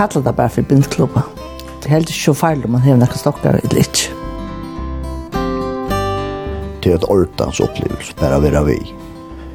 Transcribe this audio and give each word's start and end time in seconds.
kallar 0.00 0.24
det 0.24 0.32
bare 0.36 0.48
for 0.48 0.62
bindklubba. 0.62 1.22
Det 1.80 1.88
er 1.88 1.96
helt 1.96 2.10
ikke 2.10 2.32
så 2.32 2.34
feil 2.34 2.64
om 2.64 2.72
man 2.76 2.84
har 2.84 2.96
noen 2.96 3.20
stokker 3.20 3.58
eller 3.58 3.80
ikke. 3.82 4.16
Det 6.80 6.92
er 6.92 6.96
et 6.96 7.08
ordens 7.12 7.60
opplevelse, 7.60 8.14
bare 8.20 8.38
å 8.38 8.44
være 8.44 8.62
vi. 8.70 8.78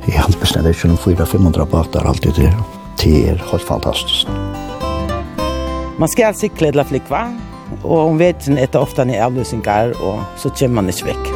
Jeg 0.06 0.20
har 0.20 0.36
bestemt 0.38 0.70
ikke 0.70 0.92
noen 0.92 1.02
400-500 1.02 1.70
båter 1.72 2.06
alltid 2.06 2.38
det. 2.38 2.52
Det 3.02 3.16
er 3.32 3.42
helt 3.50 3.66
fantastisk. 3.66 4.30
Man 5.98 6.12
skal 6.12 6.38
sikle 6.38 6.70
eller 6.70 6.86
flikva, 6.86 7.24
og 7.82 8.12
om 8.12 8.22
at 8.22 8.46
det 8.46 8.78
ofte 8.78 9.08
er 9.08 9.26
avløsninger, 9.26 9.98
og 9.98 10.22
så 10.38 10.54
kommer 10.54 10.84
man 10.84 10.94
ikke 10.94 11.10
vekk. 11.10 11.35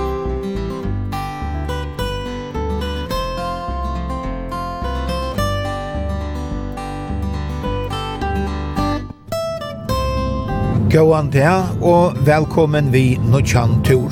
Gåan 10.89 11.29
der, 11.29 11.77
og 11.81 12.15
velkommen 12.25 12.93
vi 12.93 13.19
Nuchan 13.31 13.83
Tur. 13.85 14.09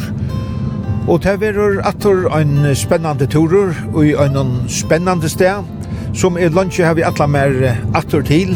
Og 1.07 1.23
det 1.23 1.41
er 1.41 1.79
atur 1.89 2.27
en 2.37 2.75
spennende 2.75 3.25
turur 3.25 3.73
og 3.93 4.05
i 4.05 4.13
ein 4.13 4.69
spennande 4.69 5.29
sted, 5.29 5.65
som 6.13 6.37
er 6.37 6.53
lunsje 6.53 6.85
har 6.85 6.93
vi 6.93 7.01
atla 7.01 7.25
mer 7.25 7.49
atur 7.95 8.21
til, 8.21 8.53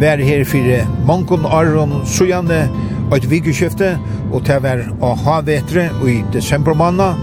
vær 0.00 0.18
her 0.18 0.44
for 0.44 1.06
mangon 1.06 1.46
aron 1.46 2.02
sujane 2.06 2.68
og 3.10 3.16
et 3.16 3.30
vikeskifte, 3.30 3.94
og 4.32 4.42
det 4.46 4.58
er 4.64 4.82
å 5.00 5.14
havetre 5.14 5.90
og 6.00 6.10
i 6.10 6.18
desember 6.32 6.74
måned. 6.74 7.14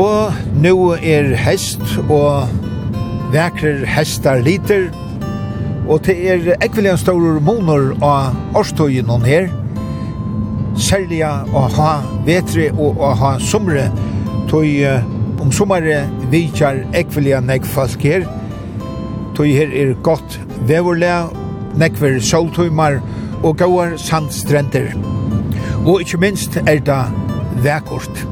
Og 0.00 0.32
nå 0.56 0.76
er 1.02 1.34
hest 1.44 1.98
og 2.08 2.48
vekrer 3.36 3.84
hestar 3.84 4.40
liter, 4.40 4.88
Og 5.88 6.00
det 6.06 6.14
er 6.30 6.54
ekvilian 6.64 6.98
store 6.98 7.40
monor 7.44 7.92
av 8.04 8.56
årstøyen 8.56 9.10
hon 9.12 9.26
her. 9.28 9.50
Særlig 10.80 11.20
å 11.24 11.66
ha 11.76 11.90
vetre 12.26 12.70
og 12.72 13.02
å 13.04 13.12
ha 13.20 13.34
somre. 13.38 13.90
Tøy 14.48 14.80
om 15.44 15.52
sommare 15.52 16.06
vikar 16.32 16.80
ekvilian 16.96 17.44
nek 17.50 17.68
folk 17.68 18.00
her. 18.06 18.24
Tøy 19.36 19.52
her 19.52 19.76
er 19.76 19.92
godt 20.06 20.38
veverle, 20.68 21.26
nekver 21.76 22.16
soltøymar 22.22 23.00
og 23.42 23.58
gauar 23.60 23.98
sandstrender. 24.00 24.94
Og 25.84 26.00
ikkje 26.00 26.22
minst 26.22 26.56
er 26.64 26.80
det 26.80 27.00
vekkort. 27.60 28.24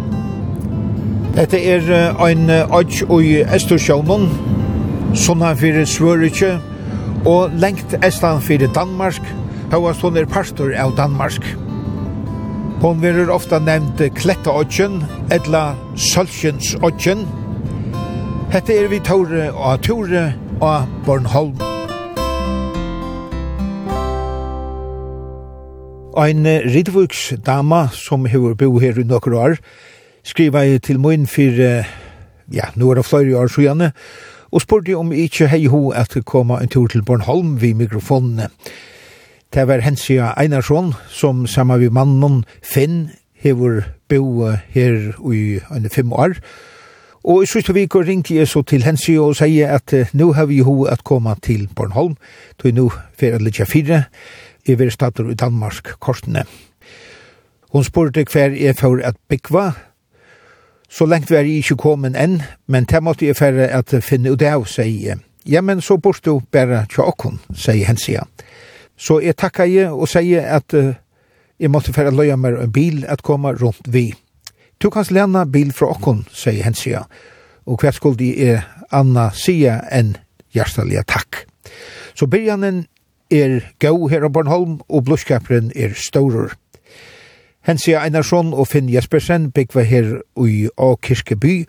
Dette 1.36 1.60
er 1.60 1.84
ein 2.20 2.48
ødj 2.48 3.04
og 3.10 3.24
i 3.24 3.40
Estersjånen, 3.44 4.28
sånn 5.16 5.44
her 5.44 5.56
fyrir 5.60 5.88
Svørikje, 5.88 6.56
og 7.24 7.52
lengt 7.54 7.94
Estland 8.02 8.42
fyrir 8.42 8.70
Danmark, 8.74 9.22
høyast 9.70 10.02
hun 10.02 10.16
er 10.18 10.26
pastor 10.26 10.72
av 10.74 10.96
Danmark. 10.98 11.44
Hon 12.82 12.98
verur 13.02 13.30
ofta 13.30 13.60
nevnt 13.62 14.00
Klettaodgen, 14.18 15.04
etla 15.30 15.76
Sølsjensodgen. 15.94 17.22
Hette 18.50 18.74
er 18.74 18.88
vi 18.90 18.98
Tore 19.06 19.52
og 19.52 19.84
Tore 19.86 20.24
og 20.58 20.90
Bornholm. 21.06 21.62
Ein 26.18 26.44
Ridvuks 26.44 27.32
dama 27.46 27.86
som 27.94 28.26
hefur 28.26 28.58
bo 28.58 28.74
her 28.82 28.98
i 28.98 29.06
nokkur 29.06 29.38
år, 29.38 29.56
skriva 30.26 30.66
til 30.82 30.98
mun 31.00 31.30
fyrir, 31.30 31.86
ja, 32.52 32.68
nu 32.74 32.90
er 32.90 33.00
det 33.00 33.06
flere 33.06 33.38
år 33.38 33.48
sjøene, 33.48 33.92
og 34.52 34.60
spurte 34.60 34.96
om 34.96 35.12
ikkje 35.16 35.48
hei 35.48 35.64
ho 35.72 35.90
at 35.96 36.14
koma 36.28 36.60
en 36.60 36.68
tur 36.68 36.90
til 36.92 37.02
Bornholm 37.02 37.56
vi 37.60 37.72
mikrofonene. 37.72 38.50
Det 39.52 39.66
var 39.68 39.80
Hensia 39.84 40.32
Einarsson, 40.36 40.92
som 41.08 41.46
saman 41.46 41.80
vi 41.80 41.88
mannen 41.88 42.44
Finn 42.62 43.10
hever 43.42 43.82
bo 44.08 44.50
her 44.74 45.12
i 45.32 45.60
en 45.76 45.90
fem 45.90 46.12
år. 46.12 46.36
Og 47.24 47.42
i 47.42 47.46
siste 47.46 47.74
vik 47.74 47.94
ringte 47.94 48.34
jeg 48.34 48.48
så 48.48 48.62
til 48.66 48.84
Hensia 48.84 49.20
og 49.22 49.36
sier 49.38 49.76
at 49.76 49.94
nå 50.12 50.32
har 50.32 50.48
vi 50.50 50.58
ho 50.58 50.82
at 50.84 51.04
koma 51.04 51.34
til 51.42 51.68
Bornholm, 51.76 52.16
til 52.60 52.74
nå 52.74 52.88
fyrir 53.18 53.38
at 53.38 53.42
litja 53.42 53.64
fire, 53.64 54.04
i 54.66 54.74
vi 54.74 54.90
stater 54.90 55.30
i 55.30 55.34
Danmark 55.34 55.96
korsene. 56.00 56.44
Hun 57.72 57.84
spurte 57.84 58.24
hver 58.32 58.52
jeg 58.52 58.76
for 58.76 59.00
at 59.04 59.16
bekva, 59.28 59.72
Så 60.92 61.06
lengt 61.08 61.30
var 61.30 61.46
jeg 61.46 61.62
ikke 61.62 61.78
kommet 61.80 62.16
enn, 62.20 62.42
men 62.68 62.84
det 62.84 63.00
måtte 63.00 63.24
jeg 63.24 63.38
færre 63.38 63.70
at 63.72 63.94
finne 64.04 64.34
ut 64.34 64.42
av, 64.44 64.66
sier 64.68 65.06
jeg. 65.06 65.22
Ja, 65.48 65.62
men 65.64 65.80
så 65.80 65.96
bort 65.96 66.20
du 66.24 66.42
bare 66.52 66.84
tjokken, 66.92 67.40
sier 67.56 67.88
hensia. 67.88 68.26
Så 68.96 69.18
jeg 69.24 69.38
takker 69.40 69.66
jeg 69.66 69.90
og 69.90 70.10
sier 70.12 70.44
at 70.58 70.74
uh, 70.76 70.92
jeg 71.58 71.72
måtte 71.72 71.94
færre 71.96 72.12
løya 72.14 72.36
meg 72.36 72.58
en 72.60 72.72
bil 72.72 73.06
at 73.08 73.24
komme 73.24 73.54
rundt 73.56 73.88
vi. 73.88 74.12
Du 74.82 74.90
kan 74.90 75.08
lene 75.10 75.46
bil 75.46 75.72
fra 75.72 75.88
åkken, 75.94 76.26
sier 76.30 76.62
hensia. 76.66 77.06
Og 77.66 77.80
hva 77.80 77.92
skulle 77.94 78.28
jeg 78.28 78.60
anna 78.92 79.30
sia 79.34 79.80
enn 79.90 80.16
hjertelig 80.52 81.06
takk. 81.08 81.46
Så 82.14 82.28
byrjanen 82.28 82.84
er 83.32 83.62
gau 83.80 84.08
her 84.12 84.26
av 84.26 84.34
Bornholm, 84.34 84.80
og 84.92 85.06
blodskaperen 85.08 85.72
er 85.74 85.96
staurer. 85.96 86.52
Hensia 87.62 88.00
Einarsson 88.02 88.54
og 88.54 88.66
Finn 88.68 88.90
Jespersen 88.90 89.50
byggva 89.54 89.82
her 89.86 90.16
i 90.46 90.68
A 90.78 90.94
Kirkeby, 91.02 91.64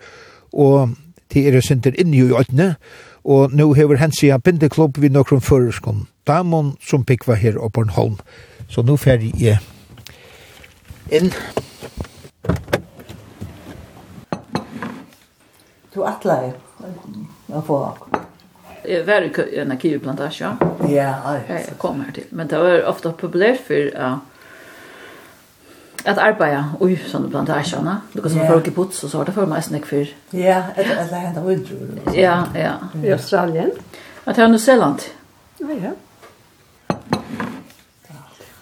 og 0.52 0.96
de 1.34 1.46
er 1.48 1.60
sinter 1.60 1.94
inni 1.98 2.22
i 2.24 2.34
Øtne, 2.34 2.74
og 3.24 3.54
nå 3.54 3.72
hever 3.74 4.02
Hensia 4.02 4.38
bindeklubb 4.38 4.98
vi 5.00 5.08
nokron 5.08 5.40
føreskon 5.40 6.06
damon 6.26 6.76
som 6.80 7.04
byggva 7.04 7.34
her 7.34 7.52
på 7.52 7.68
Bornholm. 7.68 8.18
Så 8.68 8.82
nå 8.82 8.96
fer 8.96 9.20
jeg 9.20 9.58
inn. 11.12 11.30
Du 15.94 16.02
atla 16.02 16.40
jo, 16.48 16.52
å 17.54 17.62
få 17.62 17.80
Jeg 18.84 19.06
var 19.06 19.24
i 19.24 19.60
en 19.62 19.72
arkivplantage. 19.72 20.50
Ja, 20.90 21.12
jeg 21.48 21.76
kom 21.80 22.02
her 22.04 22.12
til. 22.12 22.26
Men 22.30 22.50
det 22.50 22.58
var 22.60 22.82
ofta 22.90 23.14
populært 23.16 23.62
for 23.64 23.94
uh, 23.96 24.18
att 26.04 26.18
arbeta 26.18 26.64
oj 26.80 26.96
sån 27.06 27.22
du 27.22 27.30
kan 27.30 28.30
som 28.30 28.46
folk 28.46 28.68
i 28.68 28.70
puts 28.70 29.04
och 29.04 29.10
så 29.10 29.18
har 29.18 29.24
det 29.24 29.32
för 29.32 29.46
mig 29.46 29.62
snack 29.62 29.86
för 29.86 30.08
ja 30.30 30.62
eller 30.76 30.96
eller 30.96 31.18
hända 31.18 31.40
undru 31.40 31.88
ja 32.14 32.44
ja. 32.54 32.72
I 33.04 33.12
Australien 33.12 33.70
att 34.24 34.36
han 34.36 34.54
i 34.54 34.58
Zeeland 34.58 35.02
ja 35.58 35.66
ja. 35.82 35.90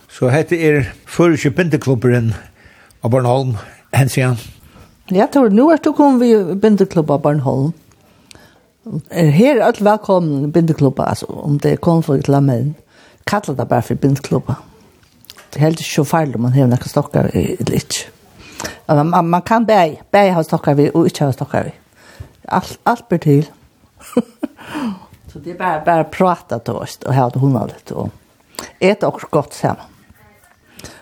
Så 0.08 0.28
hette 0.28 0.56
er 0.56 0.92
förrige 1.06 1.50
penteklubben 1.50 2.34
av 3.00 3.10
Bornholm 3.10 3.56
hensian 3.92 4.36
ja 5.08 5.26
tror 5.26 5.50
nu 5.50 5.62
är 5.62 5.78
du 5.84 5.92
kom 5.92 6.18
vi 6.18 6.60
penteklubben 6.60 7.14
av 7.14 7.22
Bornholm. 7.22 7.72
Er 9.10 9.30
her 9.30 9.60
alt 9.62 9.80
velkommen 9.80 10.52
bindeklubba, 10.52 11.04
altså, 11.04 11.26
om 11.26 11.58
det 11.58 11.72
er 11.72 11.76
konflikt 11.76 12.28
la 12.28 12.40
menn. 12.40 12.74
Kallar 13.26 13.54
det 13.54 13.68
bare 13.68 13.82
for 13.82 13.94
bindeklubba 13.94 14.54
det 15.52 15.60
er 15.60 15.66
helt 15.66 15.80
ikke 15.80 15.98
så 16.00 16.04
farlig 16.08 16.38
om 16.38 16.46
man 16.46 16.54
har 16.56 16.68
noen 16.70 16.88
stokker 16.88 17.28
eller 17.34 17.76
ikke. 17.76 18.08
Man, 18.88 19.28
man 19.28 19.42
kan 19.44 19.66
bæg, 19.68 19.98
bæg 20.10 20.32
ha 20.32 20.42
stokker 20.46 20.76
vi 20.78 20.88
og 20.94 21.10
ikke 21.10 21.28
ha 21.28 21.34
stokker 21.36 21.68
vi. 21.68 21.72
Alt, 22.48 22.78
alt 22.88 23.08
blir 23.08 23.20
til. 23.20 23.42
så 25.32 25.38
det 25.38 25.52
er 25.52 25.58
bare, 25.58 25.82
bare 25.84 26.08
prata 26.08 26.58
til 26.58 26.80
oss 26.80 26.98
og 27.04 27.14
ha 27.14 27.28
det 27.28 27.42
hundra 27.42 27.66
litt 27.68 27.92
og 27.92 28.10
et 28.80 29.04
også 29.04 29.28
godt 29.30 29.54
sammen. 29.54 29.88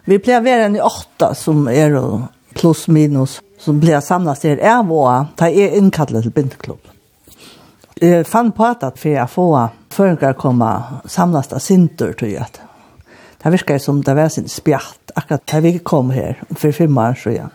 Vi 0.04 0.18
pleier 0.18 0.42
å 0.42 0.44
være 0.44 0.66
en 0.66 0.76
i 0.76 0.82
åtta 0.82 1.30
som 1.38 1.68
er 1.70 1.94
pluss 2.58 2.88
minus 2.88 3.38
som 3.60 3.80
pleier 3.80 4.00
samlet 4.00 4.40
samles 4.40 4.58
her 4.58 4.62
er 4.64 4.82
våre, 4.88 5.26
da 5.36 5.48
er 5.48 5.76
innkallet 5.76 6.24
til 6.24 6.32
bindeklubb. 6.32 6.80
Jeg 8.00 8.24
fann 8.26 8.52
på 8.56 8.64
at 8.64 8.96
for 8.96 9.12
jeg 9.12 9.28
får 9.28 9.76
føringer 9.92 10.36
komme 10.40 10.70
samlet 11.04 11.52
av 11.52 11.60
sinter 11.60 12.14
til 12.16 12.38
at 12.40 12.60
det 13.42 13.52
virker 13.52 13.78
som 13.78 14.02
det 14.04 14.14
var 14.14 14.28
sin 14.28 14.48
spjatt 14.48 15.12
akkurat 15.16 15.46
da 15.48 15.60
vi 15.64 15.78
kom 15.78 16.10
her 16.10 16.40
for 16.56 16.72
fem 16.76 16.98
år 16.98 17.16
så 17.16 17.32
ja. 17.34 17.46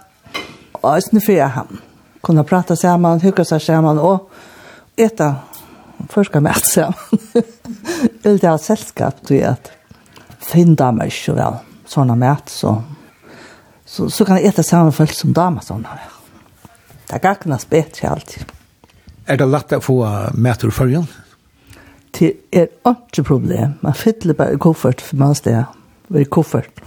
Og 0.82 0.96
jeg 0.96 1.04
synes 1.10 1.26
for 1.26 1.52
han 1.58 1.80
kunne 2.26 2.44
prate 2.44 2.76
sammen, 2.76 3.22
hygge 3.22 3.46
seg 3.46 3.62
sammen 3.62 4.00
og 4.02 4.32
ete 4.98 5.36
forska 6.10 6.42
mat 6.42 6.66
sammen. 6.66 7.22
Vil 8.24 8.40
det 8.42 8.50
ha 8.50 8.58
selskap 8.62 9.22
til 9.28 9.46
at 9.46 9.72
finne 10.46 10.76
damer 10.78 11.10
ikke 11.10 11.38
vel 11.38 11.60
sånne 11.90 12.18
mat 12.18 12.50
så, 12.50 12.80
så, 13.86 14.10
så 14.10 14.26
kan 14.26 14.40
jeg 14.40 14.54
ete 14.54 14.66
sammen 14.66 14.94
folk 14.94 15.14
som 15.14 15.34
damer 15.38 15.66
sånne 15.66 15.98
vel. 16.00 16.14
Det 17.06 17.20
er 17.20 17.26
gakkene 17.28 17.60
bedre 17.70 18.16
alltid. 18.16 18.56
Er 19.30 19.38
det 19.38 19.46
lett 19.50 19.78
å 19.78 19.82
få 19.82 20.00
mat 20.34 20.66
ur 20.66 20.74
følgen? 20.74 21.06
Ja 21.06 21.25
det 22.20 22.34
er 22.52 22.68
ikke 22.88 23.24
problem. 23.24 23.74
Man 23.82 23.94
fyller 23.94 24.34
bare 24.34 24.58
koffert 24.58 25.02
for 25.02 25.16
man 25.16 25.36
sted. 25.36 25.64
Det 26.08 26.22
er 26.22 26.26
koffert. 26.32 26.70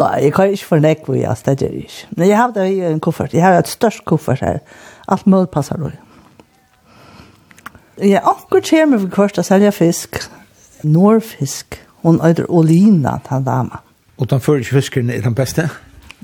Nei, 0.00 0.22
jeg 0.22 0.32
kan 0.32 0.50
ikke 0.50 0.66
fornekke 0.66 1.04
hvor 1.04 1.14
jeg 1.14 1.36
stedet 1.36 1.72
ikke. 1.72 2.06
Men 2.16 2.28
jeg 2.28 2.36
har 2.36 2.52
det 2.54 2.72
i 2.72 2.80
en 2.80 3.00
koffert. 3.00 3.34
Jeg 3.34 3.42
har 3.42 3.58
et 3.58 3.68
størst 3.68 4.04
koffert 4.04 4.40
her. 4.40 4.58
Alt 5.08 5.26
mål 5.26 5.46
passer 5.52 5.78
nå. 5.78 5.90
Jeg 8.00 8.22
anker 8.24 8.64
kommer 8.70 9.02
for 9.02 9.12
kvart 9.12 9.38
å 9.38 9.44
selge 9.44 9.72
fisk. 9.76 10.22
Norfisk. 10.82 11.76
Hun 12.02 12.20
øyder 12.24 12.48
Olina, 12.48 13.18
den 13.28 13.44
dama. 13.44 13.82
Og 14.16 14.30
den 14.30 14.40
første 14.40 14.72
fisken 14.72 15.10
er 15.10 15.20
den 15.20 15.34
beste? 15.34 15.68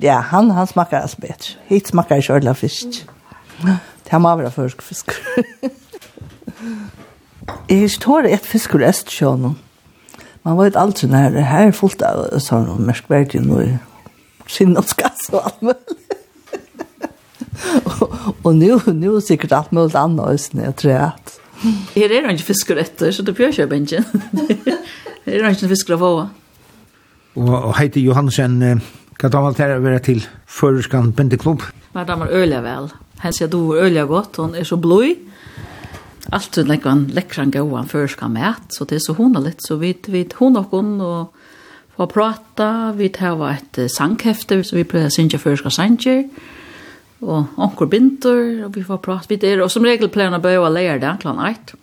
Ja, 0.03 0.21
han, 0.21 0.51
han 0.51 0.67
smaker 0.67 1.01
altså 1.01 1.21
bedre. 1.21 1.57
Hitt 1.69 1.89
smaker 1.89 2.21
ikke 2.21 2.35
ordentlig 2.35 2.57
fisk. 2.57 3.05
Det 4.07 4.13
er 4.13 4.19
maver 4.19 4.49
av 4.49 4.57
fisk. 4.81 5.13
Jeg 7.69 7.81
har 7.81 7.93
står 7.93 8.29
et 8.31 8.47
fisk 8.47 8.75
og 8.77 8.83
rest 8.85 9.11
sjøen. 9.13 9.57
Man 10.47 10.59
vet 10.61 10.79
aldri 10.79 11.09
når 11.11 11.35
det 11.35 11.47
her 11.51 11.69
er 11.69 11.75
fullt 11.77 12.03
av 12.07 12.39
sånn 12.43 12.69
merskverdig 12.87 13.43
noe 13.45 13.79
skinnåtskass 14.47 15.27
og 15.33 15.35
skass 15.35 15.35
og 15.35 15.41
alt 15.49 15.63
mulig. 15.67 15.97
og 18.45 18.53
nu 18.55 18.79
nu 18.95 19.21
sikkert 19.21 19.53
alt 19.57 19.73
mulig 19.75 19.97
annet 19.99 20.23
også, 20.23 20.53
snø 20.53 20.69
jeg 20.69 20.77
tror 20.81 20.93
jeg. 20.93 21.11
Her 21.97 22.13
er 22.13 22.27
det 22.27 22.37
ikke 22.37 22.51
fisker 22.53 22.81
etter, 22.81 23.13
så 23.13 23.25
det 23.27 23.35
bør 23.37 23.55
kjøpe 23.55 23.81
ikke. 23.81 24.03
Her 25.27 25.39
er 25.41 25.49
det 25.49 25.55
ikke 25.57 25.73
fisker 25.73 25.97
å 25.97 26.03
få. 26.03 26.13
Og 27.37 27.55
og 27.57 27.73
Heidi 27.77 28.05
Johansen, 28.07 28.61
hva 29.19 29.29
tar 29.33 29.43
man 29.45 29.57
til 29.57 29.75
å 29.75 29.83
være 29.85 30.05
til 30.05 30.23
Føreskan 30.47 31.13
Bendeklubb? 31.17 31.65
Hva 31.93 32.05
tar 32.07 32.21
man 32.21 32.33
øyelig 32.33 32.63
vel. 32.65 32.91
Hennes 33.23 33.41
jeg 33.41 33.53
dover 33.53 33.83
øyelig 33.85 34.07
godt, 34.09 34.39
hun 34.41 34.55
er 34.55 34.65
så 34.69 34.77
blod, 34.81 35.17
allt 36.31 36.59
ut 36.59 36.67
läckran 36.69 37.07
läckran 37.15 37.51
gåan 37.51 37.89
förska 37.89 38.29
mät 38.29 38.63
så 38.69 38.85
det 38.85 38.95
är 38.95 38.99
så 38.99 39.13
hon 39.13 39.45
lite 39.45 39.59
så 39.59 39.77
vi 39.77 39.97
vi 40.07 40.29
hon 40.35 40.57
och 40.57 40.67
hon 40.71 41.01
och 41.01 41.35
få 41.97 42.07
prata 42.07 42.93
vi 42.97 43.09
tar 43.09 43.51
ett 43.51 43.93
sankhäfte 43.93 44.65
så 44.65 44.77
vi 44.77 44.85
plejer 44.85 45.09
synja 45.09 45.39
förska 45.39 45.71
sanger 45.71 46.29
och 47.19 47.45
onkel 47.57 47.87
Binter 47.87 48.65
och 48.65 48.77
vi 48.77 48.85
får 48.85 48.99
prata 48.99 49.27
vid 49.29 49.41
det 49.41 49.63
och 49.63 49.73
som 49.73 49.85
regel 49.85 50.09
planerar 50.09 50.39
börja 50.39 50.69
lära 50.69 50.99
det 50.99 51.17
klockan 51.21 51.55
8. 51.55 51.77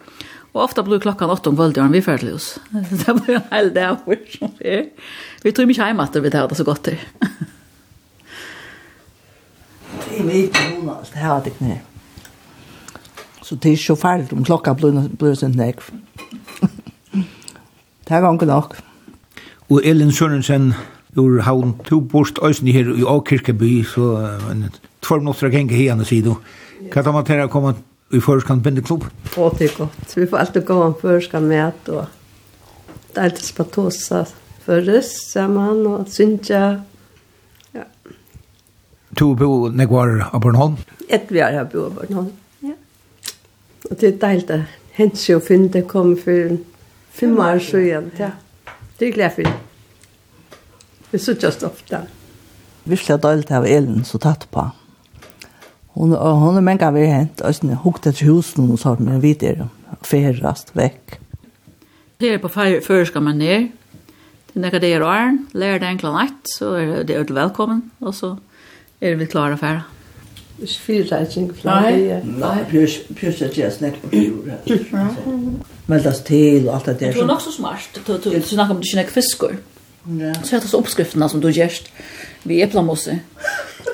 Og 0.54 0.62
ofta 0.62 0.84
blir 0.84 1.00
klockan 1.00 1.30
8 1.30 1.50
om 1.50 1.57
kvällen 1.57 1.92
vi 1.92 2.01
färd 2.01 2.19
till 2.19 2.34
oss. 2.34 2.60
Det 2.69 3.13
blir 3.25 3.36
en 3.36 3.42
hel 3.51 3.74
dag 3.74 3.98
som 4.38 4.51
vi 4.60 4.68
er. 4.68 4.86
Vi 5.44 5.51
tror 5.51 5.66
mycket 5.66 5.86
hem 5.86 6.00
at 6.00 6.16
vi 6.16 6.30
tar 6.30 6.48
det 6.48 6.56
så 6.56 6.63
godt 6.63 6.84
til. 6.84 6.98
Det 10.10 10.19
er 10.19 10.24
mycket 10.24 10.57
hon 10.75 10.86
det 11.13 11.19
här 11.19 11.38
att 11.38 11.44
det 11.44 11.50
knä. 11.50 11.93
Så 13.44 13.56
det 13.56 13.74
er 13.74 13.78
ikke 13.78 14.00
ferdig 14.00 14.34
om 14.34 14.44
klokka 14.48 14.74
blir 14.74 15.36
sin 15.36 15.56
nek. 15.60 15.81
det 18.07 18.12
er 18.12 18.22
ganske 18.24 18.45
nok. 18.48 18.78
Og 19.69 19.81
Elin 19.84 20.12
Sørensen, 20.12 20.74
ur 21.18 21.42
havn, 21.42 21.75
to 21.86 22.00
borst 22.00 22.40
øysen 22.44 22.68
her 22.68 22.94
i 22.95 23.04
Åkirkeby, 23.04 23.84
så 23.84 24.38
en 24.51 24.69
tvær 25.01 25.19
minutter 25.19 25.50
genge 25.50 25.75
hene 25.75 26.06
sida. 26.06 26.36
Hva 26.92 27.04
tar 27.04 27.16
man 27.16 27.25
til 27.28 27.44
å 27.44 27.50
komme 27.51 27.75
i 28.13 28.22
Føreskan 28.22 28.62
bindeklubb? 28.63 29.07
Å, 29.38 29.50
det 29.57 29.72
er 29.72 29.78
godt. 29.78 30.16
Vi 30.16 30.28
får 30.30 30.38
alltid 30.38 30.66
gå 30.68 30.80
om 30.86 30.96
førskan 31.00 31.48
med, 31.50 31.89
og 31.89 32.07
det 33.13 33.19
er 33.19 33.30
alltid 33.30 33.48
spatosa 33.48 34.24
føres 34.63 35.10
sammen, 35.31 35.84
og 35.88 36.07
synsja. 36.12 36.63
Ja. 37.75 37.88
To 39.19 39.34
bo, 39.39 39.68
nekvar 39.74 40.30
av 40.30 40.39
Bornholm? 40.44 40.80
Et 41.10 41.28
vi 41.31 41.44
er 41.44 41.60
her 41.60 41.68
bo 41.72 41.88
av 41.89 42.00
Bornholm. 42.00 42.31
Og 43.90 44.00
det 44.00 44.14
er 44.14 44.20
deilt 44.22 44.52
at 44.54 44.62
hens 44.98 45.30
og 45.34 45.44
finne 45.48 45.82
kom 45.88 46.16
for 46.18 46.58
fem 47.12 47.38
år 47.40 47.60
siden. 47.60 48.12
Ja. 48.20 48.32
Det 49.00 49.08
er 49.08 49.14
glad 49.14 49.36
for. 49.36 49.42
Det 51.12 51.20
er 51.20 51.24
så 51.24 51.36
just 51.44 51.64
ofte. 51.64 52.06
Virkelig 52.86 53.22
deilt 53.24 53.52
av 53.52 53.66
Elin 53.66 54.04
så 54.04 54.18
tatt 54.18 54.48
på. 54.52 54.70
Hon 55.94 56.16
og 56.18 56.40
hon 56.42 56.58
er 56.58 56.62
mänga 56.62 56.92
vi 56.92 57.06
hänt 57.06 57.42
och 57.42 57.56
sen 57.56 57.70
hukt 57.70 58.08
ett 58.08 58.22
hus 58.22 58.58
nu 58.58 58.78
så 58.78 58.96
men 59.00 59.22
vi 59.22 59.36
ferrast 60.02 60.76
vekk. 60.76 60.92
veck. 61.08 61.20
Här 62.20 62.38
på 62.38 62.50
fire 62.50 63.06
ska 63.06 63.20
man 63.20 63.38
ned. 63.38 63.72
Det 64.54 64.60
när 64.60 64.80
det 64.80 64.94
er 64.94 65.02
arn, 65.02 65.48
Lær 65.54 65.80
det 65.80 65.88
enkla 65.88 66.12
natt 66.12 66.48
så 66.58 66.76
er 66.76 67.04
det 67.04 67.16
ödel 67.16 67.36
velkommen. 67.36 67.92
Og 68.02 68.14
så 68.16 68.38
er 69.02 69.16
vi 69.16 69.26
klara 69.26 69.58
för. 69.58 69.93
Ikke 70.62 70.80
fyrreiking 70.80 71.50
fra 71.58 71.80
det. 71.90 72.22
Nei, 72.26 72.58
pjørs 72.70 73.42
er 73.42 73.50
ikke 73.50 73.72
snakk 73.74 74.00
på 74.04 74.12
fjord. 74.14 75.64
Meldes 75.90 76.22
til 76.28 76.68
og 76.70 76.76
alt 76.76 76.86
det 76.92 77.00
der. 77.00 77.12
Det 77.12 77.22
var 77.22 77.32
nok 77.34 77.42
så 77.42 77.52
smart. 77.52 78.02
Du 78.08 78.42
snakker 78.42 78.76
om 78.76 78.82
det 78.82 78.94
ikke 78.94 79.18
fiskor. 79.18 79.58
Så 80.44 80.56
heter 80.56 80.68
det 80.68 80.78
oppskriftene 80.78 81.30
som 81.32 81.42
du 81.42 81.48
gjørst 81.48 81.90
vid 82.44 82.64
eplamosse. 82.66 83.20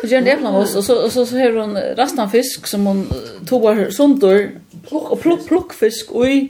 Du 0.02 0.08
gjør 0.08 0.24
en 0.24 0.32
eplamosse, 0.32 0.78
og 0.78 0.84
så 0.84 0.96
og 1.04 1.12
så, 1.12 1.26
så 1.26 1.38
har 1.38 1.54
hun 1.54 1.78
resten 1.98 2.22
av 2.24 2.32
fisk 2.34 2.68
som 2.68 2.86
hun 2.88 3.04
tog 3.48 3.64
var 3.64 3.90
sundur, 3.94 4.50
og 4.92 5.20
plukk 5.22 5.76
fisk 5.76 6.14
i 6.26 6.50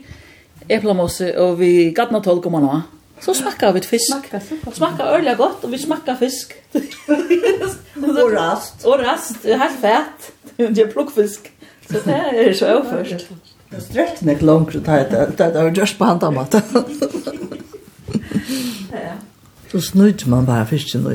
eplamosse, 0.70 1.32
og 1.38 1.58
vi 1.60 1.90
gattna 1.96 2.22
tolk 2.24 2.46
om 2.46 2.56
han 2.60 2.68
var. 2.70 2.86
Så 3.20 3.34
smakka 3.34 3.70
vi 3.76 3.80
fisk. 3.84 4.08
Smakka, 4.08 4.40
smakka 4.72 5.08
ørlig 5.14 5.36
godt, 5.36 5.64
og 5.64 5.72
vi 5.72 5.78
smakka 5.78 6.16
fisk. 6.20 6.54
og 8.24 8.32
rast. 8.32 8.84
Og 8.86 9.00
rast, 9.00 9.44
helt 9.44 9.80
fett. 9.82 10.30
Det 10.56 10.78
er 10.78 10.92
plukkfisk. 10.92 11.52
Så 11.90 12.00
det 12.04 12.16
er 12.46 12.52
så 12.54 12.74
overførst. 12.76 13.30
Det 13.70 13.82
strekte 13.82 14.30
ikke 14.30 14.46
langt, 14.46 14.72
det 14.72 15.40
er 15.46 15.62
jo 15.62 15.70
just 15.80 15.98
på 15.98 16.04
handa 16.04 16.30
mat. 16.36 16.56
Så 19.70 19.80
snøyde 19.80 20.30
man 20.30 20.46
bare 20.46 20.66
fisken 20.66 21.06
og 21.06 21.14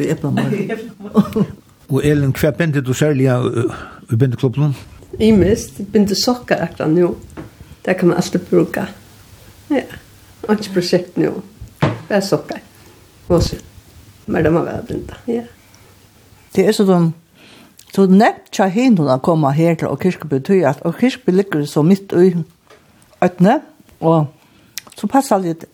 i 0.00 0.08
eplamar. 0.10 0.48
Og 1.88 2.00
Elin, 2.04 2.32
hva 2.32 2.50
bende 2.56 2.80
du 2.80 2.94
særlig 2.96 3.26
i 3.28 4.16
bendeklubben? 4.16 4.72
I 5.20 5.30
mist, 5.36 5.82
bende 5.92 6.16
sokker 6.16 6.62
akkurat 6.64 6.90
nå. 6.90 7.10
Det 7.84 7.96
kan 7.98 8.08
man 8.08 8.16
alltid 8.16 8.40
bruka. 8.50 8.86
Ja. 9.70 9.82
Ikke 10.52 10.76
prosjekt 10.76 11.16
nå. 11.20 11.32
Det 11.80 12.18
er 12.18 12.24
sokker. 12.24 12.60
Og 13.28 13.42
så. 13.42 13.58
Men 14.26 14.44
det 14.44 14.52
må 14.52 14.64
være 14.64 14.82
blinda, 14.88 15.18
ja. 15.28 15.44
Det 16.54 16.64
er 16.68 16.76
sånn, 16.76 17.10
så 17.92 18.06
nevnt 18.08 18.48
tja 18.54 18.68
hinun 18.72 19.10
å 19.10 19.18
komme 19.24 19.50
her 19.56 19.76
til 19.78 19.96
Kirkeby, 20.00 20.40
tog 20.46 20.62
at 20.70 20.82
Kirkeby 21.00 21.34
ligger 21.34 21.64
så 21.68 21.82
midt 21.84 22.14
i 22.16 22.30
øtne, 23.24 23.58
og 24.00 24.30
så 24.94 25.10
passer 25.10 25.42
litt 25.42 25.66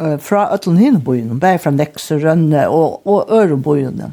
uh, 0.00 0.16
fra 0.22 0.46
øtlen 0.54 0.78
hinun 0.80 1.40
bare 1.42 1.60
fra 1.62 1.74
Nekse, 1.74 2.20
Rønne 2.22 2.68
og, 2.72 3.02
og 3.04 3.34
Ørebøyene, 3.34 4.12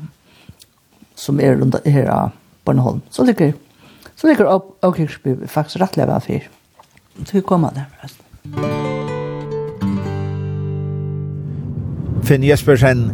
som 1.16 1.40
er 1.40 1.56
rundt 1.60 1.80
her 1.86 2.10
av 2.12 2.34
Bornholm. 2.66 3.04
Så 3.14 3.24
ligger, 3.30 3.54
så 4.16 4.28
ligger 4.28 4.60
Kirkeby 4.82 5.48
faktisk 5.48 5.80
rettelig 5.84 6.10
av 6.10 6.28
fyr. 6.28 6.50
Så 7.24 7.38
vi 7.38 7.46
kommer 7.46 7.72
der, 7.78 7.88
forresten. 8.00 8.20
Musikk 8.58 9.03
Finn 12.24 12.44
Jespersen 12.44 13.12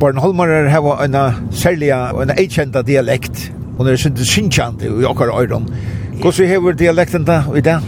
Bornholmarer 0.00 0.68
har 0.72 1.04
en 1.04 1.16
særlig 1.52 1.92
og 1.94 2.22
en 2.24 2.32
eikjenta 2.34 2.82
dialekt. 2.82 3.52
Hun 3.78 3.88
er 3.88 3.96
sin 3.96 4.16
sinkjant 4.16 4.82
i 4.82 4.90
okkar 5.08 5.30
øyron 5.32 5.68
Hvordan 6.20 6.48
hever 6.48 6.72
dialekten 6.72 7.24
da 7.24 7.42
i 7.56 7.60
dag? 7.60 7.80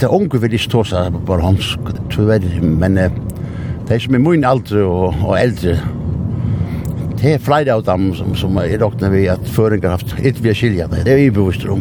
Det 0.00 0.08
unge 0.08 0.40
vil 0.40 0.52
ikke 0.52 0.70
tåsa 0.70 1.10
bornholmsk 1.10 1.78
tyverr 2.10 2.62
men 2.62 2.96
det 2.96 3.94
er 3.94 3.98
som 4.02 4.14
er 4.14 4.18
min 4.18 4.44
aldre 4.44 4.82
og, 4.82 5.14
og 5.22 5.38
eldre 5.40 5.76
det 7.16 7.32
er 7.34 7.38
flere 7.40 7.72
av 7.72 7.84
dem 7.86 8.10
som, 8.14 8.34
som 8.36 8.58
er 8.60 8.76
råkne 8.82 9.08
vi 9.10 9.24
at 9.32 9.46
føringer 9.48 9.94
haft 9.94 10.12
ikke 10.20 10.42
vi 10.44 10.54
skilja 10.54 10.88
det, 10.92 11.04
det 11.06 11.14
er 11.14 11.20
vi 11.22 11.30
bevisst 11.32 11.64
om. 11.70 11.80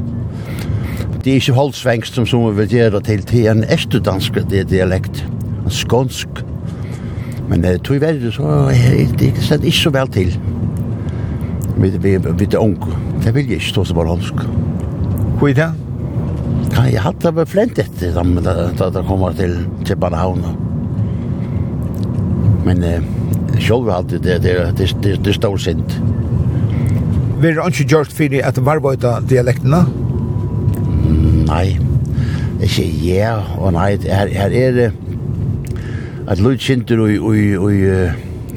Det 1.23 1.33
er 1.33 1.41
ikke 1.41 1.57
holdsvengst 1.57 2.15
som 2.15 2.27
som 2.29 2.45
vi 2.45 2.55
vil 2.61 2.77
gjøre 2.77 3.01
til, 3.03 3.25
det 3.27 3.41
er 3.43 3.51
en 3.51 3.65
estudansk 3.69 4.39
dialekt, 4.51 5.25
en 5.65 5.71
skånsk 5.71 6.45
Men 7.49 7.65
eh, 7.65 7.79
tog 7.83 8.01
verre 8.01 8.31
så 8.33 8.51
det 9.19 9.31
er 9.31 9.41
slett 9.45 9.65
ikke 9.67 9.83
så 9.83 9.93
vel 9.93 10.11
til. 10.13 10.35
Vi, 11.75 11.89
vi, 12.01 12.15
vi 12.17 12.47
er 12.47 12.61
unge. 12.61 12.97
Det 13.23 13.33
vil 13.35 13.49
jeg 13.49 13.61
ikke 13.61 13.73
stå 13.73 13.83
så 13.85 13.97
bare 13.97 14.13
holsk. 14.15 14.45
Hvor 15.39 15.51
er 15.51 15.57
det? 15.59 15.71
Kan 16.75 16.89
jeg 16.91 17.03
hatt 17.03 17.23
det 17.23 17.47
flent 17.47 17.79
etter 17.79 18.15
da 18.15 18.23
da, 18.43 18.55
da 18.79 18.89
det 18.97 19.05
kommer 19.07 19.35
til 19.35 19.57
til 19.85 19.93
Kjebanhavn. 19.93 20.45
Men 22.65 22.83
eh, 22.83 23.05
sjølv 23.61 23.91
alltid 23.93 24.25
det, 24.25 24.41
det, 24.43 24.55
det, 24.77 24.89
det, 25.03 25.17
det 25.25 25.35
står 25.37 25.57
sint. 25.61 25.99
Vi 27.41 27.51
er 27.51 27.61
ikke 27.67 27.89
gjort 27.91 28.13
for 28.15 28.39
at 28.47 28.59
varvøyta 28.65 29.19
dialektene? 29.29 29.83
Nei. 31.45 31.77
Ikke 32.63 32.85
ja 33.05 33.35
og 33.59 33.75
nei. 33.75 33.91
Her, 34.07 34.31
her 34.33 34.55
er 34.55 34.77
det 34.79 34.91
at 36.27 36.39
Lloyd 36.41 36.59
Sinter 36.59 36.99
og 36.99 37.09
og 37.21 37.35
og 37.65 37.73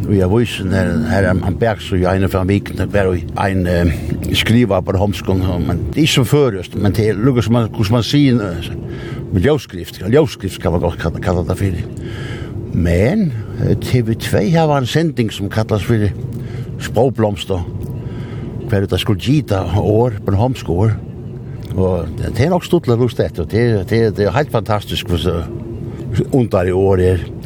og 0.09 0.15
jeg 0.15 0.31
vis 0.31 0.53
her 0.73 0.93
her 1.11 1.27
han 1.45 1.57
berg 1.61 1.81
så 1.83 1.97
jeg 1.97 2.17
en 2.17 2.31
fra 2.31 2.45
vik 2.45 2.71
nok 2.79 2.93
var 2.95 3.47
en 3.47 3.67
skriva 4.35 4.81
på 4.81 4.97
homskon 4.97 5.43
men 5.67 5.83
det 5.95 6.03
er 6.03 6.07
så 6.07 6.25
førest, 6.25 6.77
men 6.77 6.93
det 6.93 7.17
lukkar 7.17 7.43
som 7.43 7.53
man 7.53 7.69
kus 7.69 7.91
man 7.91 8.03
sin 8.03 8.39
med 9.33 9.43
ljøskrift 9.43 10.01
ljøskrift 10.01 10.61
kan 10.63 10.73
man 10.73 10.81
godt 10.81 11.21
kalla 11.23 11.43
det 11.43 11.59
for. 11.59 11.73
Men 12.73 13.33
TV2 13.61 14.51
har 14.57 14.79
en 14.79 14.87
sending 14.87 15.33
som 15.33 15.51
kallas 15.51 15.83
for 15.83 16.09
språkblomster 16.81 17.65
hver 18.69 18.83
ut 18.83 18.93
av 18.93 18.99
skulle 18.99 19.21
gita 19.21 19.65
år 19.77 20.13
på 20.25 20.37
homskor 20.37 20.93
og 21.77 22.09
det 22.19 22.41
er 22.41 22.51
nok 22.51 22.65
stort 22.65 22.87
lust 22.87 23.21
etter 23.21 23.45
det 23.45 24.19
er 24.19 24.31
helt 24.31 24.53
fantastisk 24.53 25.09
for 25.09 25.19
så 25.19 25.43
under 26.33 26.65
i 26.65 26.73
år 26.73 27.01
er. 27.01 27.38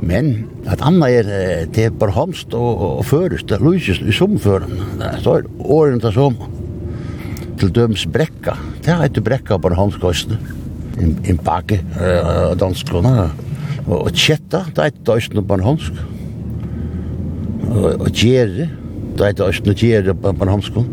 Men 0.00 0.30
at 0.70 0.82
anna 0.86 1.08
er 1.10 1.26
det 1.74 1.88
er 1.88 1.94
bare 1.94 2.14
hamst 2.14 2.54
og, 2.54 2.82
og 3.00 3.04
først, 3.08 3.48
det 3.50 3.58
lyses 3.62 4.00
i 4.00 4.14
somføren. 4.14 4.78
Det 5.00 5.08
er 5.26 5.48
årene 5.58 6.00
til 6.02 6.14
som. 6.14 6.38
Til 7.58 7.72
døms 7.74 8.06
brekka. 8.14 8.54
Det 8.84 8.94
er 8.94 9.08
etter 9.08 9.24
brekka 9.26 9.58
bare 9.58 9.78
hamskøstene. 9.78 10.38
En, 10.98 11.16
en 11.30 11.40
bakke 11.42 11.80
av 11.98 12.54
danskene. 12.58 13.14
Og, 13.88 13.96
og 13.98 14.12
tjetta, 14.14 14.64
det 14.74 14.84
er 14.84 14.92
etter 14.92 15.04
døysene 15.12 15.42
bare 15.46 15.66
hamsk. 15.66 15.98
Og, 17.68 17.90
og 17.98 18.08
gjere, 18.14 18.68
det 19.18 19.24
er 19.24 19.34
etter 19.34 19.44
døysene 19.48 19.76
gjere 19.78 20.14
bare 20.14 20.50
hamskene. 20.52 20.86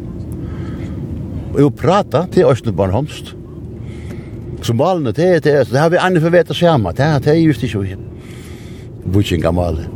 Og 1.54 1.62
jo 1.62 1.72
prata 1.72 2.26
til 2.34 2.50
døysene 2.50 2.74
bare 2.76 2.96
hamst. 2.96 3.36
Som 4.66 4.82
det 4.82 5.22
er 5.22 5.40
det, 5.46 5.56
det 5.70 5.78
har 5.78 5.92
vi 5.94 6.02
andre 6.02 6.22
for 6.24 6.34
vete 6.34 6.56
sammen. 6.58 6.96
Det 6.98 7.06
er 7.06 7.38
just 7.38 7.64
ikke 7.64 7.84
vi 7.84 7.98
vikingamale. 9.06 9.88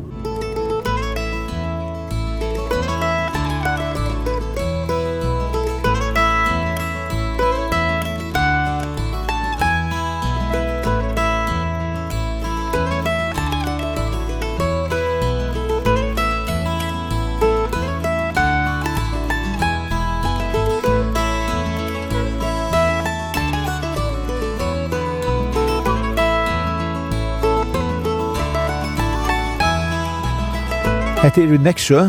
Hette 31.20 31.42
er 31.44 31.52
i 31.52 31.58
Nexø, 31.60 32.06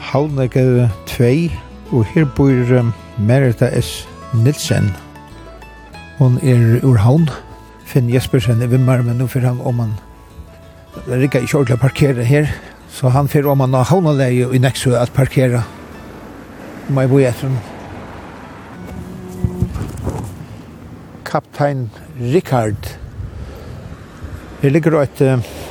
Havn 0.00 0.38
2, 0.48 1.26
og 1.92 2.04
her 2.08 2.24
bor 2.24 2.78
um, 2.78 2.94
Merita 3.18 3.68
S. 3.80 4.08
Nilsen. 4.32 4.88
Hon 6.16 6.38
er 6.40 6.80
ur 6.80 6.96
havn. 6.96 7.28
Finn 7.84 8.08
Jespersen 8.08 8.62
er 8.64 8.72
Vimmar, 8.72 9.04
men 9.04 9.20
nå 9.20 9.26
fyrir 9.28 9.50
han 9.50 9.60
om 9.60 9.84
han 9.84 9.92
rikker 11.04 11.44
ikke 11.44 11.58
ordentlig 11.58 11.76
å 11.76 11.82
parkere 11.82 12.24
her. 12.24 12.48
Så 12.88 13.12
han 13.12 13.28
fyrir 13.28 13.52
om 13.52 13.60
han 13.60 13.76
har 13.76 13.84
havnaleie 13.90 14.48
i 14.48 14.60
Nexø 14.62 14.96
at 14.96 15.12
parkere. 15.12 15.60
Må 16.88 17.04
jeg 17.04 17.12
bo 17.12 17.20
i 17.20 17.28
etter 17.28 17.52
Kaptein 21.28 21.90
Rikard. 22.16 22.96
Her 24.64 24.72
ligger 24.72 25.02
et... 25.02 25.20
Uh, 25.20 25.61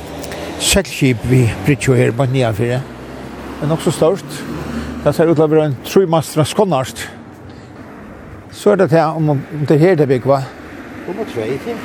settskip 0.62 1.24
vi 1.30 1.42
brytjo 1.66 1.94
her 1.98 2.12
på 2.16 2.26
Niafire. 2.30 2.80
Det 3.58 3.66
er 3.66 3.70
nok 3.70 3.82
så 3.82 3.90
størst. 3.90 4.38
Det 5.04 5.14
ser 5.14 5.30
ut 5.30 5.36
til 5.36 5.44
å 5.44 5.50
være 5.50 5.66
en 5.70 5.76
trymastras 5.86 6.52
skonnarst. 6.54 7.02
Så 8.52 8.72
er 8.72 8.82
det 8.82 8.90
her, 8.92 9.16
om 9.16 9.30
om 9.30 9.66
det 9.68 9.78
her 9.80 9.96
det 9.98 10.08
bygg, 10.08 10.26
va? 10.26 10.42
Om 11.08 11.18
det 11.18 11.26
tre 11.34 11.48
til. 11.64 11.82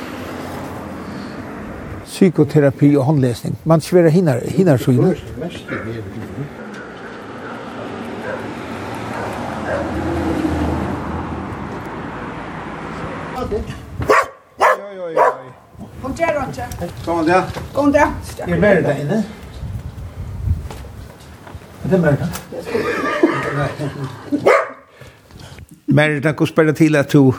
Psykoterapi 2.04 2.96
og 2.96 3.04
håndlesning. 3.04 3.58
Man 3.64 3.80
skal 3.80 4.02
være 4.02 4.10
hinnar, 4.10 4.40
hinnar 4.48 4.76
så 4.76 4.94
dag, 16.18 16.34
Roger. 16.36 16.66
Kom 17.04 17.26
dag. 17.26 17.42
Kom 17.74 17.92
dag. 17.92 18.08
Er 18.38 18.58
mer 18.58 18.82
där 18.82 19.00
inne? 19.00 19.24
Er 21.84 21.88
Det 21.88 21.96
är 21.96 22.00
mer 22.00 22.16
Merda, 25.86 26.32
hvordan 26.32 26.46
spør 26.46 26.62
det 26.64 26.76
til 26.76 26.96
at 26.96 27.12
du 27.12 27.34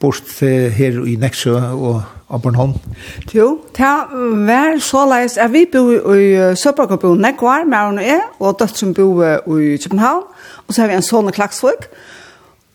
bort 0.00 0.40
her 0.40 1.04
i 1.06 1.16
Nexø 1.16 1.52
og 1.56 2.02
Abornholm? 2.30 2.72
Jo, 3.34 3.60
det 3.76 3.84
var 4.46 4.78
så 4.80 5.04
leis 5.06 5.36
at 5.38 5.52
vi 5.52 5.66
bor 5.72 6.14
i 6.14 6.56
Søbergåbo 6.56 7.14
Nekvar, 7.14 7.64
Mæren 7.64 7.98
og 7.98 8.04
jeg, 8.04 8.20
og 8.40 8.56
døtteren 8.58 8.94
bor 8.94 9.24
i 9.58 9.76
København, 9.76 10.22
og 10.66 10.74
så 10.74 10.80
har 10.80 10.88
vi 10.88 10.94
en 10.94 11.02
sånne 11.02 11.32
klagsvøk. 11.32 11.90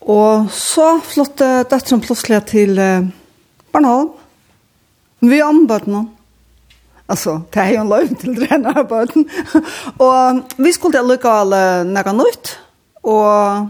Og 0.00 0.46
så 0.50 1.00
flyttet 1.04 1.70
døtteren 1.70 2.00
plutselig 2.00 2.44
til 2.44 2.78
Bornholm, 3.72 4.08
Vi 5.20 5.42
ombød 5.42 5.86
noen. 5.86 6.08
Altså, 7.10 7.40
det 7.54 7.62
er 7.62 7.72
jo 7.74 7.80
en 7.82 7.88
løgn 7.90 8.16
til 8.16 8.36
drenner 8.38 8.76
av 8.78 8.86
bøten. 8.88 9.26
og 10.06 10.42
vi 10.58 10.72
skulle 10.72 11.02
lykke 11.02 11.28
alle 11.28 11.84
några 11.84 12.12
nytt. 12.12 12.58
og 13.02 13.68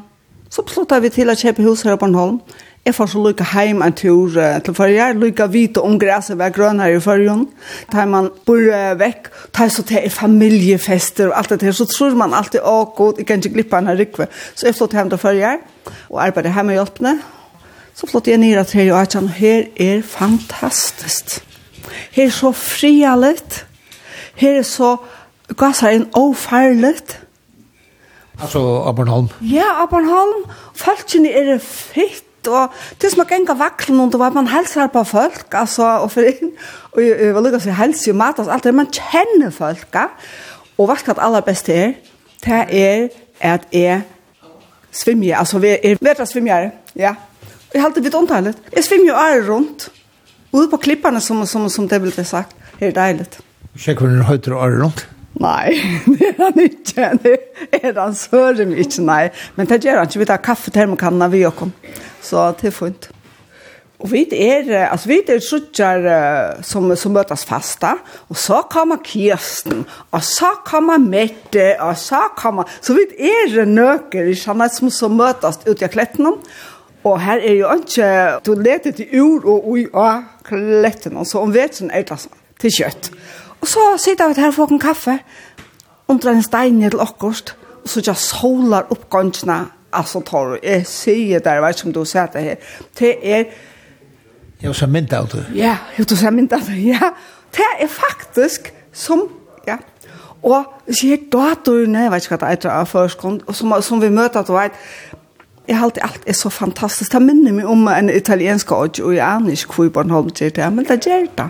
så 0.50 0.62
beslutade 0.66 1.04
vi 1.04 1.08
til 1.14 1.30
å 1.30 1.38
kjøpe 1.38 1.62
hus 1.62 1.82
her 1.86 1.94
på 1.94 2.04
Bornholm. 2.04 2.40
Jeg 2.84 2.94
får 2.96 3.10
så 3.12 3.20
lykke 3.22 3.44
hjem 3.44 3.82
en 3.82 3.92
tur 3.92 4.34
till 4.64 4.74
förra 4.74 4.90
jag 4.90 5.16
lykke 5.16 5.46
vita 5.46 5.80
om 5.80 5.98
græset 5.98 6.38
var 6.38 6.50
grön 6.50 6.80
her 6.80 6.96
i 6.96 7.00
förrjun. 7.00 7.48
Tar 7.92 8.06
man 8.06 8.30
bor 8.46 8.96
vekk, 8.98 9.28
da 9.52 9.64
er 9.64 9.68
så 9.68 9.82
til 9.82 10.10
familiefester 10.10 11.28
og 11.28 11.38
alt 11.38 11.50
det 11.50 11.62
her, 11.62 11.72
Så 11.72 11.84
tror 11.84 12.14
man 12.14 12.34
alltid, 12.34 12.60
å 12.60 12.84
god, 12.96 13.18
jeg 13.18 13.26
kan 13.26 13.38
ikke 13.38 13.54
glippe 13.54 13.76
den 13.76 13.86
här 13.86 13.96
rikve. 13.96 14.26
Så 14.54 14.66
jeg 14.66 14.74
flyttade 14.74 14.96
hjem 14.96 15.10
til 15.10 15.18
förra 15.18 15.34
jag 15.34 15.58
och 16.08 16.22
arbetade 16.22 16.48
hemma 16.48 16.72
och 16.72 16.76
hjälpte. 16.76 17.18
Så 18.00 18.08
flott 18.08 18.28
jeg 18.30 18.40
nere 18.40 18.62
til 18.64 18.88
og 18.94 19.02
at 19.02 19.14
her 19.36 19.66
er 19.76 19.98
fantastisk. 20.02 21.42
Her 22.16 22.30
er 22.30 22.32
så 22.32 22.52
frialet. 22.56 23.66
Her 24.40 24.58
er 24.58 24.64
så 24.64 24.94
gasser 25.56 25.92
en 25.92 26.06
ofarlet. 26.16 27.20
Altså 28.40 28.62
Abornholm? 28.88 29.28
Ja, 29.44 29.82
Abornholm. 29.82 30.48
Falskene 30.74 31.28
er 31.28 31.58
fitt 31.60 32.24
og 32.48 32.72
det 33.02 33.10
som 33.12 33.20
er 33.20 33.28
genga 33.28 33.52
vaklen 33.60 34.00
og 34.00 34.14
det 34.14 34.18
var 34.22 34.32
man 34.32 34.46
hälsar 34.48 34.86
på 34.88 35.04
folk 35.04 35.52
altså, 35.52 35.84
alltså 35.84 36.04
och 36.04 36.12
för 36.12 36.22
in 36.22 36.52
och 36.92 37.02
jag 37.02 37.34
vill 37.34 37.42
lucka 37.42 37.60
sig 37.60 37.72
hälsa 37.72 38.10
och 38.10 38.16
matas 38.16 38.48
alt 38.48 38.64
det 38.64 38.72
man 38.72 38.86
kjenner 38.86 39.50
folk 39.50 39.88
ja? 39.92 40.06
og 40.78 40.86
hva 40.86 40.96
skal 40.96 41.14
det 41.14 41.22
aller 41.22 41.40
beste 41.40 41.74
er 41.74 41.92
det 42.44 42.64
er 42.70 43.08
at 43.40 43.68
jeg 43.72 44.02
svimmer 44.90 45.36
altså 45.36 45.58
vi 45.58 45.76
er 45.82 46.00
vetra 46.00 46.24
svimmare 46.24 46.70
ja 46.96 47.14
Jag 47.72 47.84
alltid 47.84 48.02
blitt 48.02 48.14
omtalet. 48.14 48.56
Jag 48.70 48.84
svimmer 48.84 49.06
jo 49.06 49.14
ære 49.14 49.40
runt. 49.40 49.90
Ude 50.52 50.66
på 50.70 50.76
klipperne, 50.76 51.20
som, 51.20 51.46
som, 51.46 51.70
som 51.70 51.88
det 51.88 52.00
blev 52.00 52.24
sagt. 52.24 52.56
Det 52.78 52.86
är 52.86 52.92
dejligt. 52.92 53.40
hvordan 53.86 54.18
du 54.18 54.22
høyter 54.22 54.52
og 54.52 54.64
ære 54.66 54.82
rundt? 54.82 55.06
Nei, 55.40 55.78
det 56.06 56.26
er 56.26 56.42
han 56.42 56.58
ikke. 56.58 57.10
Det 57.22 57.80
er 57.82 57.94
han 58.00 58.14
sører 58.14 58.66
meg 58.66 58.82
ikke, 58.82 59.04
nei. 59.06 59.30
Men 59.56 59.70
det 59.70 59.84
gjør 59.84 60.02
han 60.02 60.10
ikke. 60.10 60.18
Vi 60.18 60.28
tar 60.32 60.42
kaffetermokanna 60.42 61.30
vi 61.30 61.44
og 61.46 61.56
kom. 61.56 61.72
Så 62.22 62.50
det 62.60 62.72
er 62.72 62.74
fint. 62.74 63.10
Og 64.00 64.08
vi 64.08 64.22
er, 64.32 64.88
altså 64.88 65.10
vi 65.10 65.18
er 65.28 65.42
suttjar 65.44 66.06
som, 66.64 66.88
som 66.96 67.12
møtes 67.12 67.44
fasta, 67.44 67.98
og 68.32 68.38
så 68.40 68.62
kommer 68.72 69.02
Kirsten, 69.04 69.82
og 70.10 70.24
så 70.24 70.54
kommer 70.64 70.96
Mette, 70.98 71.74
og 71.84 71.98
så 72.00 72.22
kommer... 72.36 72.64
Så 72.80 72.96
vi 72.96 73.04
er 73.28 73.68
nøkker, 73.68 74.32
ikke 74.32 74.40
sant, 74.40 74.72
som, 74.72 74.88
som 74.90 75.18
møtes 75.20 75.60
ute 75.66 75.84
i 75.84 75.92
kletten, 75.92 76.32
Og 77.04 77.20
her 77.20 77.40
er 77.40 77.54
jo 77.56 77.72
ikke, 77.72 78.06
du 78.46 78.54
leter 78.60 78.92
til 78.92 79.20
ur 79.20 79.46
og 79.48 79.68
ui 79.68 79.86
og 79.92 80.22
kletten, 80.44 81.16
og 81.16 81.26
så 81.26 81.40
om 81.40 81.54
vetsen 81.54 81.90
er 81.90 82.04
det 82.04 82.18
til 82.60 82.74
kjøtt. 82.76 83.10
Og 83.60 83.68
så 83.68 83.86
sitter 84.04 84.28
vi 84.28 84.40
her 84.40 84.52
og 84.52 84.54
får 84.54 84.74
en 84.74 84.82
kaffe, 84.82 85.18
under 86.08 86.30
en 86.30 86.42
stein 86.42 86.80
til 86.82 87.00
akkurat, 87.00 87.56
og 87.82 87.88
så 87.88 88.02
just 88.06 88.34
solar 88.34 88.90
oppgångsene, 88.90 89.60
altså 89.92 90.20
tar 90.20 90.52
du, 90.52 90.56
jeg 90.62 90.86
sier 90.86 91.38
der, 91.38 91.60
vet 91.60 91.78
ikke 91.78 91.88
om 91.88 91.92
du 91.92 92.04
ser 92.04 92.26
det 92.26 92.42
her, 92.42 92.56
det 92.98 93.14
er... 93.22 93.44
Jeg 94.60 94.74
har 94.76 94.86
mynd 94.92 95.12
av 95.16 95.28
det. 95.32 95.46
Ja, 95.56 95.76
jeg 95.96 96.06
har 96.20 96.30
mynd 96.36 96.52
av 96.52 96.66
det, 96.66 96.76
ja. 96.84 97.14
Det 97.56 97.68
er 97.80 97.88
faktisk 97.88 98.68
som, 98.92 99.22
ja, 99.66 99.78
og 100.42 100.64
sier 100.92 101.20
datorene, 101.32 102.04
jeg 102.04 102.12
vet 102.12 102.26
ikke 102.26 102.36
hva 102.36 102.50
det 102.52 102.68
er 102.68 102.74
av 102.74 102.90
førskånd, 102.90 103.40
som, 103.56 103.72
som 103.82 104.02
vi 104.02 104.10
møter, 104.12 104.44
du 104.44 104.52
vet, 104.52 104.76
Jeg 105.70 105.78
har 105.78 105.86
alltid 105.86 106.02
alt 106.02 106.24
er 106.26 106.34
så 106.34 106.50
fantastisk. 106.50 107.12
Det 107.12 107.20
minner 107.22 107.54
meg 107.54 107.68
om 107.70 107.84
en 107.92 108.10
italiensk 108.10 108.72
odj, 108.74 109.04
og 109.06 109.12
jeg 109.14 109.22
aner 109.22 109.54
ikke 109.54 109.76
hvor 109.76 109.92
Bornholm 109.94 110.32
gjør 110.34 110.50
det, 110.56 110.70
men 110.74 110.86
det 110.88 110.96
gjør 111.06 111.28
det. 111.38 111.46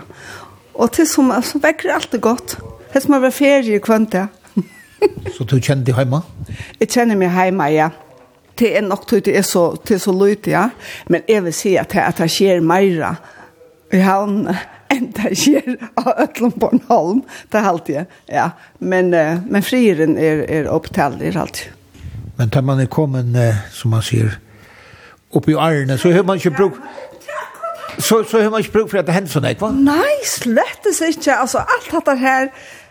Og 0.77 0.91
til 0.93 1.07
som 1.09 1.31
så 1.41 1.61
vekker 1.63 1.89
alt 1.95 2.11
det 2.13 2.19
godt. 2.21 2.53
Det 2.91 2.99
er 2.99 3.05
som 3.07 3.15
å 3.17 3.21
være 3.23 3.33
ferie 3.33 3.79
i 3.79 3.81
kvønt 3.81 4.13
ja. 4.13 4.27
så 5.33 5.47
du 5.49 5.55
kjenner 5.57 5.87
deg 5.87 5.97
hjemme? 5.97 6.21
Jeg 6.77 6.91
kjenner 6.93 7.17
meg 7.17 7.33
hjemme, 7.33 7.71
ja. 7.73 7.89
Det 8.61 8.69
er 8.77 8.85
nok 8.85 9.09
til 9.09 9.25
det 9.25 9.35
er 9.41 9.47
så, 9.47 9.65
til 9.89 9.97
så 10.05 10.13
løyt, 10.13 10.51
ja. 10.53 10.67
Men 11.09 11.25
jeg 11.25 11.47
vil 11.47 11.57
si 11.63 11.73
at 11.81 11.89
det, 11.95 12.05
at 12.05 12.21
det 12.21 12.29
skjer 12.29 12.61
mer 12.61 13.17
i 13.89 14.05
havn 14.05 14.51
enn 14.93 15.11
det 15.17 15.33
skjer 15.33 15.79
av 15.97 16.13
Øtlund 16.27 16.61
Bornholm. 16.61 17.25
Det 17.49 17.57
er 17.57 17.73
alltid, 17.73 18.17
ja. 18.29 18.49
Men, 18.77 19.15
men 19.49 19.65
frieren 19.65 20.13
er, 20.21 20.45
er 20.45 20.69
opptalt, 20.69 21.23
det 21.23 21.33
er 21.33 21.45
alltid. 21.47 21.80
Men 22.41 22.49
tar 22.49 22.61
man 22.61 22.79
er 22.79 22.87
kommet, 22.89 23.35
eh, 23.37 23.55
som 23.69 23.91
man 23.93 24.01
sier, 24.01 24.31
upp 25.29 25.49
i 25.49 25.53
arne, 25.53 25.97
så 25.97 26.09
har 26.11 26.23
man 26.23 26.39
inte 26.39 26.49
bruk... 26.49 26.73
Så, 27.99 28.23
så 28.23 28.41
har 28.41 28.49
man 28.49 28.59
inte 28.59 28.71
bruk 28.71 28.89
för 28.89 28.97
att 28.97 29.05
det 29.05 29.11
händer 29.11 29.29
sådant, 29.29 29.43
nej, 29.43 29.57
va? 29.59 29.71
Nej, 29.71 30.25
slett 30.25 31.01
ikke. 31.09 31.35
Altså, 31.35 31.57
alt 31.57 31.91
dette 31.91 32.15
her, 32.17 32.47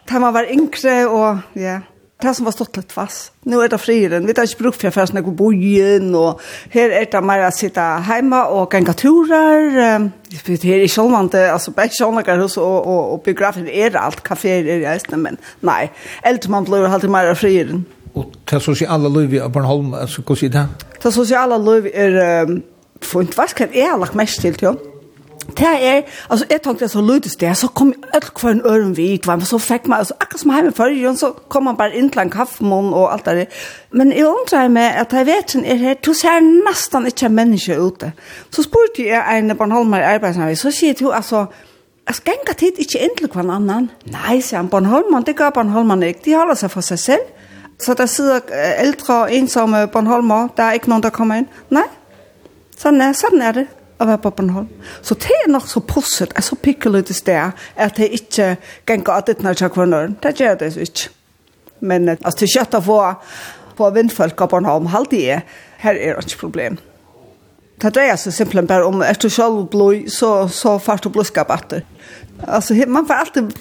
tar 0.09 0.19
man 0.19 0.35
var 0.35 0.47
yngre 0.50 1.09
og... 1.09 1.38
Ja 1.54 1.80
det 2.23 2.35
som 2.37 2.45
var 2.45 2.52
stått 2.52 2.76
litt 2.76 2.92
fast. 2.92 3.30
Nå 3.49 3.62
er 3.64 3.71
det 3.73 3.78
frieren. 3.80 4.26
Vi 4.28 4.35
tar 4.37 4.49
ikke 4.49 4.64
bruk 4.64 4.76
for 4.76 4.92
først 4.92 5.14
når 5.16 5.25
jeg 5.25 5.37
bor 5.38 5.54
igjen, 5.57 6.11
og 6.14 6.40
her 6.75 6.92
er 6.92 7.07
det 7.09 7.23
mer 7.25 7.47
å 7.47 7.52
sitte 7.54 7.85
hjemme 8.07 8.42
og 8.52 8.69
gange 8.73 8.92
turer. 9.00 10.11
Det 10.28 10.59
er 10.59 10.85
ikke 10.85 10.92
sånn 10.92 11.16
at 11.16 11.33
det 11.33 11.47
er 11.49 11.76
bare 11.76 11.97
sånn 11.97 12.21
hos 12.42 12.59
og, 12.61 12.76
og, 12.76 13.14
og 13.14 13.23
biografen 13.25 13.69
er 13.69 13.97
alt, 13.97 14.21
kaféer 14.26 14.69
er 14.69 14.85
i 14.92 15.16
men 15.16 15.40
nei, 15.64 15.88
eldre 16.23 16.52
man 16.52 16.69
blir 16.69 16.85
alltid 16.85 17.12
mer 17.12 17.33
av 17.33 17.40
frieren. 17.40 17.87
Og 18.14 18.33
det 18.50 18.62
sosiale 18.62 19.11
livet 19.21 19.43
av 19.45 19.52
Bornholm, 19.55 19.95
altså, 19.95 20.23
hva 20.26 20.37
sier 20.38 20.52
det? 20.55 20.67
Det 21.02 21.12
sosiale 21.14 21.59
livet 21.62 21.93
er, 21.95 22.45
um, 22.49 22.62
for 23.02 23.37
hva 23.37 23.47
skal 23.50 23.71
jeg 23.75 23.90
ha 23.90 23.99
lagt 24.00 24.19
mest 24.19 24.43
til, 24.43 24.57
jo? 24.62 24.75
Det 25.57 25.67
er, 25.67 26.02
altså, 26.31 26.47
jeg 26.50 26.62
tenkte 26.62 26.88
så 26.88 27.00
lydes 27.00 27.37
det, 27.37 27.57
så 27.57 27.69
kom 27.69 27.93
alt 28.14 28.31
hver 28.40 28.50
en 28.50 28.61
øren 28.67 28.97
vidt, 28.97 29.29
og 29.29 29.47
så 29.47 29.59
fikk 29.59 29.88
man, 29.88 29.99
altså, 29.99 30.14
akkurat 30.21 30.40
som 30.40 30.52
hjemme 30.55 30.73
før, 30.73 30.93
og 31.09 31.17
så 31.19 31.33
kom 31.49 31.64
man 31.64 31.76
bare 31.76 31.97
inn 31.97 32.11
til 32.11 32.23
en 32.23 32.31
kaffemån 32.31 32.93
og 32.95 33.12
alt 33.12 33.26
det. 33.26 33.47
Men 33.93 34.12
jeg 34.12 34.26
undrer 34.26 34.69
meg 34.69 34.95
at 35.00 35.12
jeg 35.12 35.26
vet 35.26 35.55
ikke, 35.55 35.67
er 35.67 35.83
her, 35.85 35.95
du 36.07 36.12
ser 36.14 36.40
nesten 36.45 37.07
ikke 37.07 37.29
mennesker 37.29 37.81
ute. 37.81 38.12
Så 38.50 38.62
spurte 38.62 39.07
jeg 39.07 39.38
en 39.38 39.57
Bornholmer 39.57 39.99
i 39.99 40.14
arbeidsnavig, 40.14 40.59
så 40.59 40.71
sier 40.71 40.95
du, 40.95 41.11
altså, 41.11 41.47
Jeg 42.09 42.14
skal 42.14 42.33
ikke 42.33 42.55
tid 42.59 42.79
ikke 42.79 42.99
inn 43.05 43.12
til 43.19 43.29
hver 43.31 43.50
annen. 43.55 43.90
Nei, 44.11 44.40
sier 44.40 44.59
han, 44.59 44.69
Bornholman, 44.69 45.23
det 45.23 45.37
gør 45.37 45.50
Bornholman 45.55 46.02
ikke. 46.02 46.25
De 46.25 46.35
holder 46.35 46.57
seg 46.59 46.73
for 46.73 46.83
seg 46.83 46.99
selv. 46.99 47.29
Så 47.80 47.94
der 47.94 48.06
sidder 48.06 48.40
ældre, 48.78 49.22
og 49.22 49.34
ensomme 49.34 49.87
Bornholmer, 49.88 50.49
der 50.56 50.62
er 50.62 50.72
ikke 50.72 50.88
nogen, 50.88 51.02
der 51.02 51.10
kommer 51.10 51.34
ind. 51.34 51.46
Nej, 51.70 51.88
sådan 52.78 53.00
er, 53.00 53.12
sådan 53.12 53.42
er 53.42 53.52
det 53.52 53.66
at 54.00 54.06
være 54.06 54.18
på 54.18 54.30
Bornholm. 54.30 54.68
Så 55.02 55.14
det 55.14 55.32
er 55.44 55.50
nok 55.50 55.68
så 55.68 55.80
pusset, 55.80 56.32
er 56.37 56.40
så 56.40 56.54
pikkelyttes 56.54 57.20
det 57.20 57.26
der, 57.26 57.50
at 57.76 57.96
det 57.96 58.08
ikke 58.10 58.56
kan 58.87 59.02
gå 59.02 59.12
det, 59.26 59.42
når 59.42 59.54
jeg 59.60 59.70
kvinner. 59.70 60.06
Det 60.22 60.38
gør 60.38 60.54
det 60.54 60.76
ikke. 60.76 61.08
Men 61.80 62.08
altså, 62.08 62.37
det 62.40 62.42
er 62.42 62.58
kjøtt 62.58 62.75
å 62.76 62.80
få, 62.84 62.99
få 63.76 63.90
vindfolk 63.90 64.40
av 64.40 64.49
Bornholm, 64.52 64.87
halvdige, 64.92 65.40
her 65.80 65.92
er 65.92 66.20
det 66.20 66.32
ikke 66.32 66.40
problem. 66.40 66.78
Det 67.80 67.94
dreier 67.96 68.18
seg 68.20 68.34
simpelthen 68.37 68.68
bare 68.68 68.84
om 68.84 69.02
at 69.02 69.22
du 69.22 69.28
selv 69.32 69.64
blod, 69.72 70.10
så, 70.12 70.49
så 70.52 70.78
fart 70.78 71.04
du 71.04 71.08
blodskap 71.12 71.50
etter. 71.54 71.87
Alltså 72.46 72.75
man 72.88 73.06
får 73.06 73.14
alltid 73.14 73.52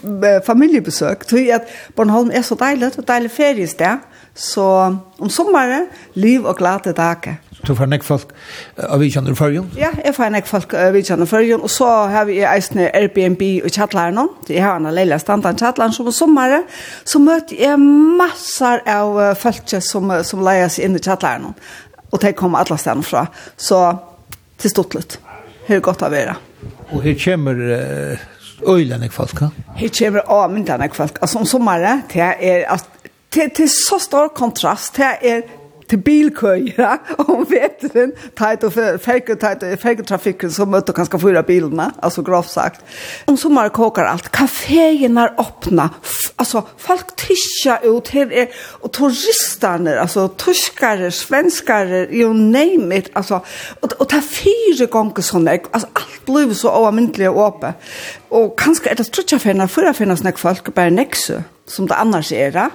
familjebesök. 0.45 1.25
tror 1.25 1.53
at 1.53 1.67
Bornholm 1.95 2.31
är 2.31 2.41
så 2.41 2.55
deilig, 2.55 2.89
och 2.97 3.03
deilig 3.03 3.31
feriested. 3.31 3.97
Så 4.33 4.97
om 5.17 5.29
sommaren 5.29 5.87
liv 6.13 6.45
och 6.45 6.57
glada 6.57 6.93
dagar. 6.93 7.35
Du 7.67 7.75
får 7.75 7.89
nek 7.91 8.03
folk 8.07 8.29
av 8.87 9.01
vidkjønner 9.01 9.35
førjen? 9.35 9.65
Ja, 9.75 9.89
jeg 9.99 10.15
får 10.15 10.29
nek 10.31 10.47
folk 10.47 10.73
av 10.79 10.93
vidkjønner 10.95 11.27
førjen, 11.27 11.59
og 11.59 11.69
så 11.69 11.87
har 12.07 12.29
vi 12.29 12.37
eisne 12.47 12.87
Airbnb 12.95 13.41
og 13.65 13.73
kjattlaren 13.73 14.21
om. 14.21 14.29
Jeg 14.47 14.63
har 14.63 14.79
en 14.79 14.87
leila 14.95 15.17
standard 15.19 15.59
kjattlaren 15.59 15.93
som 15.93 16.07
på 16.07 16.13
sommaren. 16.15 16.63
så 17.03 17.19
møter 17.19 17.59
jeg 17.59 17.79
massar 17.79 18.79
av 18.87 19.35
folk 19.35 19.75
som, 19.83 20.13
som 20.23 20.43
leier 20.45 20.71
seg 20.71 20.85
inn 20.85 20.95
i 20.95 21.03
kjattlaren 21.03 21.51
om. 21.51 21.57
Og 22.11 22.21
de 22.21 22.31
kommer 22.33 22.63
alle 22.63 22.77
stedene 22.77 23.03
fra. 23.03 23.25
Så 23.57 23.83
till 24.59 24.69
stottlet. 24.69 25.19
Hur 25.65 25.79
gott 25.79 26.01
att 26.01 26.11
vara. 26.11 26.35
Och 26.89 27.03
hur 27.03 27.15
kommer 27.15 27.55
uh, 27.61 28.17
öjlen 28.67 29.03
i 29.03 29.09
folk? 29.09 29.31
Hur 29.75 29.89
kommer 29.89 30.19
avmyndan 30.19 30.83
i 30.83 30.89
folk? 30.93 31.13
Alltså 31.21 31.37
om 31.37 31.45
sommaren, 31.45 32.01
det 32.13 32.19
är 32.19 32.69
att 32.69 32.89
Det 33.29 33.59
är 33.59 33.67
så 33.67 33.99
stor 33.99 34.29
kontrast. 34.29 34.93
Det 34.93 35.03
är 35.03 35.43
till 35.89 36.31
ja, 36.77 36.97
om 37.17 37.45
veteren, 37.49 38.11
tajt 38.37 38.63
og 38.63 38.73
färger 38.73 39.35
tajt 39.35 39.63
färger 39.81 40.03
trafikken, 40.03 40.51
så 40.51 40.65
möter 40.65 40.93
kanskje 40.93 41.19
fyra 41.19 41.43
bilene, 41.43 41.91
alltså 42.01 42.21
grovt 42.21 42.51
sagt. 42.51 42.81
Om 43.25 43.37
sommar 43.37 43.69
kokar 43.69 44.05
allt 44.05 44.31
kaféen 44.31 45.17
er 45.17 45.33
öppna 45.37 45.89
alltså 46.39 46.63
folk 46.77 47.15
tischa 47.15 47.79
ut 47.83 48.07
här 48.07 48.33
er 48.33 48.47
och 48.81 48.91
turisterne, 48.91 49.99
alltså 49.99 50.27
tyskare 50.27 51.11
svenskare 51.11 52.07
you 52.11 52.33
name 52.33 52.97
it 52.97 53.09
alltså 53.13 53.39
och, 53.79 54.07
det 54.09 54.17
er 54.17 54.21
fyra 54.21 54.85
gånger 54.85 55.21
såna 55.21 55.51
alltså 55.51 55.89
alt 55.93 56.25
blir 56.25 56.53
så 56.53 56.69
oamintligt 56.69 57.29
öppet 57.29 57.75
och 58.29 58.59
kanskje 58.59 58.91
er 58.91 58.95
det 58.95 59.11
trutja 59.11 59.39
för 59.39 59.53
när 59.53 59.67
förra 59.67 59.93
finnas 59.93 60.23
när 60.23 60.31
folk 60.37 60.73
bare 60.75 60.89
nexu 60.89 61.41
som 61.65 61.87
det 61.87 61.95
annars 61.95 62.31
är 62.31 62.51
det 62.51 62.69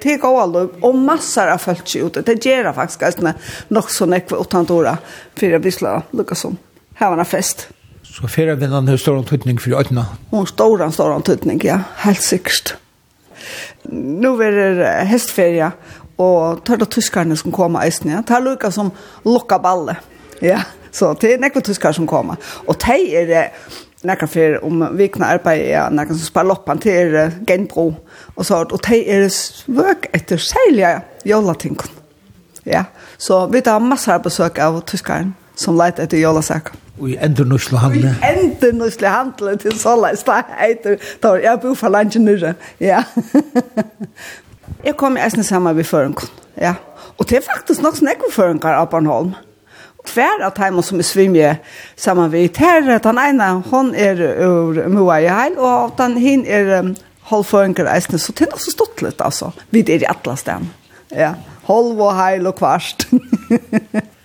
till 0.00 0.18
går 0.18 0.46
lov 0.46 0.70
och 0.80 0.94
massor 0.94 1.46
av 1.46 1.58
folk 1.58 1.96
ut. 1.96 2.26
Det 2.26 2.44
ger 2.44 2.64
jag 2.64 2.74
faktiskt 2.74 3.00
ganska 3.00 3.34
nog 3.68 3.90
så 3.90 4.06
näck 4.06 4.32
utan 4.32 4.64
dåra 4.64 4.98
för 5.34 5.52
att 5.52 5.62
bli 5.62 5.72
slå 5.72 6.02
Lukas 6.10 6.44
om. 6.44 6.56
Här 6.94 7.10
var 7.10 7.18
en 7.18 7.24
fest. 7.24 7.68
Så 8.02 8.28
färra 8.28 8.56
den 8.56 8.72
han 8.72 8.88
hur 8.88 8.96
stor 8.96 9.18
en 9.18 9.58
för 9.58 9.80
ötna. 9.80 10.06
Hon 10.30 10.46
stor 10.46 10.82
en 10.82 10.92
stor 10.92 11.14
en 11.14 11.60
ja, 11.62 11.80
helt 11.96 12.22
sikkert. 12.22 12.74
Nu 13.82 14.28
är 14.28 14.74
det 14.74 14.84
hästferie 14.84 15.70
och 16.16 16.64
tar 16.64 16.76
det 16.76 16.86
tyskarna 16.86 17.36
som 17.36 17.52
kommer 17.52 17.86
i 17.86 17.90
snö. 17.90 18.22
Tar 18.22 18.40
Lukas 18.40 18.74
som 18.74 18.90
lockar 19.24 19.58
balle. 19.58 19.96
Ja, 20.40 20.60
så 20.90 21.14
det 21.20 21.34
är 21.34 21.38
näck 21.38 21.64
tyskar 21.64 21.92
som 21.92 22.06
kommer. 22.06 22.36
Och 22.44 22.78
tej 22.78 23.16
är 23.16 23.26
det 23.26 23.50
nekka 24.02 24.26
för 24.26 24.64
om 24.64 24.96
vikna 24.96 25.26
arbeid, 25.26 25.70
ja, 25.70 25.90
nekka 25.90 26.14
som 26.14 26.18
spar 26.18 26.44
loppan 26.44 26.78
till 26.78 27.30
genbro 27.46 27.94
og 28.34 28.46
så 28.46 28.62
og 28.64 28.80
det 28.88 29.00
er 29.12 29.28
svøk 29.28 30.06
etter 30.14 30.36
sälja 30.36 31.00
jolating. 31.24 31.78
Ja. 32.64 32.84
Så 33.18 33.46
vi 33.46 33.60
tar 33.60 33.78
massar 33.78 34.14
av 34.14 34.58
av 34.58 34.80
tyskaren 34.80 35.34
som 35.54 35.76
leit 35.76 35.98
etter 35.98 36.18
jolasak. 36.18 36.72
Og 37.00 37.10
i 37.10 37.16
endernusle 37.16 37.78
handle. 37.78 38.14
I 38.22 38.32
endernusle 38.32 39.08
handle 39.08 39.56
til 39.56 39.78
såleis. 39.78 40.22
da 40.22 40.42
heter, 40.58 40.96
da 41.22 41.34
jeg 41.34 41.58
bor 41.62 41.74
for 41.74 41.88
landet 41.88 42.20
nyrre. 42.20 42.54
Ja. 42.80 43.02
jeg 44.86 44.96
kom 44.96 45.16
i 45.16 45.20
eisen 45.20 45.42
sammen 45.42 45.76
med 45.76 45.84
føringen. 45.84 46.28
Ja. 46.56 46.74
Og 47.18 47.30
det 47.30 47.36
er 47.36 47.42
faktisk 47.56 47.82
nok 47.82 47.96
snakke 47.96 48.32
føringer 48.32 48.68
av 48.68 48.90
Bornholm. 48.90 49.28
Ja. 49.28 49.49
Hver 50.08 50.44
av 50.46 50.54
dem 50.56 50.80
som 50.82 51.00
er 51.00 51.06
svimje 51.06 51.50
sammen 51.98 52.30
vi 52.32 52.46
her, 52.56 52.86
den 53.04 53.20
ene, 53.20 53.50
hon 53.70 53.92
er 53.94 54.20
ur 54.46 54.80
Moa 54.88 55.20
i 55.20 55.28
heil, 55.28 55.58
og 55.58 55.96
den 55.98 56.16
hin 56.20 56.46
er 56.48 56.72
um, 56.80 56.94
halvføringer 57.30 57.90
eisne, 57.92 58.18
så 58.18 58.32
det 58.32 58.48
er 58.48 58.56
også 58.56 58.74
stått 58.74 59.04
litt, 59.04 59.20
altså. 59.20 59.52
Vi 59.70 59.84
er 59.84 60.02
i 60.02 60.08
atlas 60.08 60.46
den. 60.48 60.70
Ja, 61.12 61.34
halv 61.68 62.00
og 62.00 62.14
heil 62.16 62.48
og 62.48 62.56
kvarst. 62.58 63.08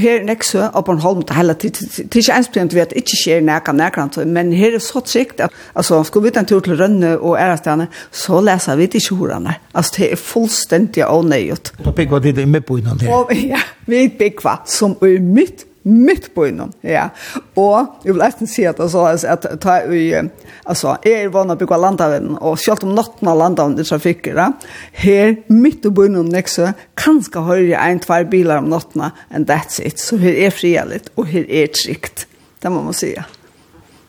her 0.00 0.24
nekse 0.26 0.66
og 0.68 0.84
på 0.86 0.96
en 0.96 1.02
Holm 1.04 1.22
til 1.22 1.36
hele 1.36 1.54
tid. 1.54 1.70
Det 1.80 2.16
er 2.16 2.22
ikke 2.22 2.38
enspent 2.40 2.74
vi 2.76 2.82
at 2.82 2.92
ikke 2.96 3.18
skjer 3.22 3.44
nækka 3.46 3.72
nækka, 3.76 4.24
men 4.26 4.52
her 4.56 4.76
er 4.76 4.82
så 4.84 5.00
trygt 5.04 5.40
at 5.40 5.50
altså, 5.74 6.02
skulle 6.04 6.28
vi 6.28 6.34
ta 6.34 6.44
en 6.44 6.50
tur 6.50 6.60
til 6.64 6.76
Rønne 6.80 7.16
og 7.18 7.38
Ærastjane, 7.38 7.88
så 8.10 8.40
leser 8.44 8.76
vi 8.76 8.88
ikke 8.88 9.14
horene. 9.14 9.54
Altså, 9.74 9.94
det 9.96 10.12
er 10.12 10.16
fullstendig 10.16 11.04
avnøyet. 11.06 11.72
Da 11.84 11.90
bygger 11.90 12.18
vi 12.18 12.32
det 12.32 12.48
med 12.48 12.60
på 12.60 12.80
innan 12.80 13.00
her. 13.00 13.26
Ja, 13.50 13.60
vi 13.86 14.08
bygger 14.18 14.62
som 14.66 14.96
er 15.02 15.20
mitt 15.20 15.69
mitt 15.90 16.34
på 16.34 16.46
innan. 16.46 16.72
Ja. 16.80 17.08
Och 17.54 17.86
jag 18.02 18.12
vill 18.12 18.16
nästan 18.16 18.48
se 18.48 18.66
att 18.66 18.80
alltså 18.80 19.26
att 19.26 19.60
ta 19.60 19.82
i 19.82 20.28
alltså 20.62 20.96
är 21.02 21.28
vana 21.28 21.56
på 21.56 21.76
landaven 21.76 22.36
och 22.36 22.60
självt 22.60 22.82
om 22.82 22.94
natten 22.94 23.28
av 23.28 23.38
landaven 23.38 23.76
det 23.76 23.84
trafiken 23.84 24.36
va. 24.36 24.52
Här 24.92 25.36
mitt 25.46 25.94
på 25.94 26.06
innan 26.06 26.28
nästa 26.28 26.72
kanske 26.94 27.38
har 27.38 27.56
jag 27.56 27.90
en 27.90 27.98
två 27.98 28.24
bilar 28.24 28.56
om 28.56 28.64
natten 28.64 29.02
and 29.30 29.50
that's 29.50 29.82
it. 29.82 29.98
Så 29.98 30.16
här 30.16 30.30
är 30.30 30.50
frihet 30.50 31.10
och 31.14 31.26
här 31.26 31.50
är 31.50 31.66
tryggt. 31.66 32.26
Det 32.58 32.70
må 32.70 32.82
man 32.82 32.94
säga. 32.94 33.24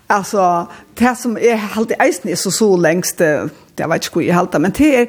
Alltså 0.07 0.67
det 0.93 1.15
som 1.15 1.37
är 1.37 1.61
alltid 1.75 1.97
eisen 1.99 2.31
är 2.31 2.35
så 2.35 2.51
så 2.51 2.77
längst 2.77 3.17
det 3.17 3.49
jag 3.75 3.87
vet 3.87 4.05
inte 4.05 4.19
hur 4.19 4.27
jag 4.27 4.35
halta 4.35 4.59
men 4.59 4.71
det 4.77 4.95
är 4.95 5.07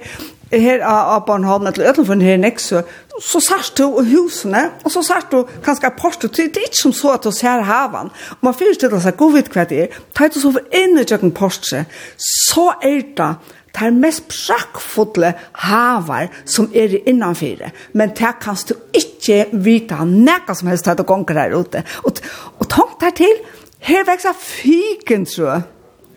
her 0.53 0.83
av 0.85 1.25
Bornholm, 1.27 1.67
eller 1.67 1.93
utenfor 1.93 2.21
her 2.21 2.37
nekst, 2.41 2.73
så, 2.73 2.83
så 3.21 3.41
sørst 3.41 3.79
du 3.79 3.87
husene, 4.09 4.67
og 4.85 4.93
så 4.93 5.03
sørst 5.07 5.33
du 5.33 5.47
kanskje 5.65 5.93
portet, 5.99 6.37
det 6.37 6.61
er 6.61 6.69
ikke 6.69 6.83
som 6.83 6.95
så 6.97 7.15
at 7.15 7.25
du 7.25 7.33
ser 7.35 7.65
havan. 7.67 8.13
Og 8.37 8.45
man 8.49 8.57
finner 8.57 8.79
til 8.79 8.93
å 8.93 9.01
si, 9.01 9.15
god 9.17 9.35
vidt 9.39 9.51
hva 9.55 9.65
det 9.71 9.81
er, 9.87 9.99
tar 10.17 10.33
du 10.33 10.39
så 10.43 10.53
for 10.55 10.79
inn 10.83 10.99
i 11.01 11.07
kjøkken 11.09 11.35
portet, 11.37 11.99
så 12.21 12.73
er 12.83 13.03
det 13.17 13.33
Det 13.73 13.87
er 13.87 13.95
mest 13.97 14.27
prakkfulle 14.29 15.31
havar 15.65 16.27
som 16.45 16.67
er 16.77 16.99
innanfyrir. 17.09 17.71
Men 17.97 18.11
det 18.13 18.35
kan 18.41 18.57
du 18.69 18.75
ikke 18.93 19.47
vite 19.53 19.97
nekka 20.05 20.53
som 20.55 20.69
helst 20.69 20.85
til 20.85 21.01
å 21.01 21.07
gonger 21.09 21.41
her 21.41 21.55
ute. 21.57 21.81
Og, 22.05 22.21
og 22.61 22.69
tank 22.69 22.99
der 23.01 23.15
til, 23.17 23.33
her 23.81 24.05
vekser 24.05 24.37
fikentrø. 24.37 25.63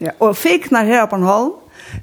Ja, 0.04 0.12
og 0.20 0.36
fiknar 0.36 0.84
her 0.84 1.06
på 1.08 1.16
en 1.16 1.24
holm, 1.24 1.54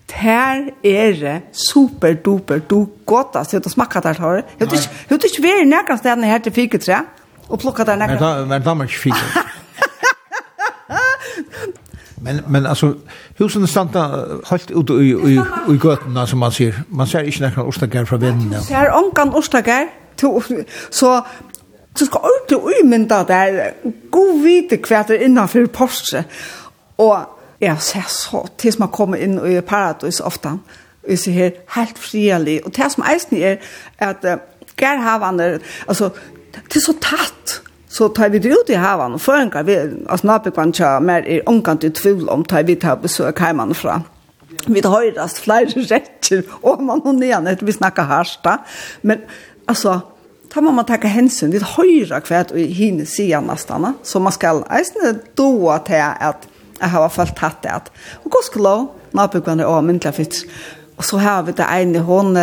Tær 0.09 0.69
er 0.85 1.13
det 1.21 1.43
super 1.53 2.13
duper 2.15 2.59
du 2.59 2.89
godt 3.07 3.37
altså 3.37 3.59
det 3.59 3.73
smaker 3.73 4.01
der 4.01 4.13
har. 4.21 4.35
Jeg 4.35 4.45
vet 4.59 4.73
ikke, 4.73 4.91
jeg 5.11 5.17
vet 5.17 5.25
ikke 5.25 5.41
hvor 5.41 5.65
nærkast 5.65 6.03
stedene 6.03 6.27
her 6.27 6.39
til 6.39 6.53
fiketre 6.53 7.03
og 7.49 7.59
plukka 7.59 7.85
der 7.85 7.97
nærkast. 7.97 8.21
Men 8.21 8.39
da 8.39 8.45
men 8.45 8.63
da 8.63 8.75
må 8.75 8.83
ikke 8.83 8.99
fike. 8.99 9.17
Men 12.23 12.41
men 12.49 12.67
alltså 12.67 12.95
husen 13.39 13.67
standa 13.67 14.01
helt 14.51 14.71
ut 14.71 14.91
i 14.91 15.13
i 15.33 15.39
i 15.75 15.79
gatan 15.79 16.27
som 16.27 16.39
man 16.39 16.53
ser. 16.53 16.73
Man 16.89 17.07
ser 17.07 17.21
inte 17.21 17.41
några 17.41 17.63
ostagar 17.63 18.05
från 18.05 18.21
vinden. 18.21 18.63
Ser 18.63 18.91
onkan 18.95 19.35
ostagar. 19.35 19.87
Så 20.91 21.23
så 21.97 22.07
skal 22.07 22.21
alltid 22.25 22.57
umynda 22.57 23.25
der, 23.29 23.71
God 24.11 24.43
vite 24.43 24.79
hva 24.89 25.05
er 25.09 25.25
innanfor 25.27 25.67
Porsche. 25.67 26.25
Og 26.99 27.19
er 27.63 27.77
så 27.79 28.03
så 28.09 28.47
til 28.59 28.75
man 28.79 28.91
kommer 28.93 29.21
inn 29.23 29.39
i 29.47 29.61
paradis 29.61 30.21
ofte. 30.21 30.57
Vi 31.09 31.17
ser 31.17 31.33
her 31.33 31.51
helt 31.77 31.99
frielig. 31.99 32.61
Og 32.67 32.77
det 32.77 32.93
som 32.93 33.05
eisen 33.07 33.43
er 33.43 33.57
at 33.99 34.25
uh, 34.25 34.39
gær 34.77 34.97
gærhavene, 34.97 35.61
altså, 35.89 36.11
det 36.55 36.77
er 36.77 36.85
så 36.85 36.95
tatt. 37.01 37.61
Så 37.93 38.09
tar 38.09 38.29
vi 38.33 38.39
det 38.39 38.55
ut 38.55 38.71
i 38.73 38.79
havene, 38.81 39.19
og 39.19 39.21
føringer 39.21 39.67
vi, 39.69 39.75
altså 40.09 40.27
nabikvann 40.27 40.73
tja, 40.73 40.95
mer 41.05 41.27
er 41.29 41.43
omkant 41.47 41.85
i 41.85 41.91
tvil 41.93 42.29
om, 42.33 42.45
tar 42.45 42.65
vi 42.65 42.79
til 42.81 43.03
besøk 43.03 43.43
heimene 43.45 43.77
fra. 43.77 43.99
Vi 44.67 44.81
tar 44.81 44.95
høyrast 44.95 45.43
flere 45.45 45.83
retter, 45.91 46.47
og 46.63 46.81
man 46.83 47.05
og 47.05 47.19
nian, 47.19 47.51
etter 47.51 47.69
vi 47.69 47.77
snakker 47.77 48.09
harsta. 48.09 48.63
Men, 49.03 49.27
altså, 49.69 50.01
Da 50.53 50.61
må 50.61 50.69
man 50.77 50.85
takke 50.85 51.09
hensyn, 51.09 51.49
til 51.49 51.63
høyre 51.65 52.03
høyra 52.05 52.19
kvært 52.21 52.51
og 52.53 52.59
hine 52.77 53.07
siden 53.09 53.47
nesten, 53.49 53.87
så 54.05 54.21
man 54.21 54.35
skal 54.37 54.61
eisne 54.69 55.15
doa 55.39 55.79
til 55.87 56.03
at 56.03 56.45
Jeg 56.81 56.91
har 56.95 57.09
i 57.09 57.27
tatt 57.39 57.63
det. 57.63 57.91
Og 58.25 58.33
hva 58.33 58.45
skal 58.47 58.67
lov, 58.67 58.87
nabokvannet 59.17 59.69
og 59.69 59.85
myndelig 59.87 60.15
fisk. 60.17 60.49
Og 60.99 61.05
så 61.05 61.19
har 61.23 61.43
vi 61.47 61.55
det 61.57 61.67
ene, 61.67 62.03
hun, 62.07 62.37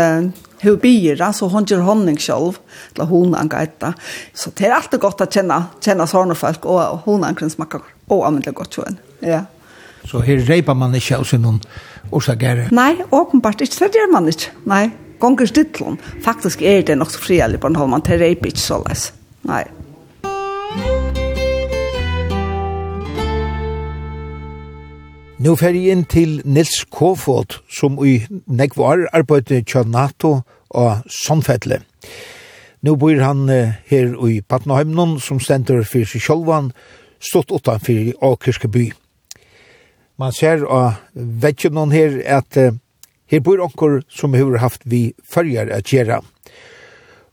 hun 0.63 0.79
byr, 0.81 1.21
så 1.33 1.47
hun 1.47 1.67
gjør 1.69 1.85
honning 1.85 2.17
selv, 2.19 2.57
eller 2.95 3.05
hun 3.07 3.35
angaita. 3.37 3.93
Så 4.33 4.51
det 4.57 4.67
er 4.67 4.75
alltid 4.75 4.99
godt 4.99 5.21
å 5.23 5.29
kjenne, 5.29 5.61
kjenne 5.83 6.07
sånne 6.09 6.35
folk, 6.35 6.65
og 6.65 7.05
hun 7.05 7.23
angren 7.27 7.51
smaker 7.53 7.85
også 8.09 8.33
myndelig 8.33 8.57
godt 8.57 8.79
kjøen. 8.79 8.99
Ja. 9.21 9.45
Så 10.09 10.23
her 10.25 10.41
reiper 10.47 10.77
man 10.77 10.95
ikke 10.97 11.19
av 11.19 11.27
sin 11.29 11.43
noen 11.45 11.59
årsagere? 12.15 12.69
Nei, 12.75 12.95
åpenbart 13.11 13.61
ikke. 13.61 13.85
Det 13.85 14.01
gjør 14.01 14.13
man 14.15 14.29
ikke. 14.31 14.55
Nei, 14.69 14.85
gonger 15.21 15.49
stidtlån. 15.49 15.99
Faktisk 16.25 16.63
er 16.65 16.81
det 16.87 16.97
nok 16.97 17.13
så 17.13 17.21
frielig 17.21 17.59
på 17.61 17.69
en 17.69 17.77
hånd, 17.79 17.93
man 17.93 18.05
til 18.07 18.21
reiper 18.21 18.51
ikke 18.51 18.63
så 18.63 18.81
les. 18.87 19.11
Nei. 19.47 19.65
Nå 25.39 25.53
fer 25.55 25.71
jeg 25.71 25.93
inn 25.93 26.01
til 26.03 26.41
Nils 26.43 26.81
Kofod, 26.91 27.61
som 27.71 27.93
i 28.03 28.17
Negvar 28.51 29.05
arbeider 29.15 29.61
til 29.63 29.87
NATO 29.87 30.41
og 30.75 31.05
Sandfettle. 31.07 31.77
Nå 32.83 32.95
bor 32.99 33.21
han 33.23 33.45
her 33.47 34.11
i 34.27 34.41
Patnaheimnon, 34.43 35.15
som 35.23 35.39
stender 35.39 35.85
for 35.87 36.03
seg 36.03 36.25
sjølvan, 36.25 36.73
stått 37.23 37.53
utanfor 37.55 38.11
Akerskeby. 38.33 38.89
Man 40.19 40.35
ser 40.35 40.67
av 40.67 40.99
vekkjennom 41.15 41.95
her 41.95 42.19
at 42.27 42.59
her 42.59 43.39
bor 43.39 43.63
onker 43.63 44.01
som 44.11 44.35
har 44.35 44.59
haft 44.59 44.83
vi 44.83 45.13
følger 45.23 45.71
at 45.71 45.87
gjøre. 45.87 46.19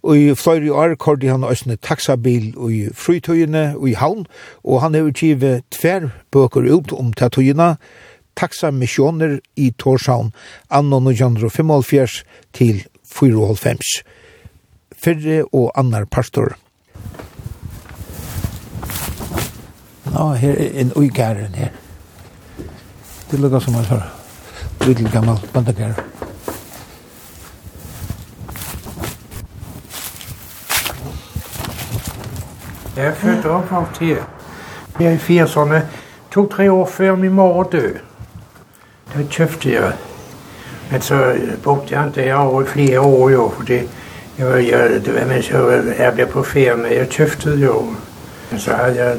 Og 0.06 0.18
i 0.18 0.34
flere 0.38 0.70
år 0.72 0.94
kordi 1.02 1.26
han 1.26 1.44
også 1.44 1.70
en 1.70 1.78
taxabil 1.82 2.52
i 2.70 2.82
frytøyene 2.94 3.72
og 3.74 3.88
i 3.90 3.96
havn, 3.98 4.26
og 4.62 4.82
han 4.84 4.94
har 4.94 5.08
utgivet 5.08 5.64
tver 5.74 6.12
bøker 6.30 6.68
ut 6.70 6.92
om 6.94 7.10
tattøyene, 7.12 7.74
taksamissioner 8.36 9.38
i 9.56 9.72
Torshavn 9.78 10.30
anno 10.70 11.00
1975 11.02 12.22
til 12.54 12.84
4,5. 13.02 13.82
Fyrre 14.96 15.42
og 15.52 15.72
annar 15.74 16.06
pastor. 16.06 16.54
Nå, 20.12 20.32
her 20.38 20.54
er 20.54 20.80
en 20.80 20.92
uigæren 20.96 21.58
her. 21.58 21.74
Det 23.30 23.40
lukkar 23.40 23.58
som 23.58 23.74
han 23.74 23.84
svarer. 23.84 24.12
Lydel 24.86 25.10
gammal 25.10 25.40
bandagæren. 25.52 26.15
Jeg 32.96 33.06
er 33.06 33.14
født 33.14 33.46
opp 33.46 33.72
av 33.72 33.86
her. 34.00 34.22
Jeg 35.00 35.06
er 35.06 35.12
i 35.12 35.42
80'erne, 35.44 35.80
to-tre 36.32 36.72
år 36.72 36.86
før 36.86 37.16
min 37.16 37.32
mor 37.32 37.62
døde. 37.62 37.98
Da 39.14 39.22
kjøpte 39.30 39.72
jeg. 39.72 39.92
Men 40.90 41.00
så 41.00 41.34
bodde 41.64 41.82
jeg 41.90 42.14
der 42.14 42.34
over 42.34 42.62
i 42.62 42.66
flere 42.66 43.00
år 43.00 43.30
jo, 43.30 43.48
for 43.56 43.62
det, 43.62 43.88
jeg, 44.38 44.68
jeg, 44.70 45.04
det 45.04 45.14
var 45.14 45.26
mens 45.26 45.50
jeg 45.50 45.60
arbejdede 45.60 46.26
på 46.26 46.42
ferie, 46.42 46.98
jeg 46.98 47.08
købte 47.08 47.50
jo. 47.50 47.82
Men 48.50 48.60
så 48.60 48.72
hadde 48.72 49.04
jeg 49.04 49.16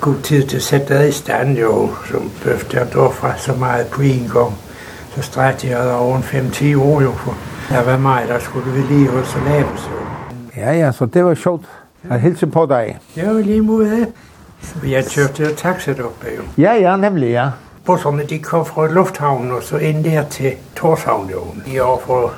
god 0.00 0.16
tid 0.22 0.46
til 0.46 0.56
at 0.56 0.62
sætte 0.62 0.98
det 0.98 1.08
i 1.08 1.12
stand 1.12 1.58
jo, 1.58 1.90
så 2.06 2.18
behøvede 2.42 2.78
jeg 2.78 2.92
da 2.92 3.06
fra 3.06 3.38
så 3.38 3.52
meget 3.52 3.86
på 3.86 4.02
en 4.02 4.30
gang. 4.32 4.52
Så 5.14 5.22
strækte 5.22 5.68
jeg 5.68 5.78
der 5.78 5.92
over 5.92 6.20
5-10 6.20 6.78
år 6.78 7.00
jo, 7.00 7.12
for 7.12 7.36
det 7.68 7.86
var 7.86 7.96
mig, 7.96 8.24
der 8.28 8.38
skulle 8.38 8.72
vedligeholdes 8.72 9.34
og 9.34 9.42
laves 9.48 9.80
så. 9.80 9.90
Ja, 10.56 10.72
ja, 10.72 10.92
så 10.92 11.06
det 11.06 11.24
var 11.24 11.34
sjovt 11.34 11.64
Jeg 12.08 12.20
hilser 12.20 12.46
på 12.46 12.66
deg. 12.66 12.98
Ja, 13.16 13.32
lige 13.32 13.60
mod 13.60 13.84
det. 13.84 14.08
Jeg 14.84 15.04
kjørte 15.04 15.54
taxa 15.54 15.92
deroppe 15.92 16.26
jo. 16.36 16.42
Ja, 16.58 16.74
ja, 16.74 16.96
nemlig, 16.96 17.30
ja. 17.30 17.50
På 17.84 17.92
Busserne, 17.92 18.24
de 18.24 18.38
kom 18.38 18.66
fra 18.66 18.86
lufthavnen 18.86 19.50
og 19.50 19.62
så 19.62 19.76
inn 19.76 20.04
der 20.04 20.24
til 20.28 20.52
Torshavn 20.76 21.30
jo. 21.30 21.44
De 21.66 21.80
var 21.80 21.98
fra 22.04 22.30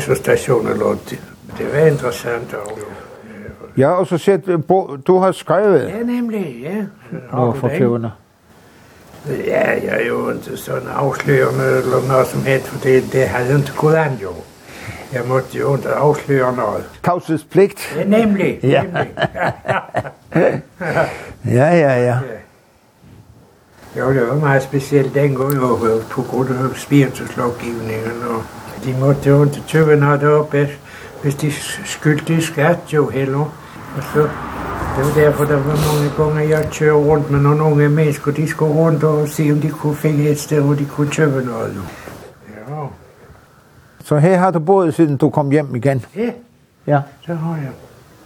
SO-stationen 0.00 0.72
eller 0.72 0.96
det 1.58 1.72
var 1.72 1.86
interessant 1.86 2.52
jo. 2.52 2.86
Ja, 3.76 3.88
og 3.88 4.06
så 4.06 4.18
sett 4.18 4.46
du 5.06 5.18
har 5.18 5.32
skrevet. 5.32 5.88
Ja, 5.88 6.02
nemlig, 6.02 6.60
ja. 6.62 6.84
Nå, 7.32 7.52
for 7.52 7.68
tøvende. 7.68 8.10
Ja, 9.28 9.70
jeg 9.70 9.90
er 9.90 10.06
jo 10.06 10.30
ikke 10.30 10.56
sånn 10.56 10.86
avslørende 10.86 11.64
eller 11.80 12.04
noe 12.06 12.24
som 12.30 12.44
heter, 12.46 12.70
for 12.70 12.84
det, 12.84 13.00
det 13.12 13.26
hadde 13.28 13.58
ikke 13.58 13.74
gått 13.80 13.98
an, 13.98 14.18
jo. 14.22 14.32
Jeg 15.12 15.22
måtte 15.28 15.58
jo 15.58 15.76
ikke 15.76 15.88
avsløre 15.88 16.56
noget. 16.56 16.84
Tavshedspligt? 17.04 17.96
Ja, 17.96 18.04
nemlig. 18.04 18.58
Ja. 18.62 18.82
Nemlig. 18.86 19.08
ja, 21.44 21.76
ja, 21.76 22.04
ja. 22.04 22.16
Jo, 23.98 24.12
det 24.12 24.28
var 24.28 24.34
meget 24.34 24.62
specielt 24.62 25.14
dengang, 25.14 25.62
og 25.62 25.78
på 26.10 26.22
grund 26.22 26.48
af 26.48 26.76
spirituslovgivningen, 26.76 28.22
og 28.28 28.42
de 28.84 28.94
måtte 29.00 29.28
jo 29.28 29.44
ikke 29.44 29.62
tøve 29.68 29.96
noget 29.96 30.20
deroppe, 30.20 30.68
hvis 31.22 31.34
de 31.34 31.52
skyldte 31.84 32.42
skat 32.42 32.78
jo 32.92 33.08
heller. 33.08 33.38
Og 33.96 34.02
så, 34.14 34.20
det 34.96 35.04
var 35.04 35.12
derfor, 35.14 35.44
der 35.44 35.56
var 35.56 35.94
mange 35.94 36.34
gange, 36.34 36.56
jeg 36.58 36.68
tøvede 36.72 37.06
rundt 37.06 37.30
med 37.30 37.40
nogle 37.40 37.62
unge 37.62 37.88
mennesker, 37.88 38.30
de 38.32 38.48
skulle 38.48 38.74
rundt 38.74 39.04
og 39.04 39.28
se, 39.28 39.48
om 39.52 39.60
de 39.60 39.70
kunne 39.70 39.96
finde 39.96 40.28
et 40.30 40.40
sted, 40.40 40.60
hvor 40.60 40.74
de 40.74 40.84
kunne 40.84 41.10
tøve 41.10 41.44
noget. 41.44 41.72
Jo. 41.76 41.80
Så 44.06 44.18
her 44.18 44.36
har 44.38 44.50
du 44.50 44.58
boet 44.58 44.94
siden 44.94 45.16
du 45.16 45.30
kom 45.30 45.50
hjem 45.50 45.74
igen? 45.74 46.04
Ja, 46.16 46.30
ja. 46.86 47.00
det 47.26 47.38
har 47.38 47.56
jeg. 47.56 47.72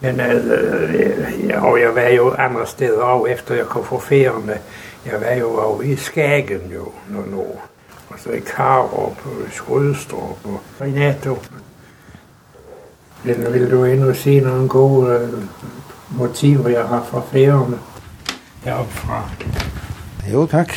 Men 0.00 0.20
øh, 0.20 1.64
og 1.64 1.80
jeg 1.80 1.94
var 1.94 2.08
jo 2.08 2.34
andre 2.38 2.66
steder 2.66 3.02
også, 3.02 3.32
efter 3.32 3.54
jeg 3.54 3.64
kom 3.64 3.84
fra 3.84 3.98
ferierne. 3.98 4.58
Jeg 5.06 5.20
var 5.20 5.32
jo 5.32 5.54
også 5.54 5.82
i 5.82 5.96
Skagen 5.96 6.60
jo, 6.74 6.92
når 7.08 7.24
nu. 7.30 7.44
Og 8.08 8.18
så 8.18 8.30
i 8.30 8.38
Karup, 8.38 9.26
og 9.26 9.32
i 9.48 9.50
Skrødstrup, 9.50 10.38
og 10.80 10.88
i 10.88 10.90
Netto. 10.90 11.38
Men 13.24 13.52
vil 13.52 13.70
du 13.70 13.84
endnu 13.84 14.14
se 14.14 14.40
nogle 14.40 14.68
gode 14.68 15.12
øh, 15.12 15.28
motiver, 16.10 16.68
jeg 16.68 16.84
har 16.84 17.02
fra 17.02 17.20
ferierne 17.32 17.78
heroppe 18.64 18.92
fra? 18.92 19.30
Jo, 20.32 20.46
tak. 20.46 20.74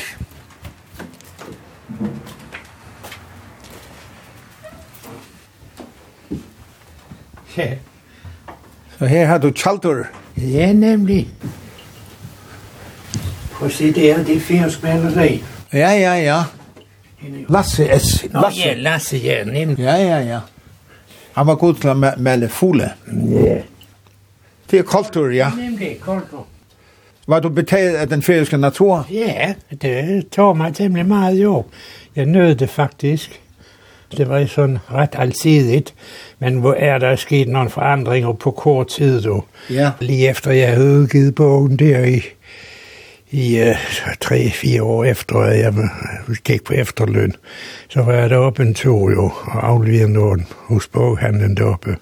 Så 8.98 9.06
her 9.06 9.26
har 9.26 9.38
du 9.38 9.52
tjaldur. 9.52 10.06
Ja, 10.38 10.74
nemlig. 10.74 11.28
Og 13.62 13.72
se 13.72 13.92
det 13.94 14.12
er 14.12 14.24
de 14.24 14.40
fyrst 14.40 14.84
menn 14.84 15.40
Ja, 15.74 15.92
ja, 15.92 16.14
ja. 16.16 16.44
Lasse 17.50 17.88
S. 18.00 18.26
Lasse. 18.34 18.60
Ja, 18.60 18.74
Lasse, 18.74 19.18
ja, 19.18 19.44
nemlig. 19.44 19.80
Ja, 19.84 19.96
ja, 19.98 20.20
ja. 20.20 20.40
Han 21.34 21.48
var 21.48 21.56
god 21.56 21.76
til 21.76 21.90
å 21.90 21.94
melde 22.18 22.50
fole. 22.50 22.92
Ja. 23.08 23.62
Det 24.72 24.80
er 24.80 24.84
kultur, 24.84 25.32
ja. 25.32 25.52
Nemlig, 25.58 26.00
kultur. 26.02 26.46
Var 27.26 27.42
du 27.42 27.50
betalt 27.50 27.96
av 28.02 28.08
den 28.08 28.22
färöiska 28.22 28.58
natur? 28.58 29.06
Ja, 29.10 29.54
det 29.70 30.32
tar 30.32 30.54
mig 30.90 31.04
meget, 31.04 31.40
jo. 31.40 31.66
Jeg 32.16 32.28
Jag 32.28 32.28
nöjde 32.28 32.68
faktiskt. 32.68 33.30
Det 34.18 34.30
var 34.30 34.46
sådan 34.46 34.78
ret 34.92 35.16
alsidigt, 35.18 35.94
men 36.40 36.56
hvor 36.56 36.74
er 36.74 36.98
der 36.98 37.16
sket 37.16 37.48
nogle 37.48 37.70
forandringer 37.70 38.34
på 38.34 38.52
kort 38.52 38.88
tid, 38.88 39.22
då? 39.22 39.44
Ja. 39.70 39.92
Lige 40.00 40.30
efter 40.30 40.52
jeg 40.52 40.70
havde 40.70 41.00
udgivet 41.00 41.36
bogen 41.36 41.80
der 41.80 42.04
i, 42.04 42.22
i 43.32 43.62
uh, 43.62 43.76
tre, 44.20 44.50
fire 44.50 44.84
år 44.84 45.04
efter, 45.04 45.36
at 45.36 45.60
jeg 45.60 45.74
gik 46.44 46.64
på 46.64 46.74
efterløn, 46.74 47.34
så 47.90 48.02
var 48.02 48.14
jeg 48.14 48.30
deroppe 48.30 48.64
en 48.64 48.74
tur 48.74 49.12
jo, 49.12 49.32
og 49.46 49.68
afleverede 49.68 50.14
noget 50.14 50.44
hos 50.58 50.88
boghandlen 50.88 51.58
deroppe. 51.58 51.98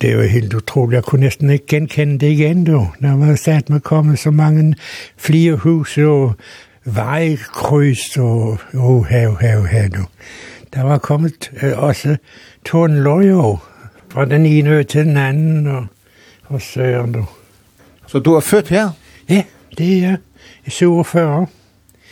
Det 0.00 0.16
var 0.16 0.22
helt 0.22 0.54
utroligt. 0.54 0.94
Jeg 0.94 1.04
kunne 1.04 1.20
næsten 1.20 1.50
ikke 1.50 1.66
genkende 1.66 2.18
det 2.18 2.26
igen, 2.26 2.64
du. 2.64 2.88
Der 3.02 3.16
var 3.16 3.36
sat 3.36 3.70
med 3.70 3.80
kommet 3.80 4.18
så 4.18 4.30
mange 4.30 4.74
flere 5.16 5.54
hus 5.54 5.98
og 5.98 6.34
vejkryds 6.84 8.16
og 8.16 8.58
oh, 8.74 9.06
hav, 9.06 9.36
hav, 9.40 9.66
hav, 9.66 9.88
du 9.88 10.04
der 10.74 10.82
var 10.82 10.98
kommet 10.98 11.50
øh, 11.62 11.78
også 11.78 12.16
Torn 12.64 13.02
Løjo 13.02 13.58
fra 14.10 14.24
den 14.24 14.46
ene 14.46 14.70
ø 14.70 14.82
til 14.82 15.04
den 15.04 15.16
anden, 15.16 15.66
og, 15.66 15.86
og 16.44 16.62
søren 16.62 17.12
du. 17.12 17.26
Så 18.06 18.18
du 18.18 18.34
er 18.34 18.40
født 18.40 18.68
her? 18.68 18.90
Ja, 19.28 19.44
det 19.78 19.96
er 19.96 20.00
jeg, 20.00 20.16
i 20.66 20.70
47. 20.70 21.46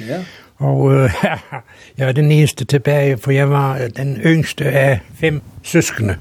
Ja. 0.00 0.24
Og 0.56 0.94
øh, 0.94 1.10
jeg 1.98 2.08
er 2.08 2.12
den 2.12 2.32
eneste 2.32 2.64
tilbage, 2.64 3.18
for 3.18 3.30
jeg 3.30 3.50
var 3.50 3.78
den 3.96 4.16
yngste 4.16 4.64
af 4.64 5.00
fem 5.20 5.42
søskende. 5.62 6.16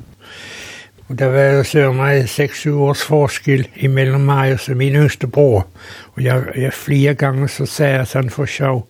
Og 1.08 1.20
der 1.20 1.26
var 1.26 1.64
så 1.64 1.92
mig 1.92 2.24
6-7 2.24 2.70
års 2.70 3.04
forskel 3.04 3.68
imellem 3.76 4.22
mig 4.22 4.54
og 4.54 4.60
så 4.60 4.74
min 4.74 4.94
yngste 4.94 5.28
bror. 5.28 5.68
Og 6.16 6.24
jeg, 6.24 6.44
jeg 6.56 6.74
flere 6.74 7.14
gange 7.14 7.48
så 7.48 7.66
sagde 7.66 7.96
jeg 7.96 8.08
sådan 8.08 8.30
for 8.30 8.46
sjov, 8.46 8.90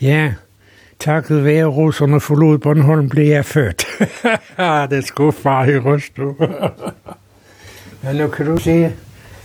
ja, 0.00 0.32
Takket 1.00 1.44
være 1.44 1.64
russerne 1.64 2.20
forlod 2.20 2.58
Bornholm, 2.58 3.08
blev 3.08 3.26
jeg 3.26 3.44
født. 3.44 3.86
det 4.90 5.04
skulle 5.06 5.32
far 5.32 5.64
i 5.64 5.78
Røstå. 5.78 6.34
ja, 8.04 8.12
nu 8.12 8.28
kan 8.28 8.46
du 8.46 8.56
se, 8.56 8.80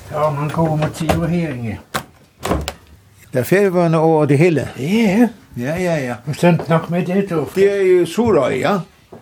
der 0.09 0.19
var 0.19 0.31
mange 0.31 0.53
gode 0.53 0.77
motiver 0.77 1.27
heringe. 1.27 1.79
Det 3.33 3.39
er 3.39 3.43
færgerne 3.43 3.97
over 3.97 4.25
det 4.25 4.37
hele. 4.37 4.69
Ja, 4.79 5.29
ja, 5.57 5.75
ja. 5.75 5.95
ja. 6.05 6.15
Du 6.27 6.33
sendte 6.33 6.69
nok 6.69 6.89
med 6.89 7.05
det, 7.05 7.29
du. 7.29 7.47
Det 7.55 7.71
er 7.71 7.99
jo 7.99 8.05
Surøy, 8.05 8.59
ja. 8.59 8.77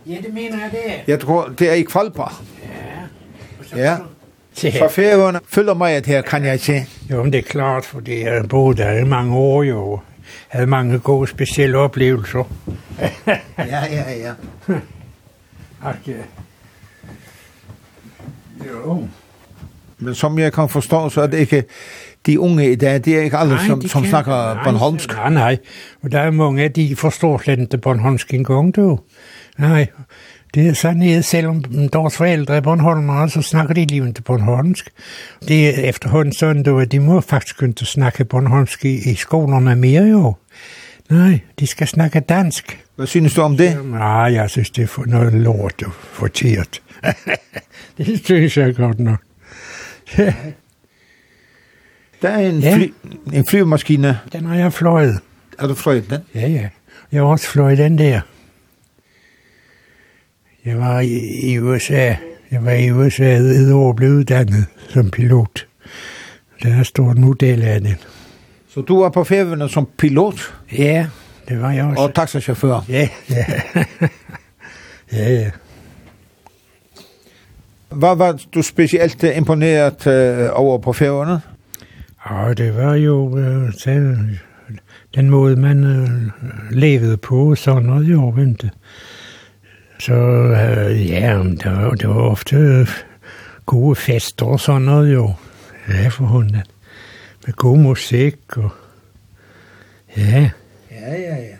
Ja, 0.05 0.15
det 0.15 0.33
mener 0.33 0.57
jeg 0.57 0.71
det. 0.71 0.93
Jeg 1.07 1.19
tror, 1.19 1.51
det 1.59 1.69
er 1.69 1.73
i 1.73 1.81
Kvalpa. 1.81 2.23
Ja. 3.75 3.81
Ja. 3.83 3.97
Så 4.53 4.87
færgerne 4.89 5.39
følger 5.47 5.73
mig, 5.73 5.93
at 5.93 6.05
her 6.05 6.21
kan 6.21 6.45
jeg 6.45 6.59
se. 6.59 6.85
Jo, 7.11 7.23
men 7.23 7.33
det 7.33 7.37
er 7.37 7.49
klart, 7.49 7.85
fordi 7.85 8.23
jeg 8.23 8.37
er 8.37 8.47
boet 8.47 8.77
der 8.77 8.91
i 8.91 9.03
mange 9.03 9.35
år, 9.35 9.63
jo 9.63 9.99
havde 10.47 10.67
mange 10.67 10.99
gode 10.99 11.27
specielle 11.27 11.77
oplevelser. 11.77 12.43
ja, 13.57 13.85
ja, 13.91 14.13
ja. 14.17 14.33
Ja. 16.07 16.13
Jo. 18.67 19.07
Men 19.97 20.15
som 20.15 20.39
jeg 20.39 20.53
kan 20.53 20.69
forstå, 20.69 21.09
så 21.09 21.21
er 21.21 21.27
det 21.27 21.37
ikke 21.37 21.63
de 22.25 22.39
unge 22.39 22.71
i 22.71 22.75
dag, 22.75 22.93
det 23.05 23.17
er 23.17 23.21
ikke 23.21 23.37
alle, 23.37 23.55
nej, 23.55 23.67
som, 23.67 23.81
som 23.81 24.01
kan... 24.01 24.09
snakker 24.09 24.53
nej, 24.53 24.63
Bornholmsk. 24.63 25.13
Nej, 25.13 25.29
nej. 25.29 25.57
Og 26.03 26.11
der 26.11 26.19
er 26.19 26.31
mange, 26.31 26.69
de 26.69 26.95
forstår 26.95 27.41
slet 27.43 27.59
ikke 27.59 27.77
Bornholmsk 27.77 28.33
engang, 28.33 28.75
du. 28.75 28.99
Nej, 29.57 29.87
Det 30.53 30.67
er 30.67 30.73
sådan 30.73 30.97
noget, 30.97 31.25
selvom 31.25 31.63
deres 31.63 32.17
forældre 32.17 32.55
er 32.55 32.61
Bornholmere, 32.61 33.29
så 33.29 33.41
snakker 33.41 33.73
de 33.73 33.85
lige 33.85 34.07
ikke 34.07 34.21
Bornholmsk. 34.21 34.89
Det 35.47 35.79
er 35.79 35.89
efterhånden 35.89 36.33
sådan, 36.33 36.63
du, 36.63 36.79
at 36.79 36.91
de 36.91 36.99
må 36.99 37.21
faktisk 37.21 37.57
kunne 37.57 37.73
snakke 37.77 38.25
Bornholmsk 38.25 38.85
i, 38.85 39.11
i 39.11 39.15
skolerne 39.15 39.75
mere 39.75 40.03
jo. 40.03 40.33
Nej, 41.09 41.39
de 41.59 41.67
skal 41.67 41.87
snakke 41.87 42.19
dansk. 42.19 42.85
Hvad 42.95 43.07
synes 43.07 43.33
du 43.33 43.41
om 43.41 43.57
det? 43.57 43.85
Nej, 43.85 44.33
jeg 44.33 44.49
synes, 44.49 44.69
det 44.69 44.83
er 44.83 45.05
noget 45.05 45.33
lort 45.33 45.83
og 45.85 45.93
fortert. 45.93 46.81
det 47.97 48.21
synes 48.25 48.57
jeg 48.57 48.75
godt 48.75 48.99
nok. 48.99 49.19
Der 52.21 52.29
er 52.29 52.49
en, 52.49 52.59
ja. 52.59 52.75
fly, 52.75 52.93
en 53.33 53.45
flyvemaskine. 53.45 54.19
Den 54.33 54.45
har 54.45 54.55
jeg 54.55 54.73
fløjet. 54.73 55.19
Har 55.59 55.67
du 55.67 55.73
fløjet 55.73 56.09
den? 56.09 56.19
Ja, 56.35 56.47
ja. 56.47 56.69
Jeg 57.11 57.21
har 57.21 57.27
også 57.27 57.47
fløjet 57.47 57.77
den 57.77 57.97
der. 57.97 58.21
Jeg 60.65 60.79
var 60.79 60.99
i 60.99 61.59
USA. 61.59 62.13
Jeg 62.51 62.65
var 62.65 62.71
i 62.71 62.91
USA 62.91 63.37
et 63.37 63.73
år 63.73 63.93
blev 63.93 64.09
uddannet 64.09 64.65
som 64.89 65.11
pilot. 65.11 65.67
Der 66.63 66.75
er 66.79 66.83
stort 66.83 67.17
nu 67.17 67.31
del 67.31 67.63
af 67.63 67.81
det. 67.81 67.97
Så 68.69 68.81
du 68.81 69.01
var 69.01 69.09
på 69.09 69.23
færgerne 69.23 69.69
som 69.69 69.87
pilot? 69.97 70.53
Ja, 70.77 71.07
det 71.49 71.61
var 71.61 71.71
jeg 71.71 71.85
også. 71.85 72.01
Og 72.03 72.13
taxachauffør? 72.13 72.85
Ja, 72.89 73.09
ja. 73.29 73.45
ja, 75.13 75.33
ja. 75.33 75.51
Hvad 77.89 78.15
var 78.15 78.39
du 78.55 78.61
specielt 78.61 79.23
imponeret 79.23 80.07
øh, 80.07 80.49
over 80.53 80.77
på 80.77 80.93
færgerne? 80.93 81.41
Ja, 82.29 82.53
det 82.53 82.75
var 82.75 82.95
jo 82.95 83.37
øh, 83.37 83.73
den, 83.85 84.39
den 85.15 85.29
måde, 85.29 85.55
man 85.55 85.83
øh, 85.83 86.09
levede 86.71 87.17
på, 87.17 87.55
sådan 87.55 87.83
noget 87.83 88.05
jo, 88.05 88.37
ikke? 88.39 88.71
Så 90.01 90.13
ja, 90.97 91.37
det 91.37 91.71
var, 91.71 91.95
det 91.95 92.07
var 92.09 92.21
ofte 92.33 92.87
gode 93.65 93.95
fester 93.95 94.45
og 94.45 94.59
sådan 94.59 94.81
noget 94.81 95.13
jo. 95.13 95.33
Ja, 95.89 96.07
for 96.07 96.25
hunden. 96.25 96.63
Med 97.45 97.53
god 97.53 97.77
musik 97.77 98.57
og... 98.57 98.71
Ja. 100.17 100.49
Ja, 100.91 101.13
ja, 101.13 101.35
ja. 101.35 101.55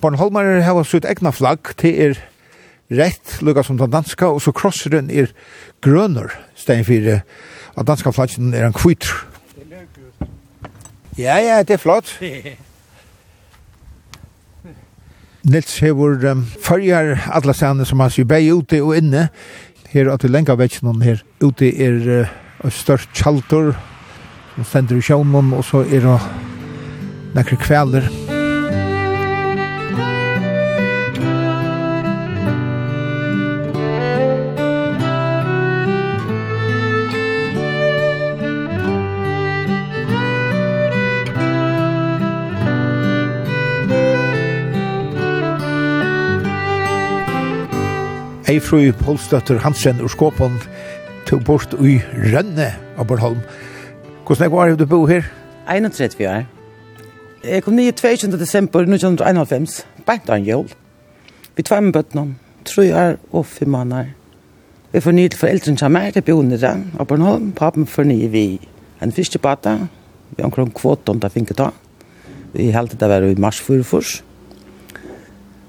Bornholmer 0.00 0.60
har 0.60 0.82
sitt 0.88 1.04
egna 1.04 1.30
flagg 1.30 1.76
til 1.76 2.00
er 2.00 2.18
rett, 2.90 3.42
lukka 3.42 3.62
som 3.62 3.76
den 3.78 3.92
danska, 3.92 4.32
og 4.32 4.40
så 4.40 4.56
krosseren 4.56 5.10
er 5.10 5.32
grønner, 5.84 6.32
stein 6.54 6.84
fyrir, 6.84 7.24
og 7.74 7.86
danska 7.86 8.10
flaggen 8.10 8.54
er 8.54 8.66
en 8.66 8.76
kvitter. 8.76 9.35
Ja, 11.16 11.36
ja, 11.40 11.62
det 11.62 11.70
er 11.70 11.80
flott. 11.80 12.18
Nils 15.46 15.78
hevur 15.78 16.24
um, 16.26 16.42
fyrjar 16.60 17.30
alla 17.32 17.54
stane 17.54 17.86
som 17.86 18.00
han 18.02 18.10
sier 18.10 18.26
bei 18.28 18.50
ute 18.52 18.82
og 18.82 18.96
inne. 18.98 19.28
Her 19.92 20.10
at 20.12 20.26
vi 20.26 20.28
lenka 20.28 20.56
vekk 20.58 20.80
her. 21.06 21.22
Ute 21.40 21.70
er 21.70 22.26
uh, 22.26 22.70
størst 22.70 23.08
kjaltor, 23.14 23.72
som 24.54 24.64
stender 24.64 24.96
i 24.96 25.00
sjånen, 25.00 25.52
og 25.54 25.64
så 25.64 25.86
er 25.86 26.00
det 26.04 26.20
nekre 27.36 27.56
kveler. 27.56 28.25
Eifrøy 48.56 48.92
Polstøtter 48.96 49.58
Hansen 49.60 49.98
ur 50.00 50.08
Skåpon 50.08 50.54
til 51.28 51.40
bort 51.44 51.74
i 51.84 51.98
Rønne 52.32 52.70
av 52.96 53.04
Bornholm. 53.04 53.42
Hvordan 54.24 54.46
er 54.46 54.48
det 54.48 54.52
var 54.54 54.76
du 54.80 54.86
bo 54.88 55.00
her? 55.06 55.26
31 55.68 56.28
år. 56.30 56.46
Jeg 57.44 57.62
kom 57.62 57.76
nye 57.76 57.92
22. 57.92 58.38
desember 58.40 58.86
1991, 58.86 59.82
beint 60.06 60.30
av 60.30 60.38
en 60.38 60.46
jul. 60.46 60.70
Vi 61.56 61.66
tvar 61.68 61.82
med 61.84 61.92
bøttene, 61.92 62.38
tre 62.64 62.86
år 62.96 63.18
og 63.32 63.44
fem 63.46 63.68
måneder. 63.68 64.14
Vi 64.92 65.04
får 65.04 65.16
nye 65.18 65.28
til 65.28 65.42
foreldrene 65.42 65.82
som 65.82 66.00
er, 66.00 66.08
det 66.16 66.24
bor 66.24 66.40
nere 66.42 66.72
av 66.96 67.10
Bornholm. 67.10 67.52
Papen 67.52 67.84
får 67.86 68.08
nye 68.08 68.32
vi 68.32 68.46
en 69.04 69.12
fiskebata, 69.12 69.76
vi 70.30 70.40
har 70.40 70.48
omkring 70.48 70.72
kvot 70.72 71.12
om 71.12 71.20
det 71.20 71.32
finket 71.34 71.60
da. 71.60 71.68
Vi 72.54 72.72
heldte 72.72 72.96
det 72.96 73.12
var 73.12 73.28
i 73.28 73.36
mars 73.36 73.60
4 73.60 73.84
først. 73.84 74.24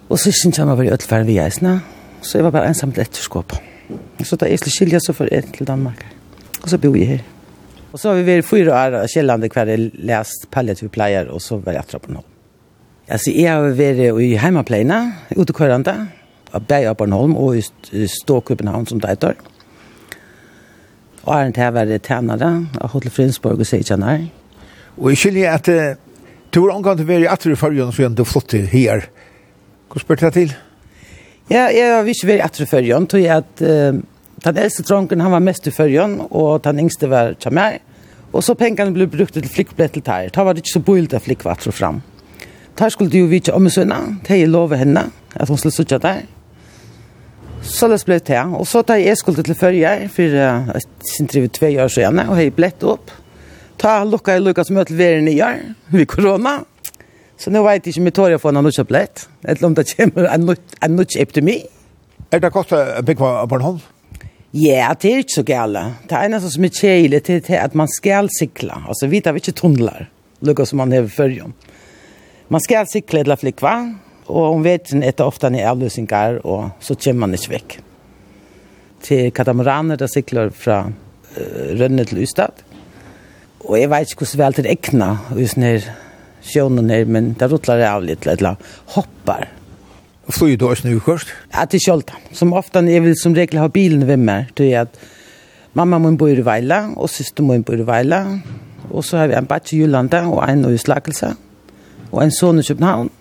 Og 0.09 0.19
synes 0.19 0.55
jeg 0.55 0.67
meg 0.67 0.85
i 0.85 0.91
ødelferd 0.95 1.27
vi 1.27 1.39
eisene, 1.43 1.81
Så 2.21 2.37
jeg 2.39 2.47
var 2.47 2.55
bare 2.55 2.69
ensam 2.71 2.91
til 2.91 3.05
etterskåp. 3.05 3.55
Så 4.25 4.35
da 4.39 4.49
jeg 4.49 4.59
skulle 4.59 4.75
skilja, 4.75 4.99
så 4.99 5.13
får 5.15 5.29
jeg 5.31 5.51
til 5.55 5.67
Danmark. 5.67 6.05
Og 6.63 6.69
så 6.69 6.79
bor 6.81 6.95
jeg 6.97 7.07
her. 7.07 7.25
Og 7.93 7.99
så 7.99 8.11
har 8.11 8.19
vi 8.19 8.25
vært 8.27 8.47
fyra 8.47 8.73
år 8.75 8.95
av 8.99 9.11
kjellande 9.11 9.49
hver 9.53 9.69
jeg 9.71 9.91
lest 10.05 10.49
palliativ 10.51 10.89
pleier, 10.93 11.29
og 11.31 11.41
så 11.41 11.59
var 11.63 11.77
jeg 11.77 11.85
etter 11.85 12.03
på 12.03 12.15
noe. 12.15 12.25
Altså, 13.07 13.31
jeg 13.31 13.47
har 13.47 13.77
vært 13.77 14.19
i 14.19 14.33
heimapleiene, 14.41 14.99
utekørende, 15.37 15.95
av 16.55 16.65
Berg 16.67 16.89
av 16.89 16.97
Bornholm 16.99 17.35
og 17.39 17.59
i 17.59 18.07
Stå 18.11 18.41
København 18.47 18.87
som 18.89 18.99
det 19.03 19.13
heter. 19.13 19.39
Og 21.23 21.33
er 21.35 21.47
en 21.47 21.55
til 21.55 21.67
å 21.67 21.75
være 21.75 21.99
tjenere 22.03 22.51
av 22.79 22.93
Hotel 22.93 23.11
Frinsborg 23.11 23.63
og 23.63 23.67
Seitjanar. 23.67 24.27
Og 24.97 25.11
jeg 25.11 25.21
skiljer 25.23 25.55
at 25.55 25.71
uh, 25.71 25.97
du 26.51 26.61
var 26.63 26.75
omgang 26.75 26.99
til 26.99 27.07
å 27.07 27.11
være 27.11 27.27
i 27.27 27.31
attra 27.31 27.51
i 27.51 27.59
fargen, 27.59 27.91
så 27.91 28.07
er 28.07 28.15
du 28.15 28.23
flott 28.27 28.49
til 28.53 28.67
her. 28.71 29.09
Hva 29.91 30.03
spør 30.03 30.27
jeg 30.27 30.37
til? 30.37 30.55
Ja. 30.55 30.66
Ja, 31.47 31.69
jeg 31.71 31.87
har 31.87 32.07
ikke 32.11 32.27
vært 32.27 32.43
etter 32.43 32.67
førjen, 32.67 33.05
tog 33.07 33.21
jeg 33.23 33.31
at 33.31 33.61
uh, 33.63 33.95
den 34.43 34.57
eldste 34.59 34.83
tronken, 34.83 35.21
han 35.23 35.31
var 35.31 35.43
mest 35.43 35.69
i 35.69 35.71
førjen, 35.71 36.17
og 36.27 36.59
den 36.65 36.81
yngste 36.83 37.07
var 37.07 37.37
kjammer. 37.39 37.77
Og 38.35 38.43
så 38.43 38.57
pengene 38.59 38.91
ble 38.91 39.07
brukt 39.07 39.31
til 39.37 39.47
flikkblett 39.47 39.95
til 39.95 40.03
tær. 40.03 40.27
Da 40.35 40.43
var 40.43 40.53
det 40.53 40.65
ikke 40.65 40.73
så 40.75 40.83
boilt 40.83 41.15
av 41.15 41.23
flikkvatt 41.23 41.69
og 41.71 41.75
fram. 41.77 42.01
Tær 42.77 42.91
skulle 42.91 43.13
de 43.13 43.23
jo 43.23 43.29
vite 43.31 43.55
om 43.55 43.69
sønne, 43.71 44.01
til 44.27 44.43
jeg 44.43 44.51
lov 44.51 44.75
henne, 44.75 45.05
at 45.39 45.47
hun 45.47 45.61
skulle 45.61 45.77
sitte 45.77 46.01
der. 46.03 46.25
Så 47.63 47.87
det 47.89 48.03
ble 48.05 48.19
til. 48.19 48.53
og 48.59 48.67
så 48.67 48.83
da 48.83 48.99
jeg 48.99 49.17
skulle 49.17 49.43
til 49.43 49.55
førje, 49.55 50.09
for 50.11 50.35
uh, 50.35 50.67
jeg 50.75 50.83
synes 51.13 51.31
det 51.31 51.41
var 51.45 51.53
tve 51.55 51.71
år 51.83 51.87
siden, 51.95 52.19
og 52.27 52.43
jeg 52.43 52.55
blett 52.59 52.83
opp. 52.83 53.15
Ta 53.79 54.03
lukka 54.03 54.35
jeg 54.35 54.43
lukka 54.43 54.67
som 54.67 54.75
møte 54.75 54.99
veren 54.99 55.31
i 55.31 55.39
år, 55.39 55.63
ved 55.95 56.09
korona. 56.11 56.59
Så 57.37 57.53
nu 57.53 57.61
vet 57.61 57.85
jeg 57.85 57.93
ikke 57.93 58.01
om 58.01 58.09
jeg 58.09 58.15
tår 58.17 58.31
jeg 58.33 58.41
få 58.41 58.51
noen 58.53 58.65
nødt 58.65 58.79
opplett, 58.81 59.27
eller 59.45 59.67
om 59.67 59.75
det 59.77 59.85
kommer 59.91 60.25
en 60.33 60.95
nødt 60.97 61.19
opp 61.21 61.35
til 61.35 61.45
meg. 61.45 61.67
Er 62.33 62.41
det 62.43 62.51
godt 62.51 62.73
å 62.75 62.81
bygge 63.05 63.29
på 63.47 63.59
en 63.59 63.65
hånd? 63.67 63.83
Ja, 64.57 64.89
det 64.97 65.11
er 65.11 65.21
ikke 65.21 65.35
så 65.35 65.43
gale. 65.45 65.83
Det 66.09 66.17
er 66.17 66.31
noe 66.31 66.49
som 66.49 66.65
er 66.65 66.73
kjeilig 66.73 67.21
til 67.27 67.57
at 67.59 67.75
man 67.77 67.89
skal 67.91 68.31
sikla. 68.33 68.81
Altså, 68.89 69.09
vi 69.11 69.21
tar 69.21 69.37
ikke 69.37 69.53
tunnlar, 69.55 70.07
lukka 70.41 70.65
som 70.65 70.81
man 70.81 70.95
har 70.95 71.05
før 71.13 71.35
om. 71.45 71.53
Man 72.49 72.63
skal 72.63 72.87
sikla 72.89 73.21
eller 73.21 73.37
flikva, 73.37 73.75
og 74.27 74.55
om 74.55 74.63
veten 74.65 75.05
etter 75.05 75.27
ofte 75.27 75.51
er 75.51 75.69
avløsninger, 75.69 76.41
og 76.47 76.71
så 76.83 76.97
kommer 76.97 77.27
man 77.27 77.37
ikke 77.37 77.53
vekk. 77.53 77.77
Til 79.05 79.29
katamaraner, 79.35 79.99
der 79.99 80.09
sikler 80.09 80.49
fra 80.49 80.87
uh, 80.87 81.69
Rønne 81.77 82.07
til 82.07 82.23
Ustad. 82.23 82.63
Og 83.67 83.77
jeg 83.77 83.91
vet 83.91 84.09
ikke 84.09 84.25
hvordan 84.25 84.41
vel 84.41 84.57
til 84.57 84.71
egna, 84.73 85.11
og 85.29 85.41
just 85.43 85.59
nere 85.59 86.06
sjønen 86.47 86.91
her, 86.93 87.05
men 87.05 87.33
det 87.39 87.49
rutlar 87.51 87.83
av 87.87 88.05
litt, 88.05 88.27
eller 88.27 88.57
hoppar. 88.95 89.47
Og 90.27 90.35
flyr 90.35 90.57
du 90.59 90.65
også 90.67 90.89
nå 90.89 90.99
først? 91.03 91.29
Ja, 91.53 91.63
til 91.71 91.83
kjølta. 91.83 92.17
Som 92.35 92.55
ofte 92.57 92.83
er 92.83 93.03
vil 93.05 93.15
som 93.19 93.35
regel 93.37 93.61
ha 93.61 93.69
bilen 93.71 94.03
ved 94.07 94.19
meg, 94.19 94.51
til 94.59 94.73
at 94.75 94.97
mamma 95.77 95.99
min 96.03 96.17
bo 96.19 96.27
i 96.27 96.39
Veila, 96.43 96.87
og 96.97 97.11
syster 97.11 97.45
min 97.47 97.63
bo 97.63 97.77
i 97.77 97.85
Veila, 97.87 98.23
og 98.89 99.03
så 99.03 99.21
har 99.21 99.31
vi 99.31 99.37
en 99.39 99.47
batch 99.47 99.75
i 99.75 99.81
Jylanda, 99.83 100.25
og 100.27 100.43
en 100.47 100.65
i 100.71 100.79
Slagelse, 100.79 101.33
og 102.11 102.23
en 102.23 102.31
son 102.31 102.59
i 102.59 102.65
København. 102.67 103.11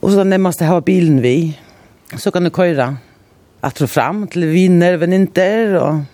Og 0.00 0.10
så 0.10 0.24
det 0.24 0.40
jeg 0.60 0.68
har 0.68 0.80
bilen 0.80 1.22
vi, 1.22 1.56
så 2.16 2.30
kan 2.30 2.44
du 2.44 2.50
køyre 2.50 2.96
at 3.62 3.82
og 3.82 3.88
fram 3.88 4.26
til 4.26 4.48
viner, 4.52 4.96
veninter, 4.96 5.76
og, 5.78 6.04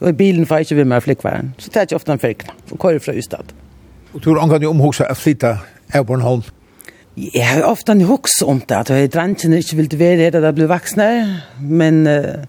og 0.00 0.08
i 0.08 0.12
bilen 0.12 0.46
får 0.46 0.56
jeg 0.56 0.60
ikke 0.60 0.76
vi 0.76 0.84
med 0.84 1.00
flikkværen. 1.00 1.54
Så 1.58 1.68
det 1.68 1.76
er 1.76 1.80
ikke 1.88 1.96
ofte 1.96 2.12
en 2.12 2.22
fyrkna, 2.22 2.54
og 2.70 2.78
køyre 2.78 3.00
fra 3.00 3.12
Ystad. 3.12 3.52
Og 4.12 4.20
tror 4.20 4.40
angan 4.42 4.62
jo 4.62 4.72
omhugsa 4.74 5.06
at 5.08 5.16
flytta 5.16 5.56
av 5.96 6.04
Bornholm? 6.08 6.42
Jeg 7.16 7.44
har 7.44 7.66
ofte 7.68 7.94
hugsa 8.08 8.46
om 8.48 8.60
det, 8.60 8.76
at 8.76 8.90
jeg 8.90 9.12
drangene 9.12 9.60
ikke 9.60 9.76
ville 9.76 9.98
være 10.00 10.26
her 10.26 10.34
da 10.36 10.46
jeg 10.46 10.56
ble 10.56 10.68
vaksne, 10.68 11.08
men 11.60 12.06
uh, 12.08 12.44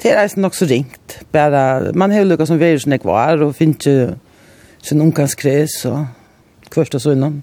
det 0.00 0.12
er 0.14 0.32
nok 0.40 0.56
så 0.56 0.68
ringt. 0.68 1.18
Bare, 1.32 1.92
man 1.92 2.12
har 2.12 2.24
jo 2.24 2.30
lukket 2.30 2.48
som 2.48 2.60
verus 2.60 2.86
når 2.86 3.00
jeg 3.00 3.08
var, 3.08 3.42
og 3.44 3.56
finner 3.56 3.76
ikke 3.76 4.86
sin 4.88 5.04
omgangskres, 5.04 5.82
og 5.88 6.06
kvørst 6.72 6.96
og 6.96 7.04
sånn. 7.04 7.42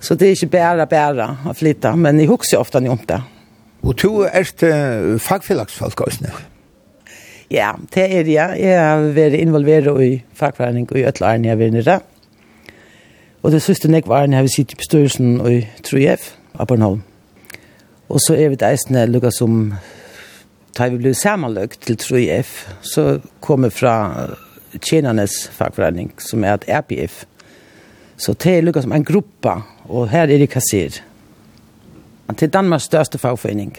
Så 0.00 0.16
det 0.16 0.30
er 0.30 0.38
ikke 0.38 0.54
bare, 0.56 0.88
bare 0.88 1.28
å 1.48 1.56
flytte, 1.56 1.92
men 1.96 2.20
jeg 2.20 2.32
hugsa 2.32 2.60
ofte 2.60 2.80
om 2.80 3.04
det. 3.08 3.20
Og 3.82 3.96
du 3.98 4.24
er 4.28 4.48
uh, 4.48 5.18
fagfellagsfolk 5.20 6.06
også 6.06 6.28
nå? 6.28 6.32
Ja, 7.52 7.74
det 7.92 8.04
er 8.08 8.24
det. 8.24 8.40
Jeg 8.62 8.78
har 8.80 9.02
vært 9.12 9.36
involveret 9.36 10.00
i 10.00 10.12
fagforening 10.36 10.88
og 10.88 10.96
i 10.96 11.04
øtleirene 11.04 11.50
jeg 11.50 11.52
har 11.52 11.60
vært 11.60 11.76
nere. 11.76 12.00
Og 13.42 13.50
det 13.50 13.62
siste 13.62 13.90
nek 13.90 14.06
var 14.06 14.28
når 14.30 14.46
vi 14.46 14.52
sitter 14.54 14.76
i 14.76 14.78
bestyrelsen 14.78 15.40
og 15.40 15.52
i 15.52 16.16
av 16.58 16.66
Bornholm. 16.66 17.02
Og 18.08 18.20
så 18.20 18.34
er 18.34 18.52
vi 18.52 18.58
det 18.60 18.68
eisende 18.68 19.06
lukka 19.06 19.30
som 19.30 19.74
da 20.78 20.88
vi 20.88 21.00
ble 21.00 21.14
sammenløkt 21.14 21.82
til 21.84 21.96
Trojef, 21.96 22.68
så 22.82 23.20
kommer 23.40 23.70
fra 23.70 24.36
Tjenernes 24.80 25.48
fagforening, 25.52 26.12
som 26.18 26.44
er 26.44 26.54
et 26.54 26.68
RPF. 26.68 27.24
Så 28.16 28.32
det 28.32 28.56
er 28.56 28.62
lukka 28.62 28.82
som 28.82 28.92
en 28.92 29.04
gruppa, 29.04 29.60
og 29.84 30.08
her 30.08 30.30
er 30.30 30.38
det 30.38 30.50
kasser. 30.50 31.02
Det 32.30 32.42
er 32.42 32.54
Danmarks 32.54 32.84
største 32.84 33.18
fagforening. 33.18 33.76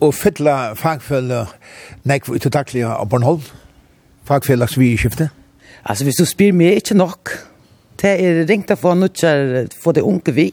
Og 0.00 0.14
fytla 0.14 0.74
fagfølge 0.74 1.46
nek 2.04 2.28
utodaklige 2.28 2.90
av 2.90 3.08
Bornholm, 3.08 3.42
fagføllags 4.24 4.78
vi 4.78 4.92
i 4.92 4.96
skiftet? 4.96 5.30
Altså, 5.84 6.04
hvis 6.04 6.18
du 6.18 6.24
spyr 6.24 6.52
meg, 6.52 6.80
ikke 6.82 6.96
nok 6.98 7.30
det 8.02 8.12
er 8.20 8.44
ringt 8.48 8.72
å 8.72 8.78
få 8.78 8.94
nødgjør 8.98 9.72
for 9.80 9.96
det 9.96 10.04
unge 10.06 10.34
vi. 10.34 10.48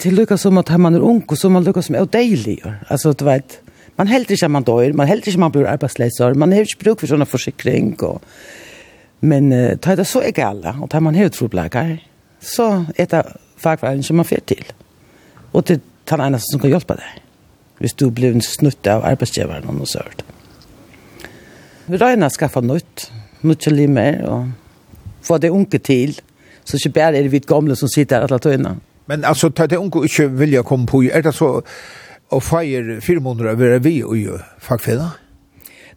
Til 0.00 0.16
lykka 0.16 0.38
som 0.40 0.58
at 0.60 0.70
man 0.80 0.96
er 0.96 1.04
unge, 1.04 1.36
så 1.36 1.50
man 1.52 1.64
lykka 1.66 1.82
som 1.84 1.96
er 1.98 2.06
deilig. 2.08 2.60
Altså, 2.88 3.12
du 3.12 3.24
vet, 3.26 3.58
man 3.98 4.10
helder 4.10 4.36
ikke 4.36 4.48
at 4.48 4.54
man 4.54 4.66
dør, 4.66 4.92
man 4.96 5.10
helder 5.10 5.28
ikke 5.28 5.38
at 5.38 5.44
man 5.44 5.54
blir 5.54 5.70
arbeidsleser, 5.70 6.38
man 6.38 6.52
har 6.52 6.66
ikke 6.66 6.84
bruk 6.84 7.02
for 7.02 7.10
sånne 7.10 7.28
forsikring. 7.28 7.94
Og... 8.06 8.22
Men 9.24 9.52
uh, 9.52 9.74
er 9.74 9.98
det 9.98 10.06
så 10.08 10.22
er 10.24 10.36
gale, 10.36 10.76
og 10.80 10.90
ta 10.92 11.00
man 11.00 11.16
har 11.18 11.30
trobleker, 11.32 11.96
så 12.44 12.84
er 12.98 13.10
det 13.10 13.24
fagveien 13.60 14.02
som 14.04 14.18
man 14.20 14.28
fyrer 14.28 14.46
til. 14.50 14.64
Og 15.54 15.66
det 15.68 15.78
er 15.78 15.84
den 16.10 16.24
eneste 16.26 16.52
som 16.52 16.62
kan 16.62 16.74
hjelpe 16.74 16.98
deg. 16.98 17.20
Hvis 17.80 17.96
du 17.98 18.08
blir 18.14 18.36
snutt 18.44 18.86
av 18.90 19.04
arbeidsgiveren 19.06 19.66
og 19.70 19.78
noe 19.78 19.88
sørt. 19.90 20.22
Vi 21.86 21.98
regner 22.00 22.30
å 22.30 22.34
skaffe 22.34 22.62
nytt, 22.64 23.08
nytt 23.44 23.64
til 23.66 23.76
limer, 23.76 24.20
og 24.28 24.52
få 25.24 25.38
det 25.42 25.52
unge 25.54 25.80
til, 25.80 26.14
så 26.64 26.78
ikke 26.78 26.94
bare 26.94 27.18
er 27.18 27.26
det 27.26 27.32
vi 27.32 27.42
gamle 27.44 27.76
som 27.76 27.90
sitter 27.92 28.24
alle 28.24 28.38
tøyene. 28.38 28.76
Men 29.10 29.24
altså, 29.24 29.50
ta 29.50 29.66
det 29.68 29.80
unge 29.80 30.06
ikke 30.08 30.30
vilja 30.32 30.62
komme 30.64 30.86
på, 30.88 31.02
er 31.04 31.24
det 31.24 31.34
så 31.36 31.58
å 32.32 32.40
feire 32.40 33.00
fire 33.04 33.22
måneder 33.22 33.52
å 33.52 33.60
være 33.60 33.82
vi 33.84 33.98
og 34.04 34.16
jo 34.16 34.38
fagfeda? 34.64 35.10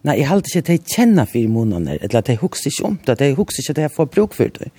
Nei, 0.06 0.20
jeg 0.20 0.28
halte 0.28 0.50
ikke 0.50 0.60
at 0.62 0.70
jeg 0.70 0.84
kjenner 0.94 1.26
fire 1.26 1.50
måneder, 1.50 1.98
eller 2.04 2.20
at 2.20 2.28
jeg 2.30 2.38
husker 2.38 2.70
ikke 2.70 2.86
om 2.86 2.98
det, 3.02 3.16
at 3.16 3.24
jeg 3.24 3.34
husker 3.34 3.64
ikke 3.64 3.74
at 3.74 3.82
jeg 3.82 3.94
får 3.96 4.10
bruk 4.14 4.36
for 4.36 4.52
det. 4.58 4.70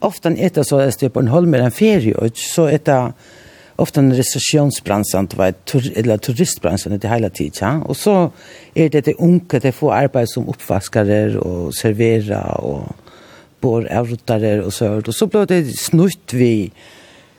Ofte 0.00 0.32
er 0.32 0.54
det 0.54 0.64
så 0.66 0.80
at 0.80 1.02
jeg 1.02 1.12
på 1.12 1.20
en 1.20 1.32
holmer 1.32 1.60
en 1.60 1.74
ferie, 1.74 2.30
så 2.38 2.70
er 2.70 2.80
det 2.86 3.00
ofte 3.82 4.00
en 4.00 4.12
recessionsbransen, 4.14 5.28
tur, 5.66 5.84
eller 5.96 6.16
turistbransen 6.22 6.96
det 6.96 7.10
hele 7.10 7.28
tiden. 7.28 7.58
Ja? 7.60 7.72
Og 7.84 7.96
så 7.96 8.30
er 8.76 8.88
det 8.88 9.04
det 9.06 9.18
unge, 9.18 9.60
det 9.60 9.74
får 9.74 9.92
arbeid 9.92 10.30
som 10.30 10.48
oppvaskere 10.48 11.38
og 11.40 11.74
servera 11.76 12.42
og 12.62 12.92
grupper 13.62 13.96
av 13.96 14.06
ruttare 14.08 14.62
och 14.62 14.72
så 14.72 15.02
och 15.06 15.14
så 15.14 15.26
blev 15.26 15.46
det 15.46 15.64
snutt 15.64 16.32
vi 16.32 16.72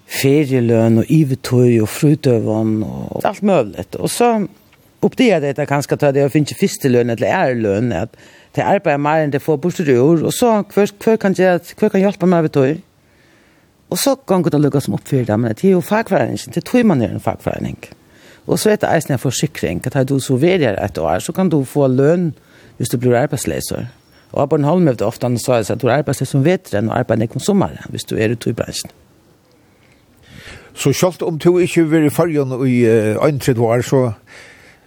ferielön 0.08 0.98
och 0.98 1.06
ivetøy 1.08 1.82
och 1.82 1.90
frutøvån 1.90 2.84
och 2.84 3.26
allt 3.26 3.42
möjligt. 3.42 3.96
Och 3.96 4.12
så 4.12 4.48
uppdelade 5.02 5.48
jag 5.48 5.56
det 5.56 5.66
ganska 5.66 5.98
tar 5.98 6.14
det 6.14 6.20
jag 6.20 6.32
finns 6.32 6.52
ju 6.52 6.56
fistelön 6.56 7.10
eller 7.10 7.28
ärlön 7.28 7.92
att 7.92 8.16
det 8.54 8.62
arbetar 8.62 8.98
mer 8.98 9.24
än 9.24 9.32
det 9.32 9.40
får 9.40 9.58
bostador 9.58 10.24
och 10.24 10.34
så 10.34 10.64
kvar 10.64 10.88
kvar 11.00 11.18
kan 11.18 11.34
jag 11.38 11.66
kvar 11.66 11.90
kan 11.90 12.02
hjälpa 12.02 12.26
mig 12.26 12.42
med 12.42 12.52
du. 12.52 12.78
Och 13.90 14.00
så 14.00 14.16
kan 14.16 14.44
det 14.44 14.58
lucka 14.58 14.82
som 14.82 14.94
oppfyrer 14.94 15.26
det 15.26 15.38
men 15.38 15.54
det 15.54 15.64
är 15.64 15.70
ju 15.70 15.82
fagforening, 15.82 16.38
det 16.54 16.66
tror 16.66 16.84
man 16.84 17.02
är 17.02 17.10
en 17.10 17.20
fagforening. 17.20 17.78
Och 18.46 18.60
så 18.60 18.70
er 18.70 18.78
det 18.78 19.10
en 19.10 19.20
försäkring 19.20 19.82
att 19.86 19.94
har 19.94 20.04
du 20.04 20.20
så 20.20 20.36
vidare 20.36 20.78
ett 20.78 20.98
år 20.98 21.20
så 21.20 21.34
kan 21.34 21.50
du 21.50 21.66
få 21.66 21.88
lön 21.88 22.34
just 22.78 22.92
du 22.92 22.98
blir 22.98 23.14
arbetslös. 23.14 23.74
Og 24.34 24.42
Aborn 24.42 24.66
Holm 24.66 24.90
hefði 24.90 25.06
ofta 25.06 25.30
hann 25.30 25.38
sa 25.42 25.60
at 25.62 25.82
du 25.82 25.90
arbeidst 25.94 26.26
som 26.30 26.46
vetren 26.46 26.90
og 26.90 26.98
arbeider 26.98 27.28
ikke 27.28 27.38
om 27.38 27.46
sommeren, 27.46 27.82
hvis 27.94 28.08
du 28.10 28.16
er 28.18 28.34
ute 28.34 28.50
i 28.50 28.58
bransjen. 28.58 28.92
Så 30.74 30.90
selv 30.98 31.22
om 31.28 31.38
du 31.38 31.60
ikke 31.62 31.86
vil 31.86 32.08
i 32.08 32.10
fargen 32.10 32.56
i 32.66 32.80
øyn 32.86 33.42
uh, 33.46 33.62
år, 33.62 33.82
så, 33.86 34.12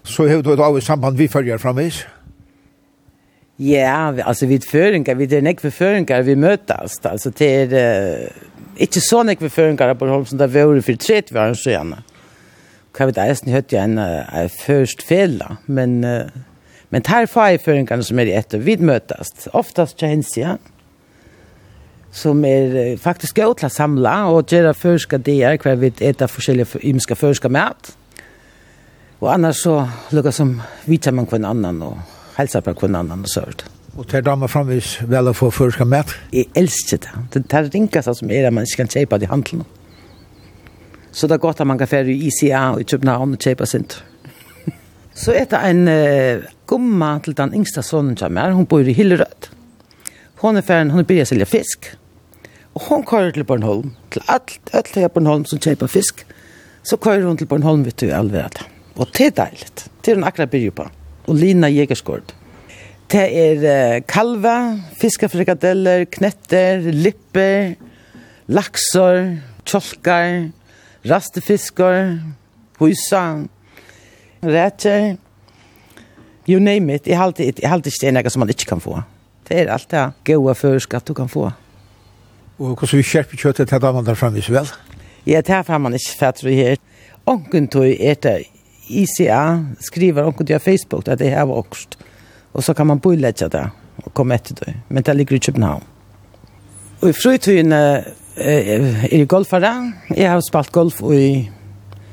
så 0.02 0.26
har 0.26 0.42
du 0.42 0.50
et 0.52 0.60
av 0.60 0.80
samband 0.82 1.16
vi 1.16 1.28
farger 1.30 1.62
framvis? 1.62 2.02
Ja, 3.58 4.10
altså 4.26 4.46
vi 4.50 4.58
er 4.58 4.66
føringer, 4.70 5.14
vi 5.14 5.28
er 5.30 5.46
nekve 5.46 5.70
føringer, 5.70 6.26
vi 6.26 6.34
møtes. 6.34 6.98
Altså 7.04 7.30
det 7.30 7.52
er 7.60 7.76
uh, 7.78 8.82
ikke 8.82 9.00
så 9.00 9.22
nekve 9.22 9.48
føringar 9.48 9.94
på 9.94 10.10
Holm 10.10 10.26
som 10.26 10.42
det 10.42 10.50
var 10.54 10.74
for 10.82 10.98
30 11.06 11.40
år 11.40 11.54
siden. 11.54 11.94
vet 12.98 13.16
jeg, 13.16 13.16
jeg 13.16 13.30
eisen 13.30 13.52
høyt 13.52 13.72
igjen 13.72 13.98
uh, 13.98 14.50
først 14.66 15.06
fela, 15.06 15.56
men... 15.66 16.02
Uh, 16.04 16.45
Men 16.88 17.02
här 17.06 17.26
får 17.26 17.42
jag 17.42 17.60
föringarna 17.60 18.02
som 18.02 18.18
är 18.18 18.26
i 18.26 18.32
ett 18.32 18.54
och. 18.54 19.48
Oftast 19.52 19.98
till 19.98 20.08
Hensia. 20.08 20.58
Som 22.10 22.44
är 22.44 22.96
faktiskt 22.96 23.36
gå 23.36 23.54
til 23.54 23.66
att 23.66 23.72
samla 23.72 24.26
och 24.26 24.52
göra 24.52 24.74
förska 24.74 25.18
där 25.18 25.56
kvar 25.56 25.74
vi 25.74 25.92
äta 26.00 26.28
olika 26.48 26.78
ymska 26.82 27.14
förska 27.14 27.48
mat. 27.48 27.96
Och 29.18 29.34
annars 29.34 29.56
så 29.56 29.88
lukar 30.10 30.30
som 30.30 30.62
vita 30.84 31.12
man 31.12 31.26
kvar 31.26 31.44
annan 31.44 31.82
och 31.82 31.96
hälsa 32.34 32.60
på 32.60 32.74
kvar 32.74 32.88
annan 32.88 33.20
och 33.20 33.30
sånt. 33.30 33.64
Och 33.96 34.08
tar 34.08 34.22
damer 34.22 34.48
framvis 34.48 35.02
vel 35.02 35.28
å 35.28 35.32
få 35.34 35.50
förska 35.50 35.84
mat? 35.84 36.14
Jeg 36.30 36.48
elsker 36.54 36.98
det. 36.98 37.40
Det 37.40 37.52
här 37.52 37.64
rinkas 37.64 38.18
som 38.18 38.30
är 38.30 38.46
at 38.46 38.52
man 38.52 38.64
ikke 38.64 38.76
kan 38.76 38.88
köpa 38.88 39.18
det 39.18 39.24
i 39.24 39.28
handeln. 39.28 39.64
Så 41.12 41.26
det 41.26 41.34
er 41.34 41.38
godt 41.38 41.60
att 41.60 41.66
man 41.66 41.78
kan 41.78 41.88
fære 41.88 42.12
i 42.12 42.26
ICA 42.26 42.70
och 42.70 42.80
i 42.80 42.84
København 42.84 43.32
og 43.32 43.38
kjøpe 43.38 43.66
sånt. 43.66 44.04
Så 45.14 45.32
är 45.32 45.44
det 45.44 45.56
en 45.56 45.88
gumma 46.66 47.16
til 47.24 47.36
den 47.38 47.54
yngsta 47.56 47.82
sonen 47.84 48.16
som 48.18 48.36
er, 48.36 48.54
hun 48.56 48.66
bor 48.66 48.86
i 48.86 48.94
Hillerød. 48.96 49.50
Hun 50.42 50.58
er 50.58 50.66
ferdig, 50.66 50.92
hun 50.92 51.02
er 51.02 51.08
begynt 51.08 51.28
å 51.28 51.30
selge 51.32 51.48
fisk. 51.48 51.90
Og 52.76 52.88
hun 52.90 53.04
kører 53.08 53.32
til 53.32 53.46
Bornholm, 53.48 53.94
til 54.12 54.24
alt, 54.28 54.58
alt 54.76 54.96
her 54.98 55.08
Bornholm 55.08 55.46
som 55.48 55.60
kjøper 55.62 55.88
fisk. 55.88 56.26
Så 56.84 56.98
kører 57.00 57.24
hun 57.24 57.38
til 57.40 57.48
Bornholm, 57.48 57.86
vet 57.86 58.00
du, 58.02 58.10
alverd. 58.12 58.60
Og 58.96 59.08
det 59.16 59.30
er 59.30 59.36
deilig. 59.38 59.70
Det 60.04 60.12
er 60.12 60.20
hun 60.20 60.26
akkurat 60.28 60.52
begynt 60.52 60.76
på. 60.76 60.88
Og 61.26 61.40
Lina 61.40 61.70
Jegerskård. 61.72 62.34
Det 63.10 63.22
er 63.22 63.64
uh, 63.64 64.04
kalva, 64.08 64.56
fiskefrikadeller, 65.00 66.04
knetter, 66.10 66.88
lipper, 66.92 67.76
laksor, 68.50 69.36
tjolkar, 69.66 70.48
rastefiskar, 71.06 72.16
husa, 72.80 73.22
rætjer, 74.42 75.14
You 76.48 76.60
name 76.62 76.94
it. 76.94 77.06
Jeg 77.06 77.18
halte, 77.18 77.44
jeg 77.44 77.70
halte 77.70 77.90
ikke 77.90 78.12
det 78.12 78.26
er 78.26 78.28
som 78.30 78.40
man 78.40 78.48
ikke 78.48 78.68
kan 78.70 78.80
få. 78.80 79.00
Det 79.48 79.60
er 79.60 79.72
alt 79.72 79.90
det 79.90 80.04
gode 80.24 80.54
føreskatt 80.54 81.08
du 81.08 81.14
kan 81.14 81.28
få. 81.28 81.50
Og 82.58 82.74
hvordan 82.74 82.98
vi 82.98 83.02
kjærper 83.02 83.36
kjøttet 83.36 83.68
til 83.68 83.80
damene 83.80 84.06
der 84.06 84.14
fremme, 84.14 84.42
vel? 84.48 84.70
Ja, 85.26 85.40
det 85.40 85.50
er 85.50 85.62
fremme 85.62 85.90
man 85.90 85.98
ikke 85.98 86.18
fatter 86.18 86.48
det 86.48 86.56
her. 86.56 86.76
Onken 87.26 87.68
tog 87.68 87.86
er 87.86 88.14
det 88.14 88.46
ICA 88.88 89.58
skriver 89.80 90.26
onken 90.26 90.46
til 90.46 90.60
Facebook 90.60 91.08
at 91.08 91.18
det 91.18 91.30
her 91.30 91.42
var. 91.42 91.66
Og 92.54 92.62
så 92.62 92.74
kan 92.74 92.86
man 92.86 93.00
boilegge 93.00 93.48
det 93.48 93.66
og 94.04 94.14
komme 94.14 94.34
etter 94.34 94.54
det. 94.54 94.74
Men 94.88 95.02
det 95.02 95.16
ligger 95.16 95.36
i 95.36 95.38
København. 95.38 95.82
Og 97.02 97.08
i 97.08 97.12
fritøyen 97.12 97.72
er 97.72 98.04
i 99.12 99.24
golfere. 99.24 99.92
Jeg 100.16 100.30
har 100.30 100.40
spalt 100.40 100.72
golf 100.72 101.02
i 101.12 101.50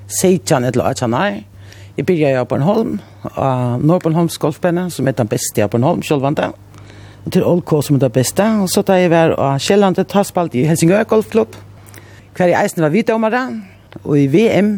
Seitjan 0.08 0.64
et 0.64 0.76
eller 0.76 1.04
annet. 1.04 1.46
Jeg 1.94 2.08
byrja 2.10 2.30
i 2.32 2.38
Abornholm, 2.41 2.96
av 3.38 3.82
Norbornholms 3.86 4.39
golfbane, 4.41 4.88
som 4.89 5.06
er 5.08 5.14
den 5.14 5.28
beste 5.30 5.62
i 5.62 5.64
Abornholm, 5.64 6.02
sjølvande, 6.02 6.48
og 7.22 7.30
til 7.36 7.46
Olkå 7.46 7.84
som 7.86 8.00
er 8.00 8.08
den 8.08 8.16
beste, 8.16 8.48
og 8.64 8.72
så 8.74 8.82
tar 8.82 8.98
jeg 8.98 9.12
vær 9.14 9.36
av 9.38 9.60
Kjellandet, 9.62 10.10
Taspalt 10.10 10.58
i 10.58 10.66
Helsingør 10.66 11.06
golfklubb, 11.12 11.54
hver 12.34 12.50
i 12.50 12.58
eisen 12.58 12.82
var 12.82 12.96
viddomere, 12.96 13.44
og 14.02 14.18
i 14.18 14.26
VM, 14.26 14.74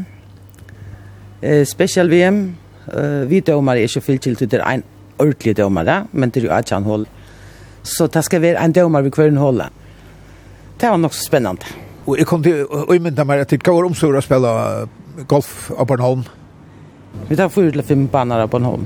eh, 1.42 1.64
special 1.64 2.12
VM, 2.12 2.44
eh, 2.92 3.24
viddomere 3.32 3.80
er 3.80 3.88
ikke 3.88 4.02
fyllt 4.02 4.22
til 4.22 4.36
det 4.36 4.60
er 4.60 4.68
en 4.74 4.84
ordentlig 5.18 5.56
domere, 5.56 6.08
men 6.12 6.30
det 6.30 6.44
er 6.44 6.50
jo 6.50 6.58
ikke 6.58 6.76
en. 6.76 7.06
Så 7.84 8.08
det 8.12 8.26
skal 8.26 8.42
være 8.42 8.66
en 8.66 8.74
domere 8.74 9.04
ved 9.04 9.12
hver 9.12 9.40
hål. 9.40 9.70
Det 10.82 10.90
var 10.90 10.98
nok 10.98 11.14
så 11.14 11.26
spennende. 11.26 11.64
Og 12.06 12.18
jeg 12.18 12.26
kom 12.26 12.44
til 12.44 12.66
å 12.66 13.00
mynda 13.00 13.24
meg 13.24 13.40
at 13.40 13.50
det 13.50 13.68
var 13.68 13.86
omstår 13.86 14.18
å 14.18 14.22
spille 14.22 14.88
golf 15.28 15.72
av 15.72 15.88
Bornholm. 15.88 16.26
Vi 17.28 17.36
tar 17.36 17.50
fyra 17.50 17.72
till 17.72 17.84
fem 17.84 18.08
bannar 18.08 18.48
på 18.48 18.58
en 18.58 18.64
håll. 18.64 18.86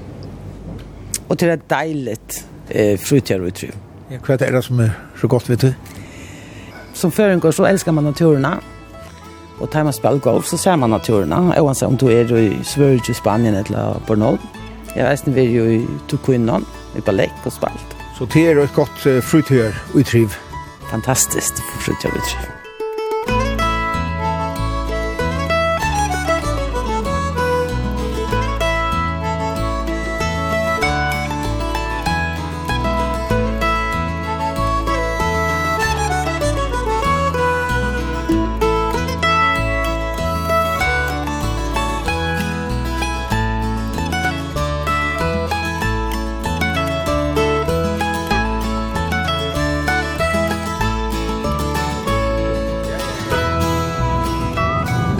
Och 1.27 1.37
till 1.37 1.47
det 1.47 1.69
dejligt 1.69 2.45
eh, 2.69 2.97
frutjär 2.97 3.41
och 3.41 3.47
utryv. 3.47 3.75
Ja, 4.09 4.17
hva 4.25 4.33
er 4.41 4.51
det 4.51 4.63
som 4.65 4.79
er 4.81 4.95
så 5.21 5.27
gott 5.29 5.49
vet 5.49 5.61
du? 5.61 5.73
Som 6.93 7.11
føringår 7.11 7.51
så 7.51 7.65
älskar 7.65 7.91
man 7.91 8.03
naturerna. 8.03 8.57
Och 9.59 9.71
tar 9.71 9.83
man 9.83 9.93
spel 9.93 10.19
golf 10.19 10.45
så 10.45 10.57
ser 10.57 10.75
man 10.75 10.89
naturerna. 10.89 11.61
Oavsett 11.61 11.89
om 11.89 11.97
du 11.97 12.07
är 12.07 12.37
i 12.37 12.63
Sverige, 12.63 13.13
Spanien 13.13 13.55
eller 13.55 13.99
på 14.07 14.15
Jeg. 14.15 14.37
Jag 14.95 15.09
vet 15.09 15.19
ikke, 15.19 15.31
vi 15.31 15.41
er 15.41 15.51
jo 15.51 15.65
i 15.65 15.87
Tukunnan, 16.07 16.65
i 16.97 17.01
Balek 17.01 17.45
och 17.45 17.53
spalt. 17.53 17.95
Så 18.17 18.25
det 18.25 18.47
är 18.47 18.63
ett 18.63 18.73
gott 18.73 19.23
frutjär 19.23 19.73
og 19.93 20.05
tryck. 20.05 20.29
Fantastiskt 20.91 21.59
frutjär 21.59 22.11
och 22.17 22.23
tryck. 22.23 22.58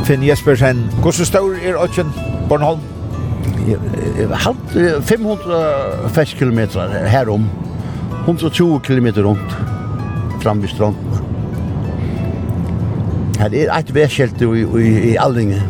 Finn 0.10 0.24
Jespersen. 0.24 0.78
Hvordan 1.02 1.26
stor 1.26 1.52
er 1.64 1.84
Øtjen 1.84 2.08
Bornholm? 2.50 2.80
Halt 4.34 5.04
500 5.06 6.10
festkilometer 6.10 7.08
herom. 7.08 7.46
120 8.22 8.80
kilometer 8.80 9.24
rundt. 9.24 9.58
Fram 10.42 10.62
vid 10.62 10.70
stranden. 10.70 11.02
Her 13.40 13.50
er 13.54 13.78
et 13.78 13.94
vedskjelt 13.96 14.42
i, 14.42 14.46
i, 14.46 15.12
i 15.12 15.16
Allinge. 15.20 15.62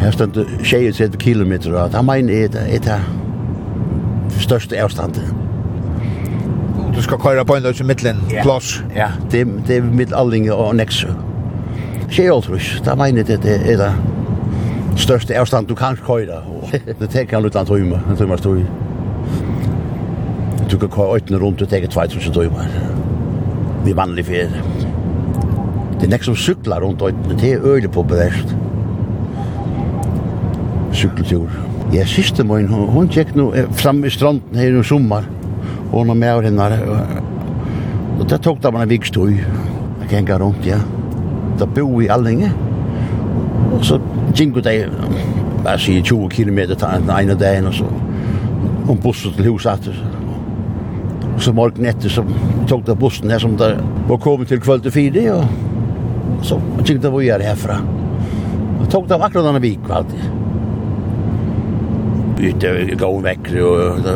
Her 0.00 0.10
stod 0.10 0.64
36 0.64 1.16
kilometer, 1.16 1.78
og 1.78 1.92
det 1.92 2.04
mener 2.04 2.32
jeg 2.34 2.50
er 2.54 2.78
det 2.78 4.42
største 4.42 4.82
avstandet. 4.82 5.34
Du 6.96 7.02
skal 7.02 7.18
køyre 7.18 7.44
på 7.44 7.54
en 7.54 7.62
løs 7.62 7.80
i 7.80 7.84
midtlen, 7.84 8.16
plass? 8.42 8.84
Ja, 8.96 9.08
det, 9.30 9.46
det 9.68 9.76
er 9.76 9.82
mitt 9.82 10.12
Allinge 10.16 10.54
og 10.54 10.76
Nexø. 10.76 11.14
Sjeoltrus, 12.10 12.80
det 12.84 12.98
mener 12.98 13.24
jeg 13.26 13.42
det 13.42 13.56
er 13.66 13.80
det 13.80 13.92
største 14.96 15.36
avstand 15.36 15.66
du 15.68 15.74
kan 15.74 15.96
køyre. 15.96 16.40
Det 17.00 17.10
tek 17.10 17.28
kan 17.28 17.44
utan 17.44 17.66
en 17.66 17.66
time, 17.66 18.00
en 18.10 18.16
time 18.16 18.38
stod. 18.38 18.62
Du 20.70 20.78
kan 20.78 20.88
køyre 20.88 21.20
øyne 21.20 21.40
rundt, 21.42 21.62
og 21.62 21.68
tenker 21.68 21.88
2000 21.88 22.34
timer. 22.34 22.70
Vi 23.84 23.90
er 23.90 23.94
vanlig 23.94 24.24
fer. 24.26 24.54
Det 25.96 26.06
er 26.06 26.12
nek 26.12 26.24
som 26.24 26.36
syklar 26.36 26.80
rundt 26.84 27.02
øyne, 27.02 27.38
det 27.40 27.52
er 27.52 27.66
øyne 27.66 27.88
på 27.88 28.02
beverst. 28.02 28.56
Sykkeltur. 30.92 31.50
Jeg 31.92 32.08
siste 32.08 32.44
min, 32.44 32.68
hun 32.68 33.08
tjekk 33.08 33.34
nå 33.36 33.50
fram 33.78 34.04
i 34.04 34.10
stranden 34.10 34.58
her 34.58 34.80
i 34.80 34.82
sommer. 34.82 35.26
Hun 35.92 36.10
er 36.10 36.14
med 36.14 36.48
henne. 36.48 36.70
Og 38.18 38.28
det 38.30 38.40
tok 38.42 38.62
da 38.62 38.70
man 38.70 38.86
en 38.86 38.90
vikstøy. 38.90 39.36
Jeg 40.00 40.08
kan 40.10 40.26
gå 40.26 40.38
rundt, 40.40 40.66
ja 40.66 40.80
at 41.62 41.74
bo 41.74 42.00
i 42.00 42.08
Allinge. 42.12 42.50
Og 43.76 43.84
så 43.84 44.00
gikk 44.36 44.60
det 44.64 44.78
bare 45.64 45.78
sier 45.82 46.04
20 46.04 46.28
km 46.30 46.60
den 46.78 47.10
ene 47.10 47.34
dagen 47.38 47.70
og 47.70 47.74
så 47.74 47.88
om 48.86 48.98
bussen 49.02 49.34
til 49.34 49.50
huset 49.50 49.88
Og 51.34 51.42
så 51.42 51.52
morgen 51.52 51.86
etter 51.86 52.12
så 52.12 52.22
tok 52.70 52.86
det 52.86 52.98
bussen 52.98 53.30
her 53.30 53.42
som 53.42 53.56
der 53.58 53.80
var 54.08 54.16
kommet 54.22 54.48
til 54.48 54.60
kvöld 54.62 54.82
til 54.82 54.94
fire 54.94 55.32
og 55.34 55.44
så 56.46 56.58
gikk 56.84 57.00
det 57.02 57.12
vi 57.12 57.26
gjør 57.26 57.44
herfra. 57.44 57.80
Og 58.80 58.88
tok 58.92 59.08
det 59.08 59.18
akkurat 59.18 59.48
denne 59.48 59.62
vik 59.62 59.90
alltid. 59.90 60.26
Bytte 62.36 62.72
gåen 63.00 63.24
vekk, 63.24 63.52
og 63.64 64.08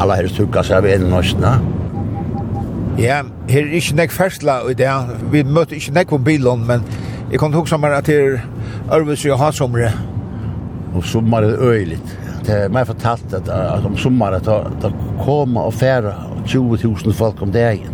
alle 0.00 0.18
her 0.18 0.28
stukket 0.28 0.68
seg 0.68 0.84
ved 0.84 0.98
en 0.98 1.08
nøstene. 1.14 1.54
Ja, 3.00 3.22
her 3.48 3.64
er 3.64 3.78
ikke 3.78 3.94
nek 3.96 4.12
fersla 4.12 4.58
i 4.68 4.74
det. 4.76 4.90
Vi 5.32 5.40
møtte 5.48 5.78
ikke 5.78 5.94
nek 5.96 6.10
på 6.10 6.18
bilen, 6.20 6.66
men 6.68 6.82
jeg 7.30 7.40
kan 7.40 7.54
huske 7.54 7.78
meg 7.80 7.94
at 7.96 8.10
her 8.12 8.42
Ørvus 8.92 9.24
og 9.24 9.38
Hasomre. 9.40 9.88
Og 10.92 11.06
sommar 11.08 11.46
er 11.46 11.62
øyligt. 11.64 12.12
Det 12.44 12.58
er 12.66 12.68
meg 12.68 12.84
fortalt 12.90 13.32
at, 13.32 13.48
at 13.48 13.86
om 13.88 13.96
sommar 13.96 14.36
at 14.36 14.50
det 14.82 14.92
kommer 15.22 15.70
og 15.70 15.74
færa 15.74 16.12
20.000 16.44 17.16
folk 17.16 17.40
om 17.40 17.52
dagen. 17.52 17.88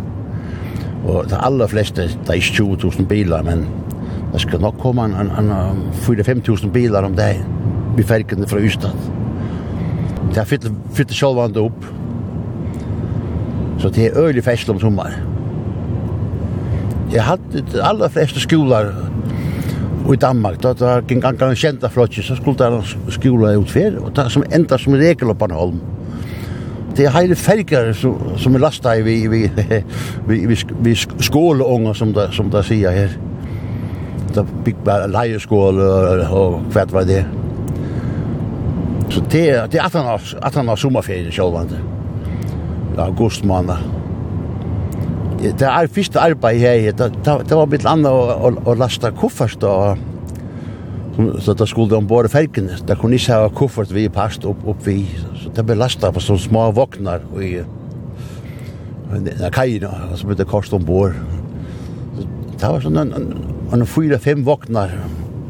Og 1.05 1.29
det 1.29 1.39
aller 1.39 1.71
fleste, 1.71 2.09
det 2.09 2.29
er 2.29 2.41
ikke 2.41 2.65
20.000 2.67 3.07
bilar, 3.07 3.47
men 3.47 3.63
det 4.33 4.41
skal 4.43 4.59
nok 4.59 4.75
komme 4.81 5.05
en, 5.07 5.15
en, 5.15 5.51
en 5.53 5.85
4-5.000 6.03 6.71
bilar 6.75 7.07
om 7.07 7.15
dagen. 7.15 7.47
Vi 7.95 8.03
ferkene 8.03 8.47
fra 8.47 8.59
Ystad. 8.59 8.91
Det 10.33 10.43
er 10.43 10.49
fyrt, 10.51 10.67
fyrt 10.91 11.15
sjølvande 11.15 11.63
opp 11.63 11.93
Så 13.79 13.89
det 13.89 14.05
er 14.05 14.17
øyelig 14.17 14.43
fest 14.43 14.69
om 14.69 14.79
sommar. 14.79 15.11
Jeg 17.13 17.23
hadde 17.23 17.61
de 17.73 17.83
aller 17.83 18.09
fleste 18.09 18.39
skolar 18.39 18.89
i 20.13 20.15
Danmark, 20.15 20.63
da 20.63 20.73
det 20.73 20.91
gikk 21.07 21.25
en 21.25 21.37
gang 21.37 21.55
kjenta 21.55 21.89
flotje, 21.91 22.23
så 22.23 22.35
skulle 22.35 22.57
det 22.57 22.67
en 22.67 23.11
skola 23.11 23.53
utfer, 23.59 23.97
og 23.99 24.13
det 24.15 24.29
som 24.31 24.43
enda 24.51 24.77
som 24.77 24.93
regel 24.93 25.33
på 25.35 25.47
Holm. 25.51 25.81
Det 26.97 27.05
er 27.05 27.13
heile 27.13 27.35
felgare 27.35 27.93
som, 27.93 28.37
som 28.37 28.55
er 28.55 28.63
lasta 28.63 28.95
i 28.97 29.03
vi, 29.05 29.17
vi, 29.27 29.43
vi, 30.29 30.45
vi, 30.49 30.57
vi 30.81 30.95
skåleunger, 30.95 31.93
som 31.93 32.13
det, 32.13 32.29
som 32.33 32.49
det 32.49 32.63
sier 32.65 32.91
her. 32.91 33.17
Det 34.33 34.45
bygg 34.65 34.79
bare 34.85 35.11
leieskål 35.11 35.83
og, 35.83 36.23
og 36.31 36.57
hva 36.73 36.87
var 36.91 37.05
det. 37.07 37.21
Så 39.11 39.21
det, 39.31 39.45
det 39.71 39.79
er 39.79 39.85
18 39.85 40.01
år, 40.01 40.33
18 40.41 40.69
år 40.69 40.81
sommerferie, 40.81 41.31
sjålvande. 41.31 41.83
Ja 41.83 41.96
august 42.99 43.45
måned. 43.45 43.77
Det 45.37 45.67
er 45.69 45.89
første 45.93 46.19
arbeid 46.19 46.59
her, 46.59 46.91
det, 46.97 47.11
det 47.25 47.35
det 47.49 47.57
var 47.57 47.69
litt 47.69 47.85
annet 47.85 48.09
å, 48.09 48.21
å, 48.49 48.53
å 48.65 48.77
laste 48.77 49.11
koffert 49.17 49.63
og 49.67 49.97
så 51.41 51.53
det 51.57 51.65
skulle 51.69 51.95
de 51.95 52.05
bare 52.05 52.29
fergene. 52.29 52.77
Det 52.87 52.97
kunne 53.01 53.17
ikke 53.17 53.39
ha 53.41 53.49
koffert 53.49 53.93
vi 53.93 54.05
past 54.13 54.45
opp, 54.45 54.61
opp 54.69 54.83
vi. 54.85 54.99
Så 55.41 55.49
det 55.55 55.63
ble 55.65 55.77
lastet 55.77 56.13
på 56.13 56.21
sånne 56.21 56.43
små 56.43 56.67
vognar 56.77 57.25
i 57.41 57.55
kajene, 59.53 59.89
så 60.13 60.29
ble 60.29 60.37
det 60.37 60.45
kost 60.49 60.75
ombord. 60.77 61.17
Det 62.57 62.69
var 62.69 62.85
sånn 62.85 63.01
en, 63.01 63.15
en, 63.17 63.31
en 63.73 63.87
fyra-fem 63.89 64.45
vognar 64.45 64.93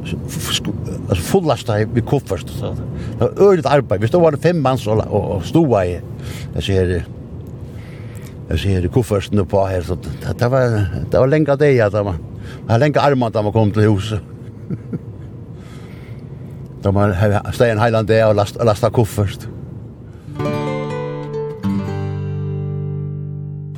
alltså 0.07 1.23
fullasta 1.23 1.77
vi 1.93 2.01
koffert 2.01 2.47
så 2.49 2.69
det 2.77 3.19
var 3.19 3.41
öligt 3.49 3.67
arbete 3.67 4.01
vi 4.01 4.07
stod 4.07 4.23
var 4.23 4.37
fem 4.39 4.61
man 4.63 4.77
så 4.77 4.95
och 5.01 5.45
stod 5.45 5.83
i 5.83 5.99
jag 6.53 6.63
ser 6.63 7.05
jag 8.47 8.59
ser 8.59 8.85
i 8.85 8.87
kofferten 8.87 9.45
på 9.45 9.65
här 9.65 9.81
så 9.81 9.95
det, 9.95 10.39
det 10.39 10.47
var 10.47 10.85
det 11.11 11.19
var 11.19 11.27
länge 11.27 11.55
det 11.55 11.71
jag 11.71 12.05
man 12.05 12.15
har 12.67 12.79
länge 12.79 12.99
armarna 12.99 13.29
där 13.29 13.43
man 13.43 13.53
kom 13.53 13.71
till 13.71 13.81
huset. 13.81 14.21
Då 16.81 16.91
man 16.91 17.13
har 17.13 17.63
en 17.63 17.79
Highland 17.79 18.07
där 18.07 18.27
och 18.27 18.35
lasta 18.35 18.63
lasta 18.63 18.89
koffert. 18.89 19.47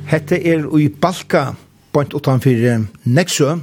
Hette 0.06 0.46
er 0.46 0.78
i 0.78 0.88
Balka, 0.88 1.54
bant 1.92 2.14
utanfor 2.14 2.86
Nexø, 3.02 3.60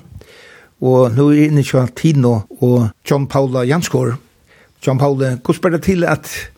og 0.80 1.12
nå 1.12 1.26
er 1.32 1.50
inne 1.50 1.60
i 1.60 1.88
Tino 1.96 2.42
og 2.62 2.88
John 3.04 3.28
Paula 3.28 3.66
Jansgaard. 3.66 4.16
John 4.88 4.98
Paula, 4.98 5.36
hvordan 5.44 5.62
ber 5.62 5.70
det 5.70 5.84
til 5.84 6.04
at 6.04 6.52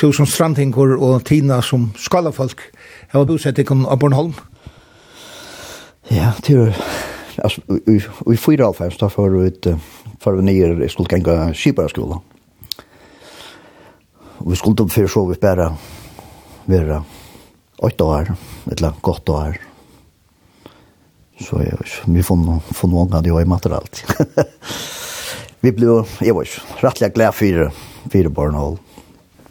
du 0.00 0.12
som 0.12 0.26
strandhinkor 0.26 0.98
og 1.00 1.24
Tina 1.24 1.62
som 1.62 1.92
skalafolk 1.96 2.60
Jeg 3.12 3.18
var 3.18 3.24
bosett 3.24 3.58
i 3.58 3.64
Bornholm. 3.64 4.34
Ja, 6.08 6.32
det 6.46 6.56
var... 6.58 6.74
Alltså, 7.36 7.60
i 8.32 8.36
fyra 8.36 8.64
halvfems 8.64 8.98
då 8.98 9.08
för 9.08 9.44
ut 9.44 9.66
för 10.20 10.32
vi 10.32 10.42
nere 10.42 10.88
skulle 10.88 11.08
gänga 11.10 11.54
skipare 11.54 11.88
skolan. 11.88 12.20
Och 14.38 14.52
vi 14.52 14.56
skulle 14.56 14.82
upp 14.82 14.92
för 14.92 15.06
så 15.06 15.26
vi 15.26 15.34
bara 15.40 15.76
vara 16.64 17.04
åtta 17.76 18.04
år, 18.04 18.34
eller 18.70 18.92
gott 19.00 19.28
år. 19.28 19.60
Så 21.40 21.56
jag 21.56 21.78
vet, 21.78 21.92
vi 22.04 22.22
får 22.22 22.36
nog 22.36 22.62
få 22.62 22.86
någon 22.86 23.14
av 23.14 23.22
det 23.22 23.42
i 23.42 23.44
materialet. 23.44 24.04
vi 25.60 25.72
blev, 25.72 26.04
jag 26.20 26.38
vet, 26.38 26.48
rättliga 26.80 27.10
glad 27.10 27.34
för 27.34 27.72
fyra 28.10 28.28
barnhåll. 28.28 28.72
Mm 28.72 28.95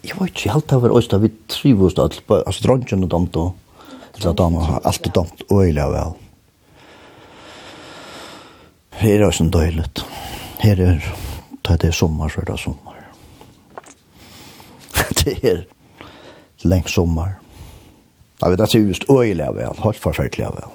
jeg 0.06 0.18
var 0.18 0.30
ikke 0.30 0.52
helt 0.54 0.72
over 0.72 0.92
oss 0.94 1.08
da 1.10 1.18
vi 1.22 1.32
trivos 1.50 1.96
da, 1.98 2.06
altså 2.06 2.62
dronjen 2.64 3.04
og 3.06 3.10
damt 3.10 3.38
og 3.40 3.54
eller 4.16 4.32
damer 4.32 4.60
har 4.60 4.80
alltid 4.84 5.12
damt 5.12 5.42
øyelig 5.52 5.82
av 5.82 5.92
vel. 5.92 6.12
Her 8.96 9.20
er 9.20 9.26
også 9.26 9.44
en 9.44 9.50
døylet. 9.52 10.04
Her 10.62 10.80
er, 10.80 11.08
da 11.68 11.76
det 11.82 11.90
er 11.90 11.96
sommer, 11.96 12.28
så 12.32 12.40
er 12.40 12.48
det 12.48 12.60
sommer. 12.60 12.94
det 15.20 15.36
er 15.42 15.60
lengt 16.64 16.90
sommer. 16.90 17.36
Jeg 18.40 18.50
vet 18.50 18.58
det 18.58 18.74
er 18.74 18.88
just 18.88 19.04
øyelig 19.10 19.44
av 19.44 19.56
vel, 19.56 19.82
helt 19.84 20.00
forferdelig 20.00 20.46
av 20.46 20.56
vel. 20.62 20.72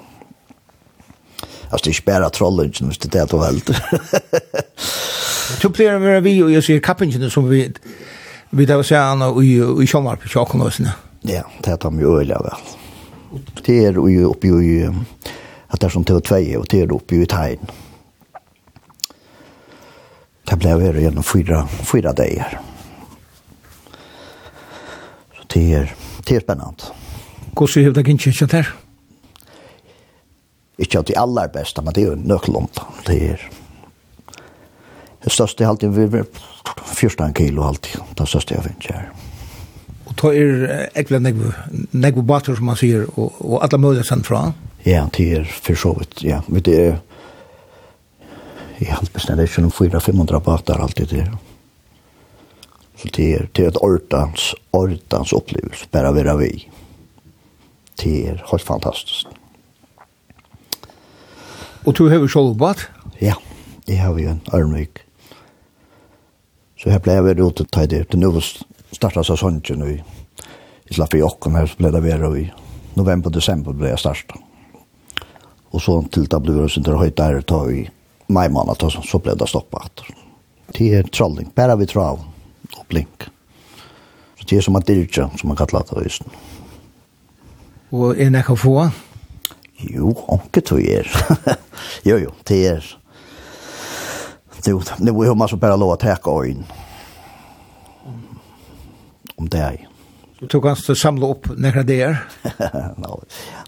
Altså, 1.72 1.84
det 1.84 1.90
er 1.90 1.96
ikke 1.96 2.10
bare 2.10 2.30
trollingen, 2.30 2.86
hvis 2.86 2.98
det 2.98 3.14
er 3.14 3.18
det 3.18 3.30
du 3.32 3.38
velter. 3.40 3.78
Du 5.62 5.68
pleier 5.68 5.96
å 5.96 6.02
være 6.02 6.22
vi, 6.24 6.36
og 6.44 6.52
jeg 6.52 6.64
sier 6.64 6.82
kappingen 6.84 7.30
som 7.30 7.48
vi 7.50 7.64
Vi 8.54 8.66
tar 8.66 8.82
se 8.82 8.96
han 8.96 9.22
i 9.42 9.82
i 9.82 9.86
Sjónar 9.86 10.16
på 10.16 10.28
Sjóknosna. 10.28 10.92
Ja, 11.20 11.42
det 11.64 11.76
tar 11.76 11.92
ju 11.92 12.18
öliga 12.20 12.38
väl. 12.38 12.60
Det 13.64 13.84
er 13.86 13.92
jo 13.92 14.30
uppe 14.30 14.46
i 14.46 14.84
at 15.68 15.80
det 15.80 15.86
er 15.86 15.88
som 15.88 16.04
TV2 16.04 16.56
og 16.58 16.66
det 16.68 16.82
er 16.82 16.92
uppe 16.92 17.16
i 17.16 17.26
tegn. 17.26 17.70
Det 20.44 20.58
ble 20.58 20.74
det 20.76 21.00
gjennom 21.00 21.24
fyra 21.24 21.62
fyra 21.66 22.12
dager. 22.12 22.58
Så 25.38 25.48
det 25.54 25.64
er, 25.72 25.96
det 26.28 26.36
er 26.36 26.44
spennende. 26.44 26.92
Hvordan 27.56 27.72
så 27.72 27.80
hur 27.80 27.92
det 27.92 28.06
ikke 28.06 28.32
kjent 28.32 28.52
her? 28.52 28.74
Ikke 30.78 30.98
at 30.98 31.08
det 31.08 31.16
aller 31.16 31.48
beste, 31.48 31.82
men 31.82 31.94
det 31.94 32.04
er 32.04 32.12
jo 32.12 32.20
nöklont. 32.20 32.80
Det 33.06 33.30
är 33.30 33.61
Det 35.22 35.30
største 35.30 35.66
alltid 35.66 35.94
vi 35.94 36.22
fyrsta 36.92 37.28
14 37.28 37.34
kilo 37.34 37.62
alltid. 37.66 38.00
Det 38.18 38.26
største 38.28 38.56
jeg 38.56 38.64
finner 38.66 38.96
her. 38.98 39.12
Og 40.10 40.16
da 40.18 40.32
er 40.36 40.90
ekvile 40.98 41.22
negvo, 41.22 41.52
negvo 41.92 42.24
bater, 42.26 42.56
som 42.58 42.68
man 42.68 42.76
sier, 42.76 43.06
og, 43.16 43.38
og 43.40 43.62
alle 43.64 43.78
mulighet 43.80 44.08
sendt 44.10 44.28
fra? 44.28 44.50
Ja, 44.84 45.06
det 45.14 45.28
er 45.38 45.46
for 45.46 45.78
så 45.78 45.94
vidt, 45.98 46.24
ja. 46.26 46.40
Men 46.48 46.64
det 46.66 46.74
er, 46.80 46.98
jeg 48.80 48.90
har 48.90 48.98
alltid 48.98 49.14
bestemt 49.14 49.38
det 49.38 49.46
er 49.46 49.52
ikke 49.52 49.64
noen 49.64 49.76
400-500 49.78 50.42
bater 50.44 50.82
alltid 50.82 51.14
det. 51.14 51.26
Så 52.98 53.10
det 53.16 53.28
er, 53.36 53.46
det 53.54 53.64
er 53.64 53.70
et 53.70 53.80
ordens, 53.82 54.50
ordens 54.76 55.32
opplevelse, 55.32 55.86
bare 55.94 56.12
være 56.14 56.36
vi. 56.42 56.50
Det 58.02 58.12
er 58.28 58.42
helt 58.50 58.66
fantastisk. 58.66 59.30
Og 61.86 61.96
du 61.98 62.08
har 62.10 62.20
jo 62.22 62.28
selv 62.30 62.54
bat? 62.58 62.84
Ja, 63.20 63.34
det 63.86 63.96
har 63.98 64.18
jo 64.18 64.34
en 64.34 64.42
armvik. 64.52 65.02
Så 66.82 66.90
här 66.90 67.00
jeg 67.06 67.24
vært 67.24 67.38
ute 67.38 67.64
til 67.64 67.88
det. 67.88 68.06
Det 68.10 68.18
nu 68.18 68.40
seg 68.40 69.38
sånn 69.38 69.60
ikke 69.60 69.76
nå. 69.78 69.86
Jag 70.88 70.96
slapp 70.96 71.14
i 71.14 71.22
åkken 71.22 71.54
her, 71.54 71.66
så 71.66 71.78
ble 71.78 71.92
det 71.94 72.02
vært 72.02 72.38
i 72.40 72.50
november 72.96 73.30
december 73.30 73.72
ble 73.72 73.92
jeg 73.92 73.98
startet. 73.98 74.36
Och 75.70 75.82
så 75.82 76.02
till 76.12 76.26
det 76.28 76.40
ble 76.40 76.52
det 76.52 76.68
sånt 76.70 76.86
där 76.86 76.96
höjt 76.96 77.46
ta 77.46 77.70
i 77.70 77.88
maj 78.26 78.48
månad 78.48 78.82
så 79.04 79.18
ble 79.18 79.34
det 79.34 79.48
stoppet. 79.48 80.02
Det 80.72 80.88
er 80.94 81.02
trolling, 81.02 81.50
bare 81.54 81.76
vi 81.76 81.86
trav 81.86 82.18
och 82.76 82.86
blink. 82.88 83.22
Så 84.38 84.44
det 84.48 84.56
är 84.56 84.60
som 84.60 84.76
att 84.76 84.86
dirja, 84.86 85.30
som 85.36 85.48
man 85.48 85.56
kallar 85.56 85.84
det 85.90 86.02
just. 86.02 86.22
Och 87.90 88.18
är 88.18 88.30
det 88.30 88.38
ikke 88.38 88.56
få? 88.56 88.90
Jo, 89.76 90.14
onke 90.28 90.60
tog 90.60 90.80
er. 90.80 91.08
jo, 92.02 92.16
jo, 92.16 92.30
det 92.48 92.66
er. 92.66 93.01
Jo, 94.66 94.82
nu 94.98 95.12
har 95.12 95.34
man 95.34 95.48
så 95.48 95.56
bara 95.56 95.76
lov 95.76 95.90
att 95.90 96.00
täcka 96.00 96.46
in. 96.46 96.64
Om 99.36 99.48
det 99.48 99.58
är. 99.58 99.88
Du 100.38 100.46
tog 100.48 100.64
hans 100.64 100.90
att 100.90 100.98
samla 100.98 101.26
upp 101.26 101.58
några 101.58 101.82
där? 101.82 102.24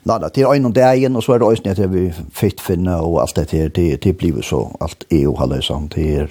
Nej, 0.02 0.20
det 0.34 0.42
är 0.42 0.54
en 0.54 0.64
om 0.64 0.72
det 0.72 0.94
igen 0.94 1.16
och 1.16 1.24
så 1.24 1.32
är 1.32 1.38
det 1.38 1.44
ösnet 1.44 1.78
att 1.78 1.90
vi 1.90 2.12
fick 2.32 2.60
finna 2.60 3.00
och 3.00 3.20
allt 3.20 3.34
det 3.34 3.52
här. 3.52 3.70
Det, 3.74 3.96
det 4.02 4.12
blir 4.12 4.42
så. 4.42 4.76
Allt 4.80 5.04
är 5.08 5.26
och 5.26 5.40
alla 5.40 5.56
är 5.56 5.88
Det 5.94 6.16
är 6.16 6.30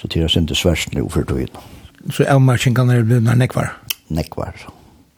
så 0.00 0.08
det 0.08 0.20
är 0.20 0.38
inte 0.38 0.54
svärst 0.54 0.92
nu 0.92 1.08
för 1.08 1.22
tiden. 1.22 1.56
Så 2.12 2.24
avmärkningen 2.34 2.90
är 2.90 3.02
blivna 3.02 3.34
nekvar? 3.34 3.72
Nekvar. 4.06 4.56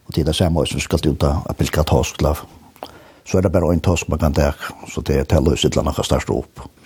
Och 0.07 0.13
det 0.15 0.21
är 0.21 0.25
det 0.25 0.35
samma 0.35 0.67
som 0.67 0.81
ska 0.81 0.99
ut 1.09 1.23
att 1.23 1.59
bilka 1.59 1.83
taskla. 1.83 2.37
Så 3.27 3.39
är 3.39 3.43
det 3.43 3.49
bara 3.49 3.73
en 3.73 3.81
task 3.81 4.09
man 4.09 4.19
kan 4.19 4.33
täcka. 4.33 4.75
Så 4.95 5.01
det 5.01 5.15
är 5.15 5.25
till 5.25 5.39
att 5.39 5.45
lösa 5.45 5.69
ett 5.69 5.77
eller 5.77 5.83
annat 5.83 6.31
upp. 6.31 6.61
Mm 6.61 6.84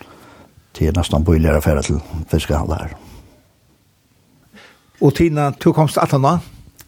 det 0.78 0.88
er 0.88 0.96
nesten 0.96 1.24
bøyligere 1.24 1.58
affære 1.58 1.82
til 1.82 2.00
fiskehandel 2.30 2.78
her. 2.78 2.94
Og 5.00 5.14
Tina, 5.14 5.50
du 5.50 5.72
komst 5.72 5.94
til 5.94 6.02
Atana? 6.02 6.38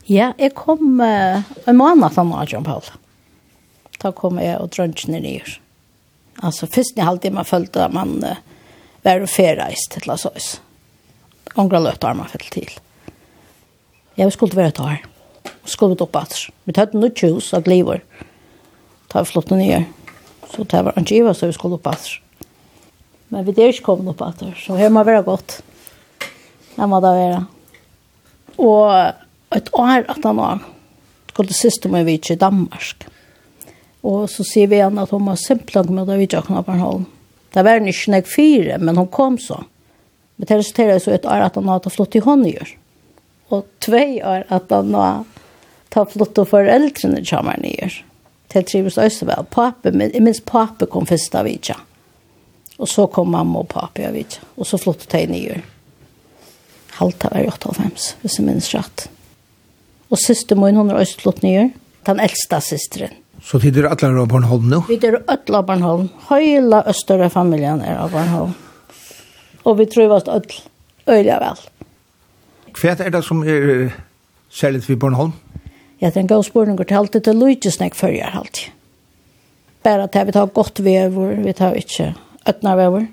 Ja, 0.09 0.33
jeg 0.39 0.55
kom 0.59 1.01
uh, 1.01 1.43
en 1.69 1.79
måned 1.79 2.03
til 2.03 2.11
Atana, 2.11 2.45
John 2.53 2.67
Paul. 2.67 2.87
Da 4.03 4.11
kom 4.17 4.39
jeg 4.39 4.59
og 4.59 4.73
drønnsene 4.75 5.21
ned. 5.21 5.59
Altså, 6.43 6.67
først 6.67 6.99
i 6.99 7.05
halvtid 7.05 7.35
man 7.37 7.47
følte 7.47 7.85
at 7.85 7.95
man 7.95 8.17
uh, 8.25 8.39
var 9.05 9.27
ferreist 9.27 9.93
til 9.95 10.11
oss 10.11 10.27
oss. 10.27 10.51
Ångra 11.59 11.81
løt 11.83 12.05
har 12.05 12.15
man 12.15 12.31
til. 12.51 12.71
Jeg 14.17 14.33
skulle 14.33 14.57
være 14.57 14.71
tar. 14.71 14.85
år. 14.85 15.07
Skulle 15.65 15.97
opp 16.01 16.17
at. 16.17 16.35
Vi 16.65 16.73
tatt 16.73 16.95
noe 16.95 17.11
tjus 17.11 17.53
av 17.55 17.65
gliver. 17.67 18.03
Da 19.13 19.23
vi 19.23 19.31
flott 19.31 19.51
ned. 19.51 19.87
Så 20.51 20.65
det 20.65 20.85
var 20.85 20.97
en 20.97 21.07
giva 21.07 21.35
så 21.35 21.47
vi 21.47 21.53
skulle 21.53 21.79
opp 21.79 21.87
at. 21.87 22.11
Men 23.31 23.47
vi 23.47 23.55
er 23.55 23.71
ikke 23.71 23.87
kommet 23.93 24.11
opp 24.11 24.25
etter, 24.27 24.55
så 24.59 24.77
her 24.79 24.91
må 24.91 25.05
være 25.07 25.23
godt. 25.27 25.61
Det 26.75 26.89
må 26.91 26.99
det 27.03 27.13
være. 27.15 27.41
Og 28.61 29.57
et 29.57 29.71
år 29.79 30.09
at 30.11 30.27
han 30.27 30.41
var, 30.41 30.65
skulle 31.31 31.55
siste 31.55 31.91
med 31.93 32.09
vi 32.09 32.19
i 32.19 32.39
Danmark. 32.39 33.07
Og 34.03 34.27
så 34.33 34.45
sier 34.47 34.71
vi 34.71 34.81
igjen 34.81 34.99
at 34.99 35.13
hun 35.15 35.29
var 35.29 35.39
simpelthen 35.39 35.95
med 35.95 36.09
det 36.11 36.19
vi 36.19 36.27
ikke 36.27 36.43
kunne. 36.49 37.05
Det 37.55 37.65
var 37.67 37.83
ikke 37.83 38.15
nek 38.15 38.31
fire, 38.31 38.79
men 38.79 38.99
hun 38.99 39.11
kom 39.13 39.39
så. 39.39 39.61
Men 40.37 40.49
det 40.49 40.59
resulterer 40.63 40.99
så 40.99 41.15
et 41.15 41.27
år 41.29 41.47
at 41.47 41.59
han 41.59 41.69
har 41.69 41.91
flott 41.91 42.17
i 42.17 42.25
håndgjør. 42.25 42.73
Og 43.51 43.67
tve 43.83 44.05
år 44.25 44.47
at 44.49 44.73
han 44.73 44.95
hadde 44.95 46.07
flott 46.15 46.39
og 46.39 46.49
foreldrene 46.51 47.23
kommer 47.27 47.61
nye. 47.63 47.91
Det 48.51 48.65
trives 48.67 48.99
også 48.99 49.29
vel. 49.29 49.47
Pape, 49.51 49.93
jeg 49.95 50.23
minns 50.23 50.43
pape 50.43 50.89
kom 50.91 51.07
først 51.07 51.37
av 51.39 51.47
vidtja. 51.47 51.77
Mm 51.79 51.90
Og 52.81 52.89
så 52.89 53.05
kom 53.13 53.29
mamma 53.35 53.61
og 53.61 53.69
pappa, 53.69 54.07
jeg 54.07 54.15
vet. 54.15 54.39
Og 54.57 54.67
så 54.69 54.79
flyttet 54.81 55.13
jeg 55.13 55.29
nye. 55.29 55.59
Halta 56.97 57.29
var 57.33 57.45
98, 57.53 58.15
hvis 58.23 58.39
jeg 58.39 58.47
minns 58.47 58.71
rett. 58.75 59.07
Og 60.11 60.19
siste 60.19 60.57
min, 60.59 60.79
hun 60.81 60.91
er 60.91 61.01
også 61.01 61.21
flott 61.21 61.43
nye. 61.45 61.69
Den 62.09 62.23
eldste 62.25 62.61
systeren. 62.65 63.19
Så 63.45 63.61
tid 63.61 63.79
er 63.81 63.89
alle 63.89 64.09
av 64.21 64.29
Bornholm 64.29 64.67
nå? 64.69 64.83
Vi 64.89 64.99
er 65.01 65.21
alle 65.21 65.61
av 65.61 65.69
Bornholm. 65.69 66.09
Hele 66.29 66.83
østøre 66.91 67.31
familien 67.33 67.81
er 67.85 68.01
av 68.01 68.13
Bornholm. 68.13 68.57
Og 69.65 69.77
vi 69.79 69.87
tror 69.93 70.17
at 70.17 70.29
alle 70.29 70.61
øyelig 71.09 71.39
vel. 71.45 71.63
Hva 72.81 72.97
er 72.97 73.13
det 73.13 73.23
som 73.25 73.45
er 73.45 73.93
særlig 74.49 74.83
ved 74.89 75.01
Bornholm? 75.01 75.33
Ja, 76.01 76.11
den 76.11 76.29
gav 76.29 76.43
spørninger 76.45 76.85
til 76.85 76.97
alt 76.97 77.17
det 77.17 77.29
er 77.29 77.37
lydesnekk 77.37 77.97
før 77.97 78.13
jeg 78.17 78.33
alltid. 78.33 78.73
Bare 79.85 80.09
at 80.09 80.17
vi 80.27 80.33
tar 80.37 80.53
godt 80.53 80.81
vever, 80.85 81.37
vi 81.45 81.53
tar 81.57 81.77
ikke 81.77 82.13
Øtnarvever. 82.49 83.09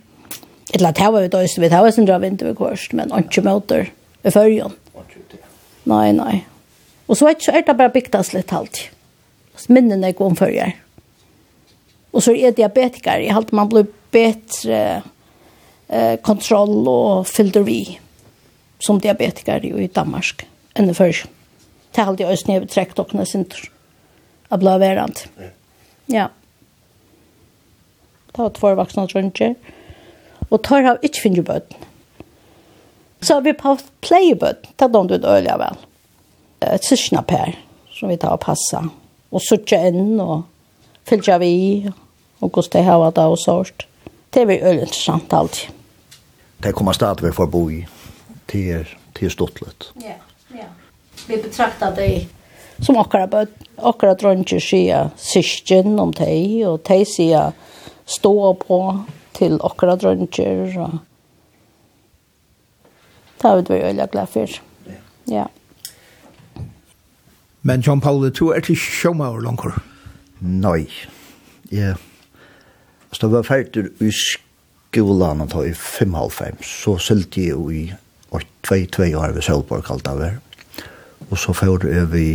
Et 0.74 0.82
la 0.84 0.92
tæva 0.96 1.22
vi 1.24 1.32
døyste 1.32 1.62
vi 1.64 1.70
tæva 1.72 1.92
sin 1.92 2.08
dra 2.08 2.20
vinter 2.24 2.50
vi 2.50 2.56
kvarst, 2.58 2.94
men 2.94 3.12
ikke 3.16 3.44
møter 3.46 3.90
i 4.24 4.34
fyrjon. 4.34 4.76
Nei, 5.88 6.12
nei. 6.16 6.42
Og 7.08 7.16
så 7.16 7.30
er 7.32 7.64
det 7.64 7.78
bare 7.78 7.94
bygtas 7.94 8.34
litt 8.36 8.52
halvt. 8.52 8.90
Minnen 9.72 10.04
er 10.06 10.16
god 10.16 10.34
om 10.34 10.36
fyrjar. 10.38 10.76
Og 12.14 12.24
så 12.24 12.34
er 12.36 12.56
diabetiker, 12.56 13.22
jeg 13.24 13.36
halte 13.36 13.56
man 13.56 13.70
blir 13.72 13.88
betre 14.14 14.82
eh, 15.88 16.16
kontroll 16.24 16.88
og 16.88 17.28
fylder 17.30 17.66
vi 17.68 17.82
som 18.84 19.00
diabetiker 19.02 19.66
i 19.68 19.88
Danmark 19.92 20.46
enn 20.78 20.92
i 20.92 20.96
fyrjon. 20.96 21.34
Det 21.98 22.04
halte 22.06 22.28
alltid 22.28 22.34
også 22.34 22.52
nede 22.52 22.62
ved 22.62 22.72
trekkdokkene 22.74 23.26
sin 23.26 23.46
tur. 23.50 23.70
Jeg 24.52 24.62
ble 24.62 24.74
verant. 24.80 25.24
Ja 26.12 26.28
det 28.38 28.44
var 28.44 28.50
två 28.50 28.76
vuxna 28.76 29.08
trunker. 29.08 29.56
Och 30.50 30.64
tar 30.64 30.82
har 30.82 31.00
inte 31.02 31.20
finnit 31.20 31.46
bøten. 31.46 31.78
Så 33.22 33.40
vi 33.42 33.54
på 33.54 33.78
playbøten, 34.02 34.72
det 34.76 34.86
er 34.86 34.88
de 34.88 35.08
du 35.08 35.18
väl. 35.18 35.44
vel. 35.44 35.78
Et 36.62 36.84
sysknapær 36.84 37.56
som 37.92 38.10
vi 38.10 38.18
tar 38.18 38.30
og 38.30 38.40
passer. 38.40 38.90
Og 39.32 39.42
sørger 39.42 39.88
inn 39.88 40.20
og 40.20 40.44
fylger 41.06 41.40
vi 41.40 41.92
och 42.40 42.52
hvordan 42.52 42.70
det 42.72 42.84
har 42.84 43.00
vært 43.00 43.18
och 43.18 43.40
sårt. 43.40 43.88
Det 44.30 44.42
är 44.42 44.46
väldigt 44.46 44.82
intressant 44.82 45.34
alltid. 45.34 45.70
Det 46.58 46.74
kommer 46.74 46.94
stadigvæk 46.94 47.34
for 47.34 47.44
å 47.44 47.48
bo 47.48 47.70
i. 47.72 47.86
Det 48.52 48.72
er, 48.72 48.98
det. 49.14 49.94
Ja, 49.96 50.14
ja. 50.50 50.70
Vi 51.28 51.38
betraktar 51.38 51.96
det 51.96 52.28
som 52.82 52.98
akkurat, 52.98 53.50
akkurat 53.78 54.20
drønner 54.22 54.62
sier 54.62 55.10
syskjen 55.18 55.98
om 56.00 56.12
det, 56.14 56.68
og 56.68 56.84
de 56.88 57.00
sier 57.06 57.56
stå 58.08 58.54
på 58.64 58.80
till 59.38 59.60
okra 59.62 59.96
dröntjer 59.96 60.78
Og... 60.82 60.98
det 63.38 63.48
har 63.48 63.60
vi 63.60 63.68
vært 63.68 63.84
veldig 63.84 64.10
glad 64.12 64.30
for. 64.34 64.58
Ja. 65.30 65.46
Men 67.62 67.84
John 67.86 68.02
Paul, 68.02 68.30
du 68.32 68.50
er 68.56 68.64
til 68.64 68.80
sjåmaur 68.80 69.42
langkår? 69.44 69.76
Nei. 70.40 70.88
Ja. 71.70 71.94
Så 73.12 73.28
det 73.28 73.34
var 73.34 73.48
ferdig 73.48 73.90
i 74.02 74.12
skolan 74.16 75.44
og 75.46 75.56
i 75.68 75.74
5,5. 75.76 76.64
Så 76.64 76.98
sølte 76.98 77.44
jeg 77.44 77.72
i 77.76 77.84
2-2 78.68 79.16
år 79.16 79.36
ved 79.36 79.46
Sølborg, 79.46 79.84
kalt 79.88 80.06
det 80.06 80.16
var. 80.18 80.40
Og 81.30 81.38
så 81.40 81.54
får 81.56 81.88
jeg 81.92 82.08
vi 82.12 82.28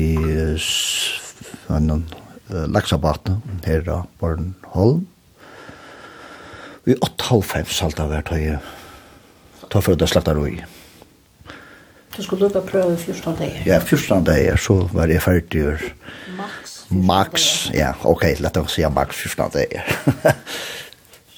en 1.73 2.05
laksabatne 2.51 3.41
her 3.65 3.83
da, 3.87 4.03
Bornholm. 4.21 5.07
Vi 6.85 6.95
8,5 6.95 7.43
salt 7.71 7.75
salta 7.77 8.09
hvert 8.11 8.31
har 8.35 8.41
jeg 8.43 8.63
ta 9.71 9.81
for 9.81 9.95
det 9.95 10.09
slakta 10.11 10.35
roi. 10.35 10.57
Du 12.13 12.19
skulle 12.21 12.49
lukka 12.49 12.61
prøve 12.67 12.97
14 12.99 13.37
dager? 13.39 13.61
Ja, 13.65 13.79
14 13.81 14.25
dager, 14.27 14.59
så 14.61 14.81
var 14.93 15.09
jeg 15.09 15.23
ferdig. 15.23 15.63
Max? 16.37 16.75
Max, 16.91 17.47
ja, 17.73 17.93
ok, 18.05 18.27
lett 18.43 18.59
å 18.59 18.67
si 18.69 18.83
max 18.91 19.23
14 19.23 19.55
dager. 19.55 19.95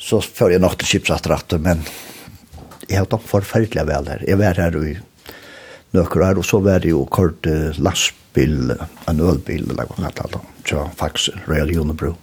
så 0.08 0.22
før 0.24 0.56
jeg 0.56 0.64
nok 0.64 0.78
til 0.80 0.94
kipsatrattet, 0.94 1.60
men 1.62 1.84
jeg 2.88 3.02
har 3.02 3.06
tatt 3.12 3.28
forferdelig 3.28 3.84
vel 3.92 4.10
her. 4.10 4.24
Jeg 4.26 4.40
var 4.40 4.58
her 4.64 4.80
i 4.80 4.96
nøkker 5.94 6.24
her, 6.24 6.40
og 6.40 6.48
så 6.48 6.64
var 6.64 6.82
det 6.82 6.90
jo 6.90 7.04
kort 7.06 7.46
lastbil, 7.76 8.72
en 9.12 9.22
ølbil, 9.22 9.68
eller 9.68 9.92
hva 9.92 10.08
kallet 10.08 10.40
det, 10.40 10.44
så 10.72 10.88
faktisk 10.98 11.36
Royal 11.46 11.70
Unibrew. 11.84 12.16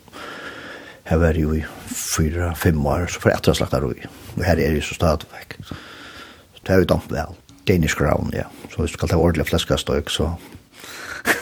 Jeg 1.12 1.20
var 1.20 1.36
jo 1.36 1.50
i 1.52 1.62
fyra, 1.92 2.54
fem 2.56 2.86
år, 2.88 3.10
så 3.12 3.20
får 3.20 3.30
jeg 3.34 3.40
etter 3.42 3.56
slakta 3.60 3.80
roi. 3.84 3.98
Og 4.38 4.44
her 4.48 4.56
er 4.64 4.78
jeg 4.78 4.84
så 4.88 4.96
stadigvæk. 4.96 5.58
Så 5.68 6.62
det 6.64 6.72
er 6.72 6.78
jo 6.80 6.86
damt 6.88 7.10
vel. 7.12 7.34
Danish 7.68 7.98
ground, 8.00 8.32
ja. 8.32 8.46
Så 8.72 8.80
hvis 8.80 8.94
du 8.94 8.98
kallt 8.98 9.12
det 9.12 9.18
ordentlig 9.20 9.50
fleskastøyk, 9.50 10.08
så... 10.10 10.30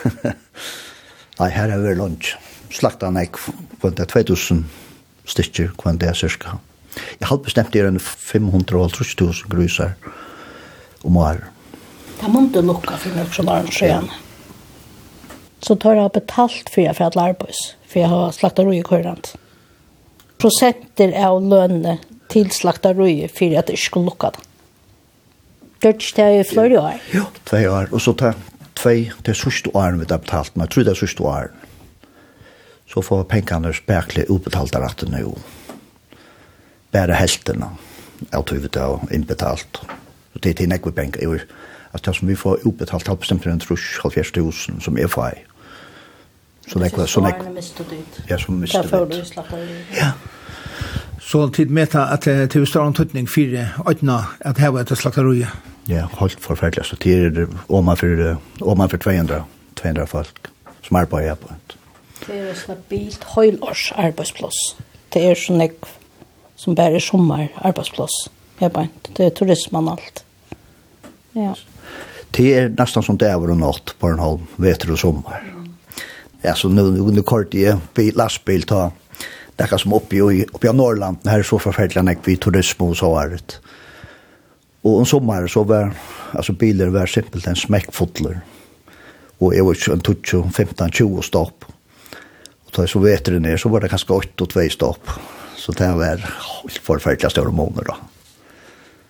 Nei, 1.40 1.50
her 1.54 1.70
er 1.70 1.84
vi 1.84 1.92
lunch. 2.00 2.32
Slakta 2.74 3.12
han 3.12 3.20
ek, 3.22 3.38
kvann 3.82 3.94
det 4.00 4.08
2000 4.10 4.64
stykker, 5.30 5.70
kvann 5.78 6.00
det 6.02 6.10
er 6.10 6.18
cirka. 6.18 6.56
Jeg 7.20 7.30
halvt 7.30 7.46
bestemt 7.46 7.78
er 7.78 7.92
en 7.92 8.00
500 8.02 9.46
grusar 9.54 9.94
om 11.06 11.20
år. 11.22 11.44
Det 12.18 12.32
må 12.34 12.42
ikke 12.48 12.64
lukka 12.66 12.98
for 12.98 13.20
meg 13.20 13.30
som 13.38 13.46
var 13.46 13.62
en 13.62 13.70
skjøn. 13.78 14.10
Så 15.62 15.78
tar 15.78 16.02
jeg 16.02 16.16
betalt 16.18 16.74
for 16.74 16.82
jeg 16.82 16.98
for 16.98 17.06
at 17.06 17.20
lærbøys, 17.20 17.62
for 17.86 18.02
jeg 18.02 18.10
har 18.10 18.34
slakta 18.34 18.66
roi 18.66 18.82
kurant 18.82 19.36
prosenter 20.40 21.14
av 21.20 21.42
lønne 21.44 21.98
til 22.32 22.50
slaktarøyet 22.54 23.34
for 23.36 23.58
at 23.60 23.68
det 23.68 23.78
ikke 23.78 23.90
skulle 23.90 24.12
lukka 24.12 24.32
det. 24.36 24.46
Gjørt 25.80 26.10
det 26.18 26.28
i 26.36 26.44
flere 26.48 26.80
år? 26.82 26.98
Ja, 27.16 27.26
tvei 27.48 27.64
år. 27.72 27.88
Og 27.96 28.02
så 28.04 28.14
tar 28.20 28.36
tvei 28.80 29.10
til 29.24 29.36
sørste 29.36 29.72
åren 29.76 30.00
vi 30.00 30.08
har 30.10 30.20
betalt, 30.20 30.56
men 30.56 30.66
jeg 30.66 30.74
tror 30.74 30.88
det 30.88 30.94
er 30.94 31.02
sørste 31.02 31.24
åren. 31.24 31.66
Så 32.90 33.04
får 33.06 33.28
pengene 33.30 33.72
spekler 33.76 34.32
utbetalt 34.34 34.76
av 34.76 34.84
rettene 34.88 35.22
jo. 35.22 35.36
Bare 36.92 37.16
heltene 37.20 37.70
av 38.36 38.46
tøyvet 38.50 38.78
av 38.82 39.06
innbetalt. 39.14 39.84
Så 40.34 40.42
det 40.44 40.52
er 40.52 40.60
til 40.62 40.72
nekve 40.72 40.92
penger. 40.96 41.46
Altså 41.94 42.10
det 42.10 42.16
som 42.18 42.28
vi 42.28 42.38
får 42.38 42.66
utbetalt, 42.66 43.08
halvbestemt 43.08 43.46
rundt 43.48 43.66
trus, 43.66 43.86
halvfjerst 44.04 44.36
tusen 44.36 44.82
som 44.84 44.98
er 44.98 45.08
får 45.08 45.38
så 46.70 46.80
nek 46.80 46.94
så 47.10 47.22
nek 47.22 47.36
Ja, 48.30 48.38
som 48.38 48.60
miste 48.60 48.82
dit. 48.82 49.10
du 49.12 49.26
slapp 49.26 49.54
av. 49.54 49.60
Ja. 49.98 50.12
Så 51.20 51.50
tid 51.54 51.70
meta 51.70 52.08
at 52.14 52.26
det 52.26 52.56
er 52.56 52.66
større 52.66 52.86
antutning 52.88 53.28
fire 53.30 53.68
øyne 53.88 54.20
at 54.42 54.58
heva 54.58 54.84
slakta 54.84 54.96
slakterøye. 54.96 55.48
Ja, 55.88 56.06
holdt 56.14 56.40
forferdelig. 56.40 56.86
Så 56.86 56.96
tid 56.96 57.38
er 57.38 57.48
om 57.70 57.86
man 57.86 57.98
for 57.98 58.98
200, 58.98 59.44
200 59.76 60.08
folk 60.08 60.50
som 60.84 60.96
arbeider 60.98 61.36
på 61.36 61.48
det. 61.48 61.76
Det 62.28 62.36
er 62.36 62.50
en 62.50 62.56
stabilt 62.56 63.24
høylårs 63.36 63.92
arbeidsplass. 63.96 64.76
Det 65.14 65.24
er 65.26 65.36
så 65.36 65.54
nek 65.54 65.74
som 66.56 66.76
bare 66.76 66.96
er 66.96 67.00
sommer 67.00 67.48
arbeidsplass. 67.66 68.30
Jeg 68.62 68.72
bare, 68.72 68.90
det 69.18 69.26
er 69.26 69.30
turismen 69.30 69.88
alt. 69.90 70.24
Ja. 71.36 71.54
Det 72.36 72.50
er 72.58 72.70
nesten 72.70 73.04
som 73.04 73.18
det 73.18 73.30
er 73.30 73.36
over 73.40 73.56
natt 73.56 73.96
på 74.00 74.10
en 74.12 74.20
halv 74.20 74.42
veter 74.58 74.92
og 74.92 75.00
sommer. 75.00 75.40
Ja 75.40 75.59
ja, 76.42 76.56
så 76.56 76.70
nu, 76.70 76.92
nu, 76.92 77.02
nu 77.12 77.22
kort 77.22 77.54
i 77.54 77.76
bil, 77.94 78.16
lastbil 78.16 78.64
ta 78.64 78.92
det 79.68 79.80
som 79.80 79.94
uppe 79.94 80.16
i, 80.16 80.46
uppe 80.54 80.68
i 80.68 80.74
Norrland 80.74 81.18
här 81.26 81.40
är 81.40 81.44
så 81.44 81.60
förfärligt 81.60 81.96
när 81.96 82.18
vi 82.24 82.38
turism 82.38 82.84
och 82.84 82.98
så 82.98 83.20
är 83.20 83.30
det. 83.30 83.60
Och 84.82 85.00
en 85.00 85.06
sommar 85.06 85.48
så 85.48 85.64
var 85.64 85.94
alltså 86.32 86.54
bilar 86.54 86.88
var 86.88 87.06
simpelt 87.06 87.48
en 87.48 87.56
smäckfotler. 87.56 88.42
Och 89.38 89.56
jag 89.56 89.66
var 89.66 89.78
ju 89.88 89.94
en 89.94 90.00
tutsch 90.00 90.36
15 90.54 90.92
20 90.92 91.22
stopp. 91.22 91.66
Och 92.66 92.72
då 92.76 92.88
så 92.88 93.00
vet 93.00 93.26
det 93.26 93.40
ner 93.40 93.58
så 93.58 93.70
var 93.70 93.82
det 93.82 93.90
kanske 93.90 94.14
8 94.14 94.44
och 94.44 94.50
2 94.50 94.70
stopp. 94.70 95.10
Så 95.56 95.72
det 95.72 95.94
var 95.94 96.06
helt 96.06 96.78
förfärligt 96.84 97.32
stora 97.32 97.52
månader 97.52 97.84
då. 97.88 97.96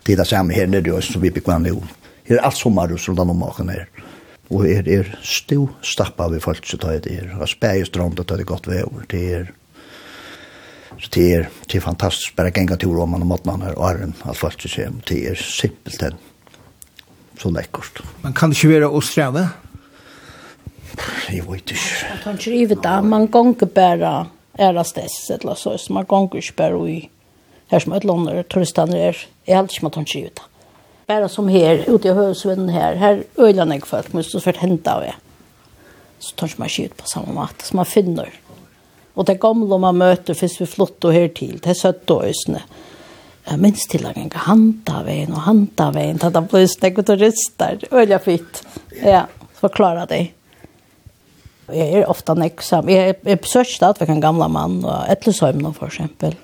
Det 0.04 0.14
är 0.14 0.18
det 0.18 0.26
samma 0.26 0.54
här 0.54 0.68
nere 0.68 0.82
då 0.82 1.02
som 1.02 1.22
vi 1.22 1.32
bekvann 1.32 1.64
nu. 1.64 1.76
Det 2.28 2.34
är 2.34 2.38
allt 2.38 2.58
sommar 2.58 2.98
som 2.98 3.16
de 3.16 3.28
har 3.28 3.36
maken 3.36 3.70
här. 3.70 3.90
Mm 3.96 4.09
og 4.50 4.66
er, 4.66 4.88
er 4.90 5.10
stu 5.22 5.68
stappa 5.86 6.28
vi 6.34 6.42
folk 6.42 6.66
så 6.66 6.78
tar 6.82 7.00
det 7.04 7.14
er. 7.14 7.36
Og 7.38 7.50
spægestrand 7.50 8.18
tar 8.18 8.42
det 8.42 8.48
godt 8.50 8.68
ved 8.68 8.84
over. 8.88 9.06
Det 9.10 9.22
er, 9.34 9.52
så 10.98 11.12
det 11.14 11.28
er, 11.36 11.46
det 11.68 11.78
er 11.78 11.86
fantastisk. 11.86 12.36
Bare 12.36 12.52
genga 12.52 12.76
tur 12.76 13.02
om 13.04 13.14
man 13.14 13.22
og 13.22 13.30
måten 13.30 13.62
her 13.62 13.78
og 13.78 13.92
æren 13.92 14.16
at 14.26 14.38
folk 14.38 14.62
så 14.62 14.72
ser. 14.72 14.92
Det 15.10 15.22
er 15.30 15.36
simpelthen 15.36 16.18
så 17.40 17.52
lekkert. 17.54 18.02
Men 18.24 18.34
kan 18.34 18.50
det 18.50 18.58
ikke 18.58 18.74
være 18.74 18.90
å 18.90 19.02
streve? 19.06 19.46
Jeg 21.30 21.46
vet 21.46 21.72
ikke. 21.72 21.94
Jeg 22.10 22.20
kan 22.24 22.40
ikke 22.40 22.52
rive 22.52 22.82
det. 22.82 22.98
Man 23.06 23.30
gonger 23.32 23.70
bare 23.70 24.14
æra 24.60 24.84
stess, 24.84 25.30
eller 25.30 25.56
så. 25.56 25.78
Man 25.94 26.10
gonger 26.10 26.42
ikke 26.42 26.58
bare 26.58 26.84
i 26.90 27.00
her 27.70 27.84
som 27.84 27.94
et 27.94 28.08
lander 28.08 28.44
turistene 28.50 28.98
er. 28.98 29.26
Jeg 29.48 29.58
helst 29.60 29.78
ikke 29.78 29.86
man 29.86 29.96
kan 29.96 30.08
ikke 30.08 30.20
rive 30.20 30.36
det 30.40 30.49
bara 31.10 31.30
som 31.30 31.48
her, 31.48 31.84
ute 31.88 32.08
i 32.08 32.12
hövsvinden 32.12 32.70
här. 32.70 32.96
Här 32.96 33.24
øyler 33.38 33.74
jeg 33.74 33.86
folk, 33.86 34.14
men 34.14 34.24
så 34.24 34.40
för 34.40 34.54
hända 34.54 34.96
av 34.96 35.04
jeg. 35.04 35.16
Så 36.20 36.36
tar 36.36 36.54
man 36.58 36.70
ut 36.80 36.98
på 36.98 37.08
samma 37.08 37.34
måte, 37.34 37.66
som 37.66 37.78
man 37.78 37.86
finner. 37.86 38.30
Och 39.14 39.26
det 39.26 39.40
gamla 39.40 39.78
man 39.78 39.98
möter 39.98 40.34
hvis 40.34 40.62
vi 40.62 40.66
flott 40.66 41.04
och 41.04 41.14
här. 41.14 41.28
Det 41.28 41.68
er 41.68 41.74
søtt 41.74 42.12
og 42.12 42.26
ösne. 42.26 42.62
Jeg 43.50 43.60
minns 43.60 43.88
till 43.88 44.06
og 44.06 44.34
hanta 44.34 45.04
veien, 45.04 45.34
och 45.34 46.26
at 46.26 46.34
Det 46.34 46.50
blir 46.52 46.68
snäggt 46.68 47.10
och 47.10 47.10
øyler 47.10 47.88
Öjlar 47.92 48.20
fitt. 48.20 48.64
Ja, 49.04 49.28
förklara 49.54 50.06
dig. 50.06 50.34
Jag 51.68 51.88
är 51.88 52.10
ofta 52.10 52.34
näksam. 52.34 52.90
Jag 52.90 53.08
är 53.08 53.36
besökt 53.36 53.84
att 53.84 54.02
vi 54.02 54.06
kan 54.06 54.20
gamla 54.20 54.48
man 54.48 54.86
och 54.86 55.08
ätleshöjmen 55.08 55.74
för 55.74 55.88
exempel. 55.88 56.36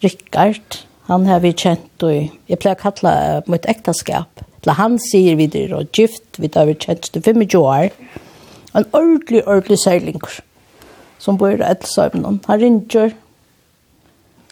Rickard. 0.00 0.46
Rickard 0.46 0.93
Han 1.06 1.26
har 1.26 1.42
vi 1.44 1.52
kjent, 1.52 2.00
og 2.00 2.12
jeg 2.48 2.60
pleier 2.60 2.78
å 2.78 2.80
kalle 2.80 3.14
mitt 3.52 3.66
ektaskap. 3.68 4.40
Eller 4.62 4.78
han 4.78 4.96
sier 5.02 5.36
videre 5.36 5.82
og 5.82 5.90
gift, 5.92 6.38
vi 6.40 6.48
har 6.54 6.64
vi 6.64 6.78
kjent 6.80 7.10
til 7.12 7.20
25 7.20 7.58
år. 7.60 7.90
En 8.74 8.86
ordentlig, 8.86 9.42
ordentlig 9.44 9.78
særlinger 9.82 10.38
som 11.20 11.36
bor 11.40 11.52
i 11.52 11.60
Edsøvnen. 11.60 12.40
Han 12.48 12.60
ringer, 12.60 13.12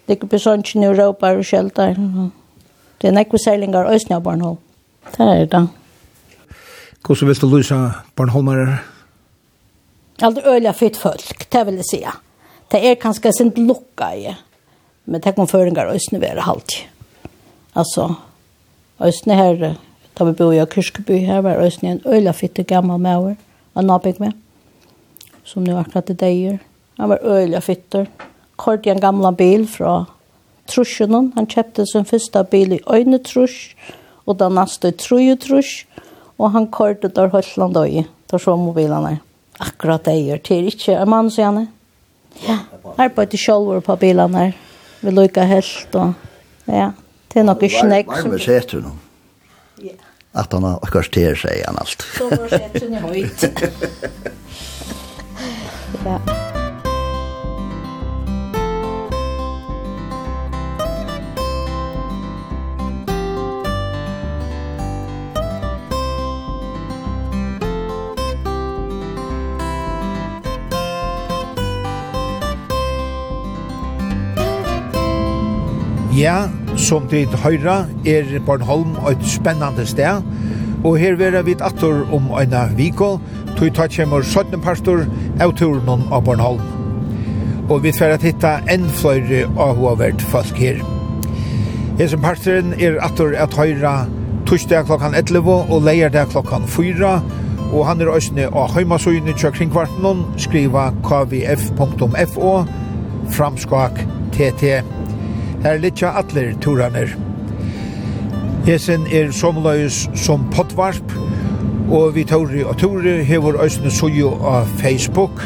det 0.04 0.12
er 0.12 0.20
ikke 0.20 0.42
sånn 0.42 0.66
i 0.76 0.84
Europa 0.84 1.32
og 1.32 1.46
skjelter. 1.48 1.96
Det 3.00 3.08
er 3.08 3.16
nekve 3.16 3.40
særlinger 3.40 3.88
og 3.88 3.96
Østnja 3.96 4.20
av 4.20 4.28
Bornholm. 4.28 4.60
Det 5.16 5.24
er 5.24 5.48
det. 5.56 5.64
Hvordan 7.02 7.28
vil 7.32 7.40
du 7.40 7.48
lyse 7.56 7.80
Bornholmere? 8.16 8.78
Alt 10.22 10.44
øyelig 10.44 10.76
fitt 10.76 11.00
folk, 11.00 11.48
det 11.50 11.66
vil 11.66 11.80
jeg 11.80 11.88
si. 11.88 12.04
Det 12.70 12.84
er 12.84 13.00
kanskje 13.00 13.32
sint 13.40 13.56
lukka 13.58 14.12
i. 14.12 14.28
Ja 14.28 14.36
Men 15.04 15.20
det 15.20 15.34
kom 15.36 15.48
føringar 15.50 15.90
østene 15.94 16.20
være 16.22 16.46
halvt. 16.46 16.76
Altså, 17.74 18.14
østene 19.02 19.36
her, 19.36 19.74
da 20.18 20.24
vi 20.28 20.34
bor 20.38 20.52
i 20.52 20.64
Kyrskeby 20.64 21.18
her, 21.26 21.40
var 21.40 21.62
østene 21.64 21.96
en 21.96 22.02
øyla 22.06 22.32
fitte 22.36 22.62
gammal 22.62 23.00
maver, 23.00 23.34
en 23.76 23.88
nabig 23.88 24.14
med, 24.20 24.32
som 25.44 25.64
nu 25.64 25.76
akkurat 25.76 26.10
i 26.10 26.18
deier. 26.18 26.58
Han 27.00 27.08
var 27.08 27.24
øyla 27.24 27.60
fitter. 27.60 28.06
Kort 28.56 28.86
i 28.86 28.92
en 28.92 29.00
gamla 29.00 29.32
bil 29.32 29.66
fra 29.66 30.04
trusjonen. 30.70 31.32
Han 31.34 31.46
kjøpte 31.46 31.86
sin 31.86 32.04
första 32.04 32.42
bil 32.42 32.76
i 32.76 32.80
øyne 32.86 33.18
trusj, 33.18 33.74
og 34.26 34.38
den 34.38 34.54
neste 34.54 34.92
i 34.92 34.96
truje 34.96 35.36
trusj, 35.36 35.86
og 36.38 36.52
han 36.52 36.70
korte 36.70 37.08
der 37.08 37.32
Høtland 37.32 37.76
øye, 37.76 38.04
der 38.30 38.38
så 38.38 38.56
mobilene. 38.56 39.18
Akkurat 39.60 40.04
deier, 40.06 40.38
til 40.38 40.68
ikke 40.70 40.94
en 40.96 41.10
mann, 41.10 41.30
sier 41.30 41.50
han. 41.50 41.68
Ja, 42.46 42.58
arbeidet 42.98 43.40
sjolver 43.40 43.80
på 43.80 43.96
bilene 43.96 44.38
her 44.38 44.52
vi 45.02 45.14
lukka 45.14 45.44
helt 45.50 45.96
og 45.98 46.14
ja, 46.70 46.92
det 47.32 47.40
er 47.42 47.46
nok 47.48 47.62
ikke 47.66 47.86
nek. 47.90 48.10
Varme 48.12 48.38
setter 48.38 48.84
nå. 48.84 48.92
Ja. 49.82 49.96
At 50.38 50.52
han 50.54 50.64
har 50.64 50.78
akkurat 50.80 51.10
til 51.12 51.34
seg 51.36 51.64
han 51.66 51.80
alt. 51.82 52.06
Så 52.16 52.30
var 52.30 52.48
setter 52.52 52.88
noen 52.88 53.10
høyt. 53.10 53.48
Ja. 56.02 56.18
Ja, 76.12 76.44
som 76.76 77.06
tid 77.08 77.32
høyra 77.40 77.86
er 78.04 78.26
Bornholm 78.44 78.98
et 79.08 79.22
spennande 79.24 79.86
sted, 79.88 80.20
og 80.84 80.98
her 81.00 81.16
vera 81.16 81.40
vi 81.46 81.54
attor 81.56 82.02
om 82.12 82.26
eina 82.36 82.66
viko, 82.76 83.14
tog 83.56 83.72
ta 83.72 83.86
kjemur 83.88 84.20
17 84.20 84.60
pastor 84.60 85.06
av 85.40 85.54
turen 85.56 86.04
av 86.12 86.26
Bornholm. 86.26 86.60
Og 87.72 87.80
vi 87.86 87.94
tverra 87.96 88.20
titta 88.20 88.58
enn 88.68 88.84
fløyre 89.00 89.46
av 89.56 89.80
hovert 89.80 90.20
folk 90.34 90.52
her. 90.60 90.84
Hesen 91.96 92.20
pastoren 92.20 92.76
er 92.76 93.00
attor 93.00 93.32
at 93.32 93.56
høyra 93.56 94.02
torsdag 94.44 94.90
klokkan 94.92 95.16
11 95.16 95.48
og 95.72 95.86
leierdag 95.88 96.28
klokkan 96.36 96.68
4, 96.68 97.18
og 97.72 97.86
han 97.88 98.04
er 98.04 98.12
òsne 98.12 98.50
av 98.52 98.74
heimasøyne 98.76 99.32
tja 99.32 99.48
kringkvartnon, 99.54 100.26
skriva 100.36 100.90
kvf.fo, 101.08 102.56
framskak 103.32 104.04
tt. 104.36 104.82
Her 105.62 105.78
litja 105.78 106.10
atler 106.18 106.54
turaner. 106.60 107.12
Hesen 108.66 109.06
er 109.06 109.30
somløys 109.30 110.08
som 110.18 110.48
potvarp, 110.50 111.14
og 111.90 112.14
vi 112.16 112.24
tåri 112.26 112.64
og 112.66 112.76
tåri 112.82 113.20
hever 113.26 113.60
òsne 113.62 113.90
suju 113.90 114.32
av 114.42 114.66
Facebook. 114.82 115.42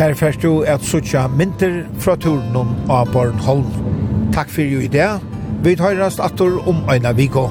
Her 0.00 0.16
fyrst 0.16 0.42
du 0.42 0.62
at 0.64 0.84
suja 0.84 1.26
mynter 1.28 1.82
fra 2.00 2.16
turnen 2.16 2.72
av 2.88 3.12
Bornholm. 3.12 3.68
Takk 4.32 4.48
fyrir 4.48 4.78
jo 4.78 4.86
i 4.86 4.92
det. 4.92 5.10
Vi 5.64 5.76
tøyrast 5.76 6.24
atur 6.24 6.62
om 6.68 6.80
øyna 6.88 7.12
viko. 7.12 7.50